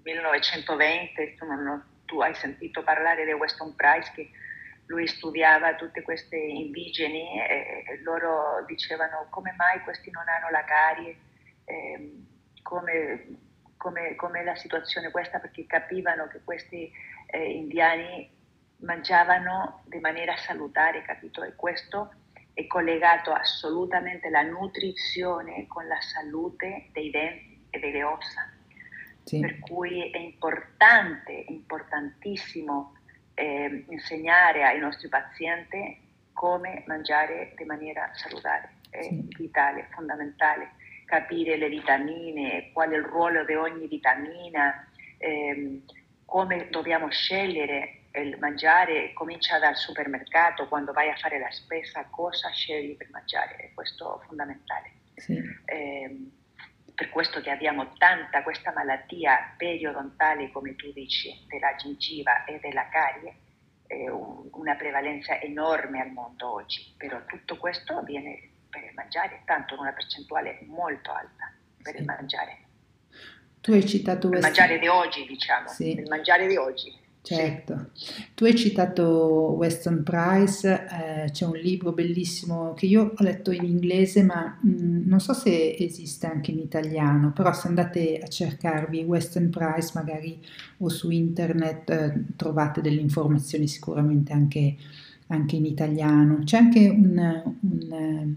1920, 0.02 1.36
non, 1.46 1.82
tu 2.08 2.20
hai 2.20 2.34
sentito 2.34 2.82
parlare 2.82 3.26
di 3.26 3.32
Weston 3.32 3.76
Price 3.76 4.10
che 4.14 4.30
lui 4.86 5.06
studiava 5.06 5.74
tutte 5.74 6.00
queste 6.00 6.36
indigeni 6.36 7.38
e, 7.42 8.00
loro 8.02 8.64
dicevano 8.66 9.26
come 9.28 9.54
mai 9.56 9.80
questi 9.82 10.10
non 10.10 10.24
hanno 10.26 10.48
la 10.48 10.64
carie, 10.64 11.16
eh, 11.64 12.12
come, 12.62 13.26
come, 13.76 14.14
come, 14.14 14.44
la 14.44 14.56
situazione 14.56 15.10
questa 15.10 15.38
perché 15.38 15.66
capivano 15.66 16.26
che 16.28 16.40
questi 16.42 16.90
eh, 17.26 17.50
indiani 17.52 18.30
mangiavano 18.78 19.84
in 19.92 20.00
maniera 20.00 20.34
salutare, 20.36 21.02
capito? 21.02 21.42
E 21.42 21.54
questo 21.54 22.14
è 22.54 22.66
collegato 22.66 23.32
assolutamente 23.32 24.28
alla 24.28 24.42
nutrizione 24.42 25.66
con 25.66 25.86
la 25.86 26.00
salute 26.00 26.88
dei 26.92 27.10
denti 27.10 27.66
e 27.70 27.78
delle 27.78 28.02
ossa. 28.04 28.57
Sì. 29.28 29.40
Per 29.40 29.58
cui 29.58 30.10
è 30.10 30.16
importante, 30.16 31.44
importantissimo 31.48 32.96
eh, 33.34 33.84
insegnare 33.90 34.64
ai 34.64 34.78
nostri 34.78 35.08
pazienti 35.08 36.06
come 36.32 36.82
mangiare 36.86 37.54
in 37.58 37.66
maniera 37.66 38.10
salutare. 38.14 38.76
È 38.88 39.02
sì. 39.02 39.28
vitale, 39.36 39.88
fondamentale 39.90 40.70
capire 41.04 41.56
le 41.56 41.68
vitamine, 41.68 42.70
qual 42.72 42.90
è 42.90 42.96
il 42.96 43.02
ruolo 43.02 43.44
di 43.44 43.54
ogni 43.54 43.86
vitamina, 43.86 44.88
ehm, 45.18 45.82
come 46.24 46.68
dobbiamo 46.70 47.10
scegliere 47.10 48.04
il 48.12 48.38
mangiare, 48.40 49.12
comincia 49.12 49.58
dal 49.58 49.76
supermercato, 49.76 50.68
quando 50.68 50.92
vai 50.92 51.10
a 51.10 51.16
fare 51.16 51.38
la 51.38 51.50
spesa, 51.50 52.06
cosa 52.10 52.50
scegli 52.50 52.96
per 52.96 53.08
mangiare, 53.10 53.72
questo 53.74 54.20
è 54.20 54.26
fondamentale. 54.26 54.92
Sì. 55.16 55.38
Eh, 55.66 56.30
per 56.98 57.10
questo 57.10 57.40
che 57.40 57.50
abbiamo 57.50 57.92
tanta 57.96 58.42
questa 58.42 58.72
malattia 58.72 59.54
periodontale, 59.56 60.50
come 60.50 60.74
tu 60.74 60.90
dici, 60.92 61.32
della 61.46 61.76
gengiva 61.76 62.44
e 62.44 62.58
della 62.60 62.88
carie, 62.88 63.36
eh, 63.86 64.10
una 64.10 64.74
prevalenza 64.74 65.40
enorme 65.40 66.00
al 66.00 66.10
mondo 66.10 66.54
oggi, 66.54 66.92
però 66.96 67.24
tutto 67.24 67.56
questo 67.56 67.98
avviene 67.98 68.50
per 68.68 68.82
il 68.82 68.94
mangiare, 68.96 69.42
tanto 69.44 69.74
in 69.74 69.80
una 69.82 69.92
percentuale 69.92 70.58
molto 70.66 71.12
alta 71.12 71.52
per 71.80 71.94
sì. 71.94 72.00
il 72.00 72.04
mangiare. 72.04 72.58
Tu 73.60 73.70
hai 73.70 73.86
citato... 73.86 74.28
Il 74.30 74.40
mangiare 74.40 74.80
di 74.80 74.88
oggi, 74.88 75.24
diciamo, 75.24 75.68
sì. 75.68 75.92
il 75.92 76.08
mangiare 76.08 76.48
di 76.48 76.56
oggi. 76.56 76.92
Certo, 77.28 77.90
tu 78.32 78.44
hai 78.44 78.56
citato 78.56 79.54
Weston 79.58 80.02
Price, 80.02 80.66
eh, 80.66 81.30
c'è 81.30 81.44
un 81.44 81.58
libro 81.58 81.92
bellissimo 81.92 82.72
che 82.72 82.86
io 82.86 83.12
ho 83.14 83.22
letto 83.22 83.50
in 83.50 83.64
inglese 83.64 84.22
ma 84.22 84.58
mh, 84.58 84.70
mm, 84.70 85.02
non 85.06 85.20
so 85.20 85.34
se 85.34 85.76
esiste 85.78 86.26
anche 86.26 86.52
in 86.52 86.58
italiano, 86.58 87.32
però 87.32 87.52
se 87.52 87.68
andate 87.68 88.18
a 88.18 88.28
cercarvi 88.28 89.04
Weston 89.04 89.50
Price 89.50 89.90
magari 89.92 90.42
o 90.78 90.88
su 90.88 91.10
internet 91.10 91.90
eh, 91.90 92.24
trovate 92.34 92.80
delle 92.80 93.02
informazioni 93.02 93.68
sicuramente 93.68 94.32
anche, 94.32 94.76
anche 95.26 95.56
in 95.56 95.66
italiano. 95.66 96.38
C'è 96.44 96.56
anche 96.56 96.88
un, 96.88 97.42
un, 97.60 98.34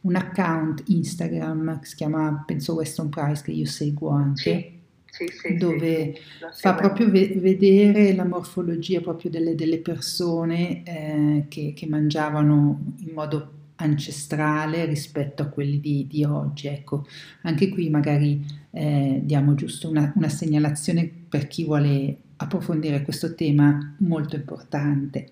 un 0.00 0.16
account 0.16 0.82
Instagram 0.88 1.78
che 1.78 1.86
si 1.86 1.94
chiama, 1.94 2.42
penso 2.44 2.74
Weston 2.74 3.08
Price, 3.08 3.40
che 3.44 3.52
io 3.52 3.66
seguo 3.66 4.10
anche. 4.10 4.40
Sì 4.40 4.80
sì, 5.12 5.26
sì, 5.28 5.56
dove 5.58 6.14
fa 6.54 6.72
proprio 6.72 7.10
ve- 7.10 7.34
vedere 7.36 8.14
la 8.14 8.24
morfologia 8.24 9.02
proprio 9.02 9.30
delle, 9.30 9.54
delle 9.54 9.78
persone 9.78 10.82
eh, 10.84 11.44
che, 11.48 11.74
che, 11.76 11.86
mangiavano 11.86 12.94
in 13.00 13.12
modo 13.12 13.52
ancestrale 13.76 14.86
rispetto 14.86 15.42
a 15.42 15.46
quelli 15.46 15.80
di, 15.80 16.06
di 16.08 16.24
oggi. 16.24 16.68
Ecco, 16.68 17.06
anche 17.42 17.68
qui 17.68 17.90
magari 17.90 18.42
eh, 18.70 19.20
diamo 19.22 19.54
giusto 19.54 19.90
una, 19.90 20.10
una 20.16 20.30
segnalazione 20.30 21.06
per 21.28 21.46
chi 21.46 21.64
vuole 21.64 22.16
approfondire 22.36 23.02
questo 23.02 23.34
tema 23.34 23.94
molto 23.98 24.36
importante. 24.36 25.28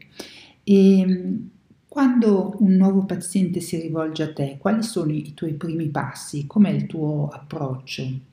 E 0.63 1.01
ehm, 1.01 1.51
quando 1.89 2.55
un 2.59 2.75
nuovo 2.75 3.07
paziente 3.07 3.61
si 3.61 3.81
rivolge 3.81 4.25
a 4.25 4.33
te, 4.35 4.59
quali 4.61 4.83
sono 4.83 5.11
i 5.11 5.33
tuoi 5.33 5.55
primi 5.55 5.89
passi? 5.89 6.47
Com'è 6.47 6.69
il 6.69 6.85
tuo 6.85 7.29
approccio? 7.33 8.29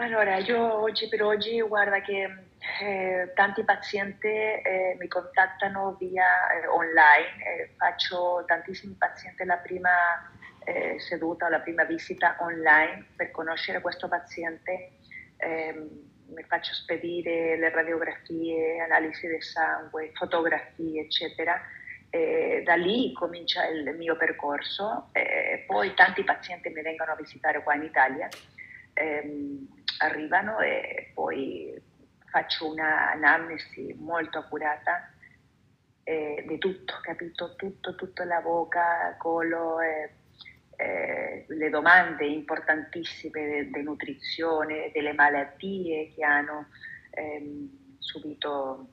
Allora, 0.00 0.36
io 0.36 0.80
oggi 0.80 1.08
per 1.08 1.24
oggi, 1.24 1.60
guarda 1.60 2.00
che 2.00 2.22
eh, 2.80 3.32
tanti 3.34 3.64
pazienti 3.64 4.28
eh, 4.28 4.96
mi 4.96 5.08
contattano 5.08 5.96
via 5.98 6.52
eh, 6.52 6.68
online, 6.68 7.26
eh, 7.44 7.74
faccio 7.76 8.44
tantissimi 8.46 8.94
pazienti 8.94 9.44
la 9.44 9.56
prima 9.56 9.90
eh, 10.62 11.00
seduta, 11.00 11.48
la 11.48 11.58
prima 11.58 11.82
visita 11.82 12.36
online 12.38 13.06
per 13.16 13.32
conoscere 13.32 13.80
questo 13.80 14.06
paziente, 14.06 14.92
ehm, 15.38 15.88
mi 16.28 16.44
faccio 16.44 16.74
spedire 16.74 17.56
le 17.56 17.68
radiografie, 17.68 18.80
analisi 18.80 19.26
del 19.26 19.42
sangue, 19.42 20.12
fotografie, 20.14 21.02
eccetera. 21.02 21.60
E 22.08 22.62
da 22.64 22.76
lì 22.76 23.12
comincia 23.14 23.66
il 23.66 23.96
mio 23.96 24.16
percorso, 24.16 25.10
poi 25.66 25.92
tanti 25.94 26.22
pazienti 26.22 26.68
mi 26.68 26.82
vengono 26.82 27.10
a 27.10 27.16
visitare 27.16 27.64
qua 27.64 27.74
in 27.74 27.82
Italia, 27.82 28.28
ehm, 28.94 29.77
arrivano 29.98 30.60
e 30.60 31.10
poi 31.14 31.80
faccio 32.30 32.70
un'anamnesi 32.70 33.94
molto 33.98 34.38
accurata 34.38 35.12
eh, 36.04 36.44
di 36.46 36.58
tutto, 36.58 36.94
capito? 37.02 37.54
Tutto, 37.56 37.94
tutta 37.94 38.24
la 38.24 38.40
bocca, 38.40 39.14
collo, 39.18 39.80
eh, 39.80 40.10
eh, 40.76 41.44
le 41.48 41.70
domande 41.70 42.26
importantissime 42.26 43.68
di 43.70 43.82
nutrizione, 43.82 44.90
delle 44.92 45.12
malattie 45.12 46.12
che 46.14 46.24
hanno 46.24 46.68
ehm, 47.10 47.96
subito 47.98 48.88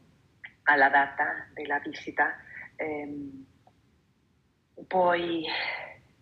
alla 0.64 0.90
data 0.90 1.48
della 1.54 1.80
visita. 1.80 2.36
Ehm, 2.76 3.46
poi 4.88 5.46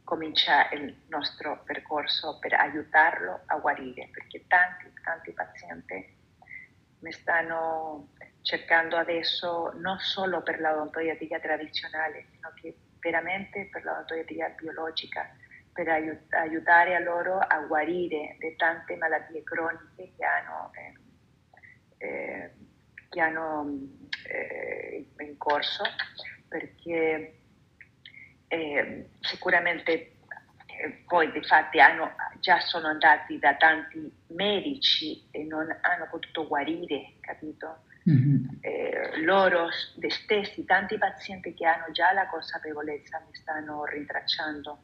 comincia 0.04 0.70
il 0.72 0.95
nostro 1.08 1.64
percorso 1.64 2.38
per 2.39 2.54
aiutarlo 2.54 3.41
a 3.45 3.58
guarire, 3.58 4.10
perché 4.12 4.45
tanti, 4.47 4.91
tanti 5.04 5.32
pazienti 5.32 6.22
mi 6.99 7.12
stanno 7.12 8.10
cercando 8.41 8.97
adesso 8.97 9.72
non 9.76 9.97
solo 9.99 10.41
per 10.41 10.60
l'odontoiatria 10.60 11.39
tradizionale, 11.39 12.26
sino 12.32 12.51
che 12.56 12.76
veramente 12.99 13.70
per 13.72 13.84
l'odontoiatria 13.84 14.49
biologica, 14.49 15.30
per 15.72 15.89
aiut- 15.89 16.34
aiutare 16.34 16.95
a 16.95 16.99
loro 16.99 17.38
a 17.39 17.60
guarire 17.62 18.38
di 18.39 18.56
tante 18.56 18.95
malattie 18.95 19.43
croniche 19.43 20.14
che 20.16 20.26
hanno, 20.26 20.72
eh, 21.97 22.06
eh, 22.06 22.54
che 23.10 23.20
hanno 23.20 23.80
eh, 24.28 25.08
in 25.18 25.38
corso, 25.38 25.84
perché 26.47 27.43
eh, 28.54 29.06
sicuramente 29.20 30.14
poi 31.06 31.32
di 31.32 31.41
fatti 31.43 31.80
hanno, 31.80 32.12
già 32.39 32.60
sono 32.60 32.88
andati 32.88 33.39
da 33.39 33.56
tanti 33.56 34.12
medici 34.28 35.28
e 35.32 35.43
non 35.43 35.68
hanno 35.82 36.08
potuto 36.10 36.47
guarire, 36.47 37.14
capito? 37.22 37.84
Mm-hmm. 38.10 38.45
Eh, 38.60 39.22
loro 39.22 39.70
stessi, 40.10 40.66
tanti 40.66 40.97
pazienti 40.97 41.54
che 41.54 41.66
hanno 41.66 41.91
già 41.91 42.12
la 42.12 42.28
consapevolezza 42.28 43.24
mi 43.26 43.34
stanno 43.34 43.86
rintracciando 43.86 44.84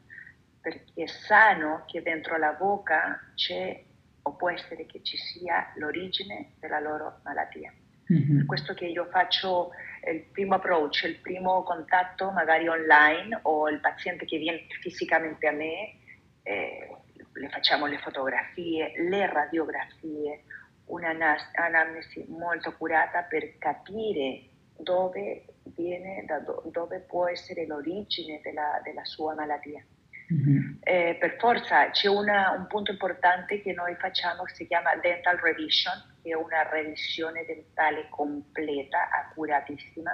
perché 0.60 1.06
sanno 1.06 1.84
che 1.86 2.02
dentro 2.02 2.38
la 2.38 2.52
bocca 2.52 3.18
c'è 3.34 3.82
o 4.22 4.36
può 4.36 4.50
essere 4.50 4.86
che 4.86 5.02
ci 5.02 5.16
sia 5.16 5.70
l'origine 5.76 6.52
della 6.60 6.80
loro 6.80 7.20
malattia. 7.24 7.72
Mm-hmm. 8.12 8.36
Per 8.38 8.46
questo 8.46 8.74
che 8.74 8.86
io 8.86 9.06
faccio 9.10 9.70
il 10.08 10.22
primo 10.32 10.54
approccio, 10.54 11.06
il 11.06 11.16
primo 11.16 11.62
contatto 11.62 12.30
magari 12.30 12.68
online 12.68 13.38
o 13.42 13.68
il 13.68 13.80
paziente 13.80 14.24
che 14.24 14.38
viene 14.38 14.66
fisicamente 14.80 15.46
a 15.46 15.52
me, 15.52 15.96
eh, 16.42 16.96
le 17.32 17.48
facciamo 17.48 17.86
le 17.86 17.98
fotografie, 17.98 18.92
le 18.96 19.26
radiografie, 19.26 20.44
un'anamnesi 20.86 22.24
molto 22.28 22.70
accurata 22.70 23.22
per 23.22 23.58
capire 23.58 24.48
dove 24.76 25.44
viene, 25.74 26.24
da 26.26 26.42
dove 26.64 27.00
può 27.00 27.28
essere 27.28 27.66
l'origine 27.66 28.40
della, 28.42 28.80
della 28.82 29.04
sua 29.04 29.34
malattia. 29.34 29.84
Mm-hmm. 30.32 30.76
Eh, 30.82 31.16
per 31.18 31.36
forza 31.38 31.90
c'è 31.90 32.08
una, 32.08 32.52
un 32.56 32.66
punto 32.68 32.92
importante 32.92 33.60
che 33.62 33.72
noi 33.72 33.96
facciamo 33.96 34.44
che 34.44 34.54
si 34.54 34.66
chiama 34.66 34.94
dental 34.96 35.36
revision, 35.38 36.09
è 36.22 36.34
una 36.34 36.68
revisione 36.68 37.44
dentale 37.44 38.08
completa, 38.10 39.08
accuratissima, 39.10 40.10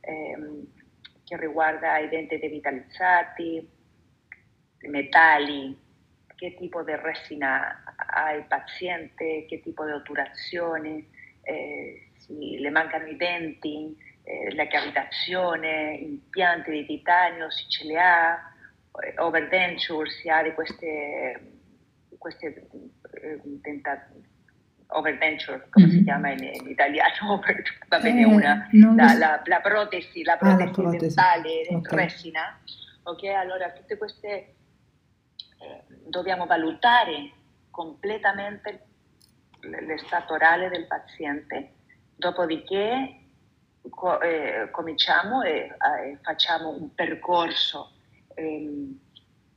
ehm, 0.00 0.66
che 1.24 1.36
riguarda 1.38 1.98
i 1.98 2.08
denti 2.08 2.38
devitalizzati, 2.38 3.68
metalli, 4.88 5.82
che 6.36 6.54
tipo 6.56 6.82
di 6.82 6.94
resina 6.94 7.82
ha 7.96 8.32
il 8.32 8.44
paziente, 8.44 9.46
che 9.48 9.60
tipo 9.60 9.84
di 9.84 9.92
otturazione, 9.92 11.06
eh, 11.42 12.10
se 12.18 12.32
le 12.32 12.70
mancano 12.70 13.06
i 13.06 13.16
denti, 13.16 13.96
eh, 14.24 14.54
la 14.54 14.66
cavitazione, 14.66 15.96
impianti 15.96 16.70
di 16.70 16.86
titanio, 16.86 17.50
se 17.50 17.64
ce 17.68 17.84
li 17.84 17.96
ha, 17.96 18.34
eh, 19.02 19.14
overdenture, 19.18 20.08
si 20.10 20.28
ha 20.28 20.42
di 20.42 20.52
queste, 20.52 21.52
queste 22.18 22.68
eh, 23.22 23.40
overdenture, 24.94 25.68
come 25.70 25.86
mm-hmm. 25.86 25.96
si 25.96 26.04
chiama 26.04 26.30
in, 26.30 26.42
in 26.42 26.68
italiano? 26.68 27.40
Va 27.88 27.98
bene 27.98 28.22
eh, 28.22 28.24
una, 28.24 28.68
la, 28.72 29.14
la, 29.14 29.42
la, 29.44 29.60
protesi, 29.60 30.22
la 30.22 30.36
protesi, 30.36 30.62
ah, 30.62 30.64
la 30.64 30.70
protesi. 30.70 30.98
dentale 30.98 31.66
okay. 31.70 31.98
resina. 31.98 32.60
Ok, 33.04 33.24
allora 33.24 33.70
tutte 33.70 33.96
queste 33.96 34.28
eh, 34.28 35.84
dobbiamo 36.06 36.46
valutare 36.46 37.30
completamente 37.70 38.86
l'estato 39.60 40.34
orale 40.34 40.68
del 40.68 40.86
paziente, 40.86 41.72
dopodiché 42.16 43.20
co- 43.90 44.20
eh, 44.20 44.68
cominciamo 44.70 45.42
e 45.42 45.74
facciamo 46.22 46.70
un 46.70 46.94
percorso 46.94 47.92
eh, 48.34 48.88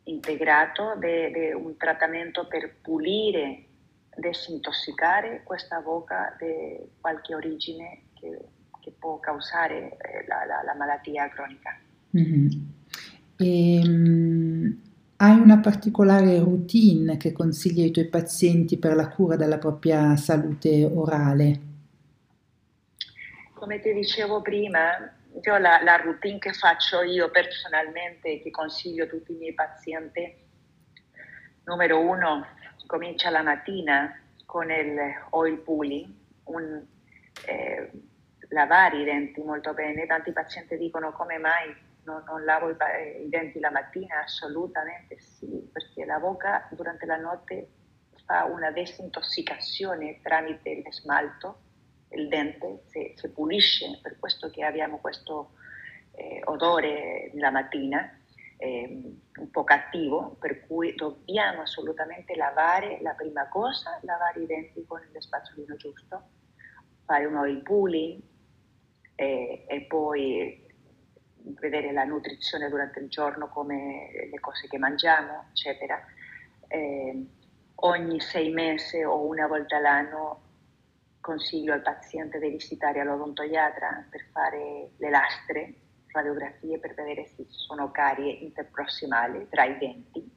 integrato 0.03 0.95
di 0.97 1.51
un 1.53 1.75
trattamento 1.77 2.47
per 2.47 2.75
pulire, 2.81 3.66
desintossicare 4.17 5.41
questa 5.43 5.79
bocca 5.79 6.35
di 6.39 6.77
qualche 6.99 7.35
origine 7.35 8.01
che, 8.19 8.37
che 8.81 8.93
può 8.97 9.19
causare 9.19 9.97
eh, 9.97 10.25
la, 10.27 10.45
la, 10.45 10.63
la, 10.63 10.75
malattia 10.75 11.29
cronica. 11.29 11.79
Mm-hmm. 12.15 12.47
E, 13.37 14.75
hai 15.19 15.39
una 15.39 15.59
particolare 15.59 16.37
routine 16.39 17.17
che 17.17 17.31
consigli 17.31 17.81
ai 17.81 17.91
tuoi 17.91 18.07
pazienti 18.07 18.77
per 18.77 18.95
la 18.95 19.07
cura 19.09 19.35
della 19.35 19.57
propria 19.57 20.15
salute 20.15 20.83
orale? 20.85 21.61
Come 23.53 23.79
ti 23.79 23.93
dicevo 23.93 24.41
prima, 24.41 24.91
io 25.43 25.57
la, 25.57 25.81
la, 25.81 25.95
routine 25.95 26.37
che 26.37 26.53
faccio 26.53 27.01
io 27.01 27.31
personalmente, 27.31 28.41
che 28.41 28.51
consiglio 28.51 29.05
a 29.05 29.07
tutti 29.07 29.31
i 29.31 29.37
miei 29.37 29.53
pazienti, 29.55 30.35
numero 31.63 31.99
uno, 31.99 32.45
comincia 32.87 33.29
la 33.29 33.43
mattina 33.43 34.19
con 34.45 34.71
il 34.71 34.97
oil 35.31 35.57
pulling, 35.59 36.11
un, 36.45 36.83
eh, 37.45 37.91
lavare 38.49 39.01
i 39.01 39.03
denti 39.03 39.41
molto 39.41 39.73
bene. 39.73 40.07
Tanti 40.07 40.31
pazienti 40.31 40.77
dicono 40.77 41.11
come 41.11 41.37
mai 41.37 41.75
non, 42.05 42.23
non 42.25 42.43
lavo 42.43 42.69
i, 42.69 42.75
i, 43.25 43.29
denti 43.29 43.59
la 43.59 43.69
mattina? 43.69 44.23
Assolutamente 44.23 45.19
sì, 45.19 45.69
perché 45.71 46.05
la 46.05 46.17
bocca 46.17 46.67
durante 46.71 47.05
la 47.05 47.17
notte 47.17 47.67
fa 48.25 48.45
una 48.45 48.71
desintossicazione 48.71 50.19
tramite 50.21 50.69
il 50.69 50.93
smalto 50.93 51.59
il 52.09 52.27
dente 52.27 52.83
si, 52.87 53.13
si 53.15 53.29
pulisce, 53.29 53.99
per 54.01 54.17
questo 54.19 54.49
che 54.49 54.63
abbiamo 54.63 54.97
questo 54.99 55.51
eh, 56.13 56.41
odore 56.45 57.31
la 57.35 57.51
mattina, 57.51 58.09
eh, 58.57 59.17
un 59.37 59.51
po' 59.51 59.63
cattivo, 59.63 60.35
per 60.39 60.65
cui 60.65 60.95
dobbiamo 60.95 61.61
assolutamente 61.61 62.35
lavare 62.35 62.99
la 63.01 63.13
prima 63.13 63.47
cosa, 63.47 63.99
lavare 64.01 64.41
i 64.41 64.45
denti 64.45 64.83
con 64.85 65.01
lo 65.11 65.21
spazzolino 65.21 65.75
giusto, 65.75 66.29
fare 67.05 67.25
un 67.25 67.35
oil 67.35 67.61
pulling 67.61 68.21
eh, 69.15 69.65
e 69.67 69.81
poi 69.81 70.65
vedere 71.59 71.91
la 71.93 72.03
nutrizione 72.03 72.69
durante 72.69 72.99
il 72.99 73.09
giorno, 73.09 73.47
come 73.49 74.09
le 74.29 74.39
cose 74.39 74.67
che 74.67 74.77
mangiamo, 74.77 75.45
eccetera. 75.49 76.03
Eh, 76.67 77.25
ogni 77.75 78.19
sei 78.19 78.51
mesi 78.51 79.01
o 79.03 79.25
una 79.25 79.47
volta 79.47 79.77
all'anno 79.77 80.41
consiglio 81.21 81.73
al 81.73 81.81
paziente 81.81 82.39
di 82.39 82.49
visitare 82.49 83.03
l'odontoiatra 83.03 84.07
per 84.09 84.25
fare 84.31 84.91
le 84.97 85.09
lastre, 85.09 85.73
radiografie 86.17 86.79
per 86.79 86.93
vedere 86.93 87.25
se 87.27 87.45
ci 87.45 87.57
sono 87.57 87.91
carie 87.91 88.31
interprossimali 88.31 89.47
tra 89.49 89.65
i 89.65 89.77
denti, 89.77 90.29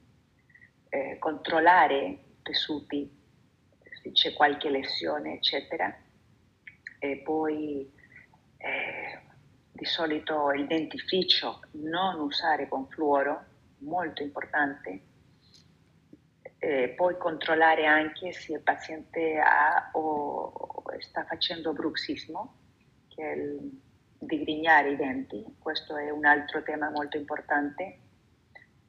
eh, 0.89 1.17
controllare 1.19 1.97
i 1.97 2.19
tessuti, 2.41 3.19
se 4.01 4.11
c'è 4.11 4.33
qualche 4.33 4.69
lesione, 4.69 5.35
eccetera. 5.35 5.93
E 6.99 7.17
poi 7.17 7.91
eh, 8.57 9.19
di 9.71 9.85
solito 9.85 10.51
il 10.51 10.67
dentifricio 10.67 11.61
non 11.71 12.19
usare 12.19 12.67
con 12.67 12.87
fluoro, 12.87 13.45
molto 13.79 14.21
importante. 14.21 15.01
E 16.59 16.89
poi 16.89 17.17
controllare 17.17 17.87
anche 17.87 18.31
se 18.33 18.53
il 18.53 18.61
paziente 18.61 19.39
ha 19.39 19.89
o 19.93 20.83
sta 20.99 21.23
facendo 21.25 21.73
bruxismo, 21.73 22.57
che 23.07 23.23
è 23.23 23.35
il 23.35 23.81
digrignare 24.23 24.91
i 24.91 24.95
denti. 24.95 25.43
Questo 25.57 25.97
è 25.97 26.11
un 26.11 26.25
altro 26.25 26.61
tema 26.61 26.89
molto 26.89 27.17
importante 27.17 27.97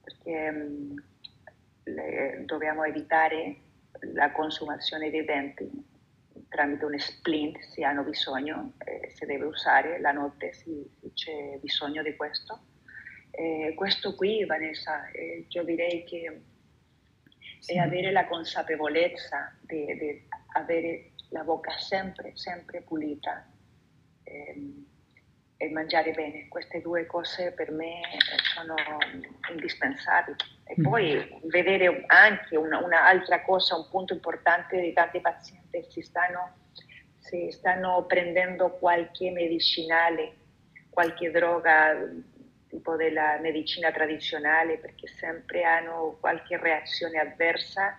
perché 0.03 0.51
mh, 0.51 1.05
le, 1.85 2.43
dobbiamo 2.45 2.85
evitare 2.85 3.57
la 4.13 4.31
consumazione 4.31 5.11
dei 5.11 5.25
denti 5.25 5.91
tramite 6.49 6.85
un 6.85 6.99
splint 6.99 7.59
se 7.61 7.83
hanno 7.83 8.03
bisogno, 8.03 8.75
eh, 8.85 9.11
si 9.15 9.25
deve 9.25 9.47
usare 9.47 9.99
la 10.01 10.13
notte 10.13 10.53
se, 10.53 10.91
c'è 11.15 11.59
bisogno 11.59 12.03
di 12.03 12.15
questo. 12.15 12.61
Eh, 13.31 13.73
questo 13.75 14.15
qui, 14.15 14.45
Vanessa, 14.45 15.11
eh, 15.13 15.47
io 15.49 15.65
direi 15.65 16.05
che 16.05 16.43
sì. 17.59 17.73
è 17.73 17.79
avere 17.79 18.13
la 18.13 18.27
consapevolezza 18.27 19.57
di, 19.63 19.87
di, 19.97 20.29
avere 20.55 21.13
la 21.31 21.43
bocca 21.43 21.73
sempre, 21.79 22.33
sempre 22.37 22.83
pulita 22.83 23.51
ehm, 24.25 24.92
e 25.63 25.71
mangiare 25.71 26.11
bene. 26.11 26.49
Queste 26.49 26.81
due 26.81 27.07
cose 27.07 27.53
per 27.53 27.71
me 27.71 28.01
sono 28.55 28.75
indispensabili. 29.51 30.37
E 30.65 30.75
mm. 30.79 30.83
poi 30.83 31.41
vedere 31.45 32.03
anche 32.07 32.57
un'altra 32.57 33.37
una 33.37 33.45
cosa, 33.45 33.77
un 33.77 33.89
punto 33.89 34.13
importante 34.13 34.81
di 34.81 34.93
tanti 34.93 35.21
pazienti, 35.21 35.87
si 35.89 36.03
stanno, 36.03 36.55
si 37.19 37.51
stanno 37.53 38.05
prendendo 38.07 38.71
qualche 38.71 39.31
medicinale, 39.31 40.35
qualche 40.91 41.31
droga 41.31 41.97
tipo 42.69 42.97
della 42.97 43.39
medicina 43.39 43.93
tradizionale 43.93 44.79
perché 44.79 45.07
sempre 45.07 45.63
hanno 45.63 46.17
qualche 46.19 46.57
reazione 46.57 47.19
avversa 47.19 47.99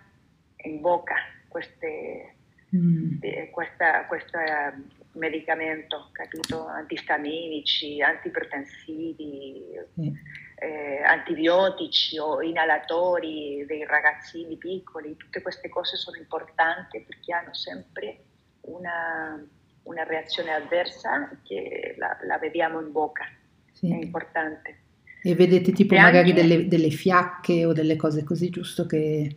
in 0.56 0.80
bocca 0.80 1.14
queste, 1.48 2.34
mm. 2.74 3.18
eh, 3.20 3.50
questa, 3.50 4.04
questa 4.06 4.74
medicamento, 5.14 6.08
capito? 6.12 6.66
Antistaminici, 6.66 8.00
antiprotensivi, 8.02 9.62
mm. 10.00 10.14
eh, 10.56 11.02
antibiotici 11.04 12.18
o 12.18 12.42
inalatori 12.42 13.64
dei 13.66 13.84
ragazzini 13.84 14.56
piccoli, 14.56 15.16
tutte 15.16 15.42
queste 15.42 15.68
cose 15.68 15.96
sono 15.96 16.16
importanti 16.16 17.00
perché 17.00 17.32
hanno 17.32 17.54
sempre 17.54 18.18
una, 18.62 19.42
una 19.82 20.02
reazione 20.04 20.52
avversa 20.52 21.30
che 21.42 21.94
la, 21.98 22.16
la, 22.26 22.38
vediamo 22.38 22.80
in 22.80 22.92
bocca, 22.92 23.24
sì. 23.72 23.90
è 23.92 23.96
importante. 23.96 24.78
E 25.22 25.34
vedete 25.34 25.72
tipo 25.72 25.94
e 25.94 26.00
magari 26.00 26.30
anche... 26.30 26.42
delle, 26.42 26.68
delle, 26.68 26.90
fiacche 26.90 27.64
o 27.64 27.72
delle 27.72 27.96
cose 27.96 28.24
così, 28.24 28.50
giusto 28.50 28.86
che, 28.86 29.36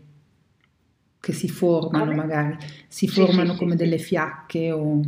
che 1.20 1.34
si 1.34 1.48
formano 1.48 2.06
come? 2.06 2.16
magari, 2.16 2.58
si 2.88 3.08
formano 3.08 3.54
sì, 3.54 3.58
come 3.58 3.76
delle 3.76 3.98
fiacche 3.98 4.72
o 4.72 5.02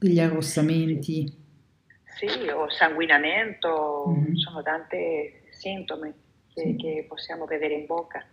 degli 0.00 0.18
arrossamenti. 0.18 1.30
Sì, 2.16 2.48
o 2.48 2.70
sanguinamento, 2.70 4.06
mm-hmm. 4.08 4.34
sono 4.34 4.62
tanti 4.62 4.98
sintomi 5.50 6.12
che, 6.52 6.62
sì. 6.62 6.76
che, 6.76 7.04
possiamo 7.06 7.44
vedere 7.44 7.74
in 7.74 7.86
bocca. 7.86 8.24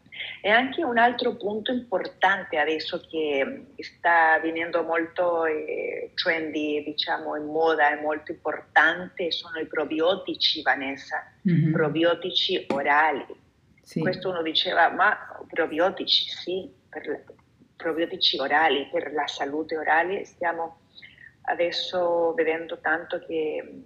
E 0.42 0.50
anche 0.50 0.84
un 0.84 0.98
altro 0.98 1.36
punto 1.36 1.72
importante 1.72 2.58
adesso 2.58 3.06
che 3.10 3.68
sta 3.80 4.40
venendo 4.40 4.82
molto 4.84 5.46
eh, 5.46 6.12
trendy, 6.16 6.84
diciamo 6.84 7.36
in 7.36 7.46
moda, 7.46 7.92
è 7.92 8.02
molto 8.02 8.32
importante, 8.32 9.32
sono 9.32 9.60
i 9.60 9.68
probiotici, 9.68 10.62
Vanessa, 10.62 11.22
mm-hmm. 11.48 11.72
probiotici 11.74 12.66
orali. 12.70 13.26
Sì. 13.82 14.00
Questo 14.00 14.30
uno 14.30 14.42
diceva, 14.42 14.90
ma 14.90 15.18
probiotici 15.50 16.30
sì, 16.30 16.70
per, 16.90 17.24
probiotici 17.76 18.38
orali 18.40 18.88
per 18.92 19.14
la 19.14 19.28
salute 19.28 19.78
orale 19.78 20.26
stiamo 20.26 20.80
adesso 21.50 22.34
vedendo 22.34 22.80
tanto 22.80 23.20
che 23.20 23.84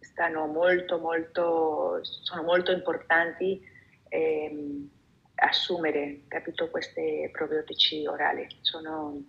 stanno 0.00 0.46
molto, 0.46 0.98
molto, 0.98 2.00
sono 2.02 2.42
molto 2.42 2.72
importanti 2.72 3.60
eh, 4.08 4.88
assumere, 5.36 6.22
capito, 6.28 6.70
questi 6.70 7.28
probiotici 7.32 8.06
orali. 8.06 8.46
Sono 8.60 9.22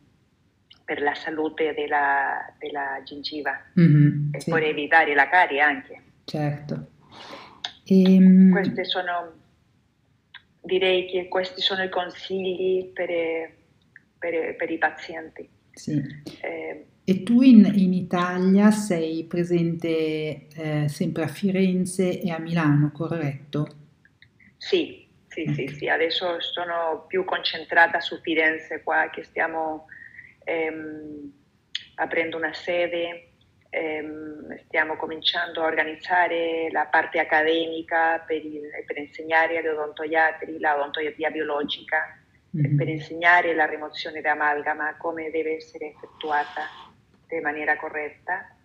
per 0.84 1.02
la 1.02 1.14
salute 1.14 1.74
della, 1.74 2.54
della 2.58 3.02
gingiva 3.04 3.58
mm-hmm, 3.80 4.34
e 4.34 4.40
sì. 4.42 4.52
per 4.52 4.64
evitare 4.64 5.14
la 5.14 5.30
carie 5.30 5.62
anche. 5.62 6.04
Certo. 6.26 6.92
E, 7.86 8.16
ehm, 8.16 8.52
questi 8.52 8.86
sono, 8.86 9.34
direi 10.62 11.08
che 11.08 11.28
questi 11.28 11.62
sono 11.62 11.84
i 11.84 11.90
consigli 11.90 12.92
per, 12.92 13.10
per, 14.18 14.56
per 14.56 14.70
i 14.70 14.78
pazienti. 14.78 15.50
Sì. 15.72 16.02
Eh, 16.42 16.86
e 17.04 17.24
tu 17.24 17.42
in, 17.42 17.70
in 17.76 17.94
Italia 17.94 18.70
sei 18.70 19.26
presente 19.26 20.48
eh, 20.56 20.88
sempre 20.88 21.24
a 21.24 21.28
Firenze 21.28 22.22
e 22.22 22.30
a 22.32 22.38
Milano, 22.38 22.92
corretto? 22.92 23.68
Sì, 24.58 25.08
sì, 25.28 25.42
okay. 25.42 25.54
sì, 25.54 25.76
sì, 25.76 25.90
adesso 25.90 26.40
sono 26.42 27.06
più 27.08 27.26
concentrata 27.26 28.00
su 28.00 28.20
Firenze 28.22 28.84
qua 28.84 29.10
che 29.10 29.24
stiamo 29.24 29.88
ehm, 30.44 31.32
aprendo 31.96 32.38
una 32.38 32.54
sede, 32.54 33.32
ehm, 33.70 34.58
stiamo 34.66 34.96
cominciando 34.96 35.64
a 35.64 35.66
organizzare 35.66 36.70
la 36.72 36.86
parte 36.86 37.20
accademica 37.20 38.20
per, 38.20 38.44
per 38.86 38.98
insegnare 38.98 39.68
odontoiatri 39.68 40.60
la 40.60 40.76
odontoiatria 40.76 41.32
biologica, 41.32 42.16
mm-hmm. 42.56 42.78
per 42.78 42.88
insegnare 42.90 43.56
la 43.56 43.66
rimozione 43.66 44.22
d'amalgama, 44.22 44.98
come 44.98 45.32
deve 45.32 45.56
essere 45.56 45.88
effettuata 45.88 46.90
in 47.36 47.44
maniera 47.44 47.76
corretta. 47.78 48.56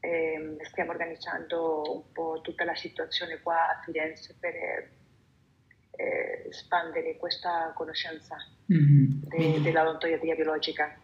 E 0.00 0.56
stiamo 0.62 0.92
organizzando 0.92 1.82
un 1.92 2.12
po' 2.12 2.40
tutta 2.42 2.64
la 2.64 2.74
situazione 2.74 3.40
qua 3.40 3.68
a 3.68 3.80
Firenze 3.84 4.36
per 4.38 4.54
eh, 4.54 6.48
espandere 6.48 7.16
questa 7.16 7.72
conoscenza 7.74 8.36
mm-hmm. 8.72 9.10
de, 9.24 9.60
dell'odontoiatria 9.60 10.34
biologica. 10.36 10.96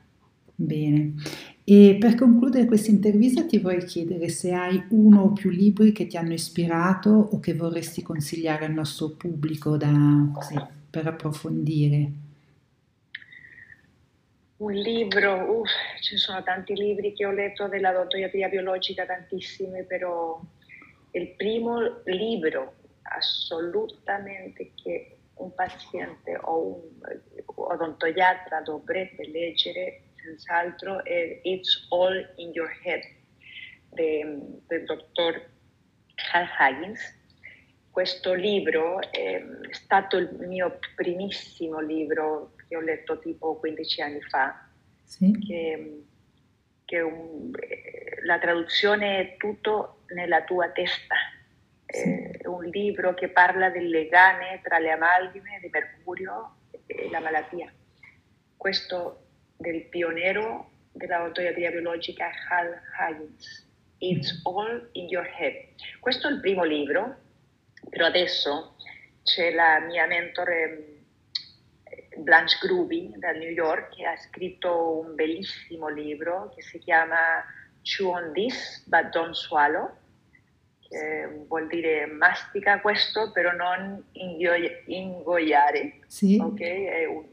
Bene, 0.56 1.14
e 1.64 1.96
per 1.98 2.14
concludere 2.14 2.66
questa 2.66 2.90
intervista 2.90 3.44
ti 3.44 3.58
vorrei 3.58 3.84
chiedere 3.84 4.28
se 4.28 4.52
hai 4.52 4.84
uno 4.90 5.22
o 5.22 5.32
più 5.32 5.50
libri 5.50 5.90
che 5.90 6.06
ti 6.06 6.16
hanno 6.16 6.32
ispirato 6.32 7.10
o 7.10 7.40
che 7.40 7.54
vorresti 7.54 8.02
consigliare 8.02 8.66
al 8.66 8.72
nostro 8.72 9.10
pubblico 9.16 9.76
da, 9.76 9.90
così, 10.32 10.54
per 10.88 11.08
approfondire. 11.08 12.12
Un 14.64 14.72
libro, 14.72 15.58
uff, 15.58 15.68
ci 16.00 16.16
sono 16.16 16.42
tanti 16.42 16.72
libri 16.72 17.12
che 17.12 17.26
ho 17.26 17.32
letto 17.32 17.68
della 17.68 17.92
dottoria 17.92 18.48
biologica, 18.48 19.04
tantissimi, 19.04 19.84
però 19.84 20.40
il 21.10 21.28
primo 21.32 22.00
libro 22.04 22.76
assolutamente 23.02 24.72
che 24.74 25.18
un 25.34 25.54
paziente 25.54 26.38
o 26.40 26.80
un 26.80 26.80
odontoiatra 27.44 28.62
dovrebbe 28.62 29.28
leggere 29.28 30.04
senz'altro 30.16 31.04
è 31.04 31.40
It's 31.42 31.86
All 31.90 32.32
in 32.36 32.52
Your 32.52 32.74
Head 32.84 33.02
del 33.90 34.84
dottor 34.86 35.46
Hal 36.32 36.48
Higgins. 36.58 37.02
Questo 37.90 38.32
libro 38.32 38.98
è 39.12 39.44
stato 39.72 40.16
il 40.16 40.34
mio 40.38 40.78
primissimo 40.96 41.80
libro 41.80 42.54
che 42.74 42.76
ho 42.76 42.80
letto 42.80 43.18
tipo 43.20 43.56
15 43.56 44.02
anni 44.02 44.20
fa, 44.22 44.68
sì. 45.04 45.30
che, 45.38 46.02
che 46.84 47.00
un, 47.00 47.52
la 48.24 48.38
traduzione 48.38 49.18
è 49.20 49.36
tutto 49.36 50.00
nella 50.08 50.42
tua 50.42 50.68
testa. 50.70 51.14
Sì. 51.86 52.32
È 52.40 52.46
un 52.46 52.64
libro 52.64 53.14
che 53.14 53.28
parla 53.28 53.70
del 53.70 53.88
legame 53.88 54.60
tra 54.62 54.78
le 54.78 54.90
amalgame 54.90 55.60
di 55.60 55.68
mercurio 55.70 56.56
e 56.86 57.08
la 57.10 57.20
malattia. 57.20 57.72
Questo 58.56 59.26
del 59.56 59.84
pioniero 59.84 60.70
della 60.92 61.20
odontoiatria 61.20 61.70
biologica 61.70 62.30
Hal 62.48 62.80
Higgins. 62.98 63.66
It's 63.98 64.40
all 64.44 64.88
in 64.92 65.08
your 65.08 65.26
head. 65.26 65.68
Questo 66.00 66.28
è 66.28 66.32
il 66.32 66.40
primo 66.40 66.64
libro, 66.64 67.16
però 67.88 68.06
adesso 68.06 68.76
c'è 69.22 69.52
la 69.52 69.78
mia 69.80 70.06
mentore 70.06 70.93
Blanche 72.18 72.56
Gruby 72.60 73.12
da 73.16 73.32
New 73.32 73.50
York 73.50 73.94
che 73.94 74.06
ha 74.06 74.16
scritto 74.16 74.98
un 74.98 75.14
bellissimo 75.14 75.88
libro 75.88 76.52
che 76.54 76.62
si 76.62 76.78
chiama 76.78 77.44
Chew 77.82 78.08
on 78.08 78.32
This 78.32 78.84
but 78.86 79.10
Don't 79.10 79.34
Swallow, 79.34 79.90
che 80.80 81.44
vuol 81.46 81.66
dire 81.66 82.06
mastica 82.06 82.80
questo 82.80 83.30
però 83.32 83.52
non 83.52 84.04
ingoiare. 84.12 86.00
Sì. 86.06 86.38
Okay? 86.40 86.84
È 86.84 87.04
un 87.06 87.24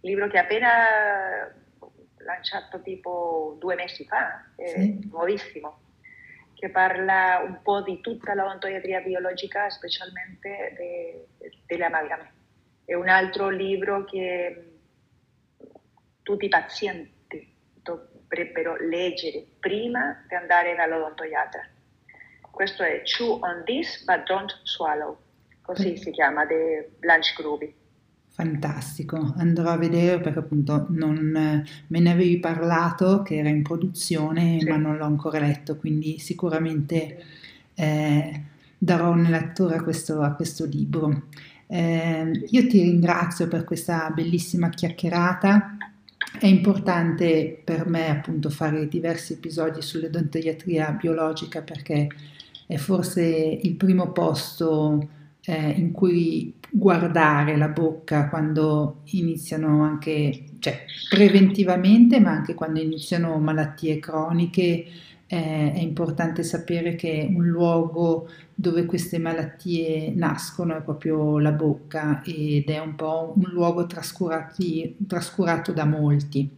libro 0.00 0.28
che 0.28 0.38
appena 0.38 1.54
lanciato 2.18 2.80
tipo 2.82 3.56
due 3.58 3.74
mesi 3.74 4.04
fa, 4.04 4.44
è 4.56 4.66
sì. 4.68 5.08
nuovissimo, 5.10 5.80
che 6.54 6.68
parla 6.68 7.42
un 7.44 7.60
po' 7.62 7.82
di 7.82 8.00
tutta 8.00 8.34
la 8.34 8.46
ontoiatria 8.46 9.00
biologica, 9.00 9.70
specialmente 9.70 10.74
de, 10.76 11.26
delle 11.66 11.84
amalgame. 11.84 12.32
È 12.88 12.94
un 12.94 13.10
altro 13.10 13.50
libro 13.50 14.06
che 14.06 14.78
tutti 16.22 16.46
i 16.46 16.48
pazienti 16.48 17.54
dovrebbero 17.82 18.76
leggere 18.76 19.44
prima 19.60 20.24
di 20.26 20.34
andare 20.34 20.74
dall'odontoiatra. 20.74 21.68
Questo 22.50 22.82
è 22.82 23.02
Chew 23.02 23.40
on 23.42 23.62
this 23.66 24.02
but 24.04 24.24
don't 24.24 24.62
swallow, 24.64 25.18
così 25.60 25.98
si 25.98 26.10
chiama, 26.12 26.46
di 26.46 26.54
Blanche 26.98 27.34
Gruby. 27.36 27.74
Fantastico, 28.28 29.34
andrò 29.36 29.68
a 29.68 29.76
vedere 29.76 30.18
perché 30.20 30.38
appunto 30.38 30.86
non 30.88 31.18
me 31.88 32.00
ne 32.00 32.10
avevi 32.10 32.38
parlato 32.40 33.20
che 33.20 33.36
era 33.36 33.50
in 33.50 33.62
produzione 33.62 34.60
sì. 34.60 34.66
ma 34.66 34.78
non 34.78 34.96
l'ho 34.96 35.04
ancora 35.04 35.40
letto, 35.40 35.76
quindi 35.76 36.18
sicuramente 36.18 37.22
eh, 37.74 38.42
darò 38.78 39.10
una 39.10 39.28
lettura 39.28 39.76
a 39.76 39.82
questo, 39.82 40.22
a 40.22 40.32
questo 40.32 40.64
libro. 40.64 41.24
Eh, 41.70 42.46
io 42.48 42.66
ti 42.66 42.80
ringrazio 42.80 43.46
per 43.46 43.64
questa 43.64 44.10
bellissima 44.10 44.70
chiacchierata. 44.70 45.76
È 46.38 46.46
importante 46.46 47.60
per 47.62 47.86
me 47.86 48.08
appunto 48.08 48.48
fare 48.50 48.88
diversi 48.88 49.34
episodi 49.34 49.82
sull'odontoiatria 49.82 50.92
biologica 50.92 51.62
perché 51.62 52.08
è 52.66 52.76
forse 52.76 53.22
il 53.22 53.74
primo 53.74 54.12
posto 54.12 55.08
eh, 55.42 55.70
in 55.70 55.92
cui 55.92 56.54
guardare 56.70 57.56
la 57.56 57.68
bocca 57.68 58.28
quando 58.28 59.00
iniziano 59.12 59.82
anche, 59.82 60.44
cioè 60.58 60.84
preventivamente, 61.08 62.20
ma 62.20 62.30
anche 62.30 62.54
quando 62.54 62.80
iniziano 62.80 63.38
malattie 63.38 63.98
croniche. 63.98 64.84
Eh, 65.30 65.72
è 65.72 65.78
importante 65.78 66.42
sapere 66.42 66.94
che 66.94 67.28
un 67.30 67.46
luogo 67.46 68.28
dove 68.54 68.86
queste 68.86 69.18
malattie 69.18 70.10
nascono 70.14 70.74
è 70.74 70.80
proprio 70.80 71.38
la 71.38 71.52
bocca 71.52 72.22
ed 72.24 72.68
è 72.70 72.78
un 72.78 72.94
po' 72.94 73.34
un 73.36 73.50
luogo 73.50 73.86
trascurato 73.86 75.72
da 75.72 75.84
molti. 75.84 76.48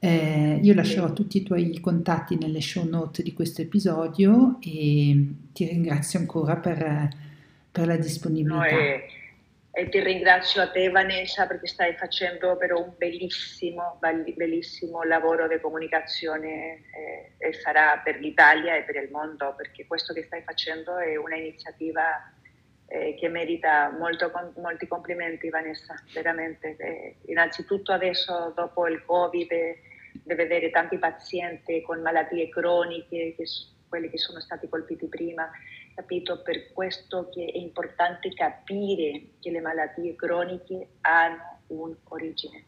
Eh, 0.00 0.60
io 0.62 0.74
lascerò 0.74 1.12
tutti 1.12 1.38
i 1.38 1.42
tuoi 1.42 1.78
contatti 1.80 2.36
nelle 2.36 2.60
show 2.60 2.88
note 2.88 3.22
di 3.22 3.32
questo 3.34 3.62
episodio 3.62 4.56
e 4.60 5.34
ti 5.52 5.66
ringrazio 5.66 6.18
ancora 6.18 6.56
per 6.56 7.26
per 7.78 7.86
la 7.86 7.96
disponibilità. 7.96 8.56
No, 8.56 8.64
e, 8.64 9.04
e, 9.78 9.88
ti 9.88 10.00
ringrazio 10.00 10.60
a 10.60 10.70
te 10.70 10.90
Vanessa 10.90 11.46
perché 11.46 11.68
stai 11.68 11.94
facendo 11.94 12.56
però 12.56 12.82
un 12.82 12.94
bellissimo, 12.96 14.00
bellissimo 14.00 15.04
lavoro 15.04 15.46
di 15.46 15.60
comunicazione 15.60 16.82
eh, 16.92 17.32
e 17.38 17.52
sarà 17.52 18.00
per 18.02 18.18
l'Italia 18.18 18.74
e 18.74 18.82
per 18.82 18.96
il 18.96 19.08
mondo 19.10 19.54
perché 19.56 19.86
questo 19.86 20.12
che 20.12 20.24
stai 20.24 20.42
facendo 20.42 20.98
è 20.98 21.14
un'iniziativa 21.14 22.32
eh, 22.88 23.14
che 23.14 23.28
merita 23.28 23.90
molto, 23.90 24.32
molti 24.56 24.88
complimenti 24.88 25.48
Vanessa, 25.48 25.94
veramente. 26.12 26.74
Eh, 26.76 27.16
innanzitutto 27.26 27.92
adesso 27.92 28.52
dopo 28.56 28.88
il 28.88 29.04
Covid 29.04 29.48
di 29.48 30.34
vedere 30.34 30.70
tanti 30.70 30.98
pazienti 30.98 31.82
con 31.82 32.00
malattie 32.00 32.48
croniche, 32.48 33.34
che, 33.36 33.44
quelli 33.88 34.10
che 34.10 34.18
sono 34.18 34.40
stati 34.40 34.68
colpiti 34.68 35.06
prima, 35.06 35.50
capito? 35.98 36.42
Per 36.42 36.72
questo 36.72 37.28
che 37.28 37.44
è 37.44 37.58
importante 37.58 38.32
capire 38.32 39.30
che 39.40 39.50
le 39.50 39.60
malattie 39.60 40.14
croniche 40.14 40.90
hanno 41.00 41.62
un'origine. 41.66 42.64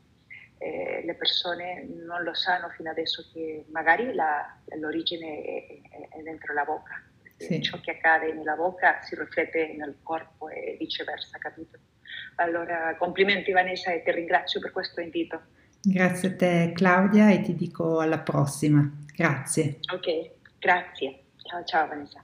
Eh, 0.58 1.02
le 1.04 1.14
persone 1.14 1.86
non 2.04 2.24
lo 2.24 2.34
sanno 2.34 2.68
fino 2.70 2.90
adesso 2.90 3.24
che 3.32 3.64
magari 3.70 4.12
la, 4.12 4.58
l'origine 4.78 5.42
è, 5.42 5.66
è, 5.66 6.18
è, 6.18 6.22
dentro 6.22 6.52
la 6.52 6.64
bocca. 6.64 7.00
Sì. 7.36 7.62
Ciò 7.62 7.78
che 7.80 7.92
accade 7.92 8.34
nella 8.34 8.56
bocca 8.56 9.00
si 9.00 9.14
riflette 9.14 9.74
nel 9.78 9.96
corpo 10.02 10.48
e 10.48 10.76
viceversa, 10.78 11.38
capito? 11.38 11.78
Allora, 12.36 12.94
complimenti 12.98 13.52
Vanessa 13.52 13.92
e 13.92 14.02
ti 14.02 14.10
ringrazio 14.10 14.60
per 14.60 14.72
questo 14.72 15.00
invito. 15.00 15.40
Grazie 15.80 16.28
a 16.28 16.36
te 16.36 16.72
Claudia 16.74 17.30
e 17.30 17.40
ti 17.40 17.54
dico 17.54 18.00
alla 18.00 18.18
prossima. 18.18 18.86
Grazie. 19.14 19.78
Ok, 19.94 20.30
grazie. 20.58 21.22
Ciao 21.36 21.64
ciao 21.64 21.86
Vanessa. 21.86 22.22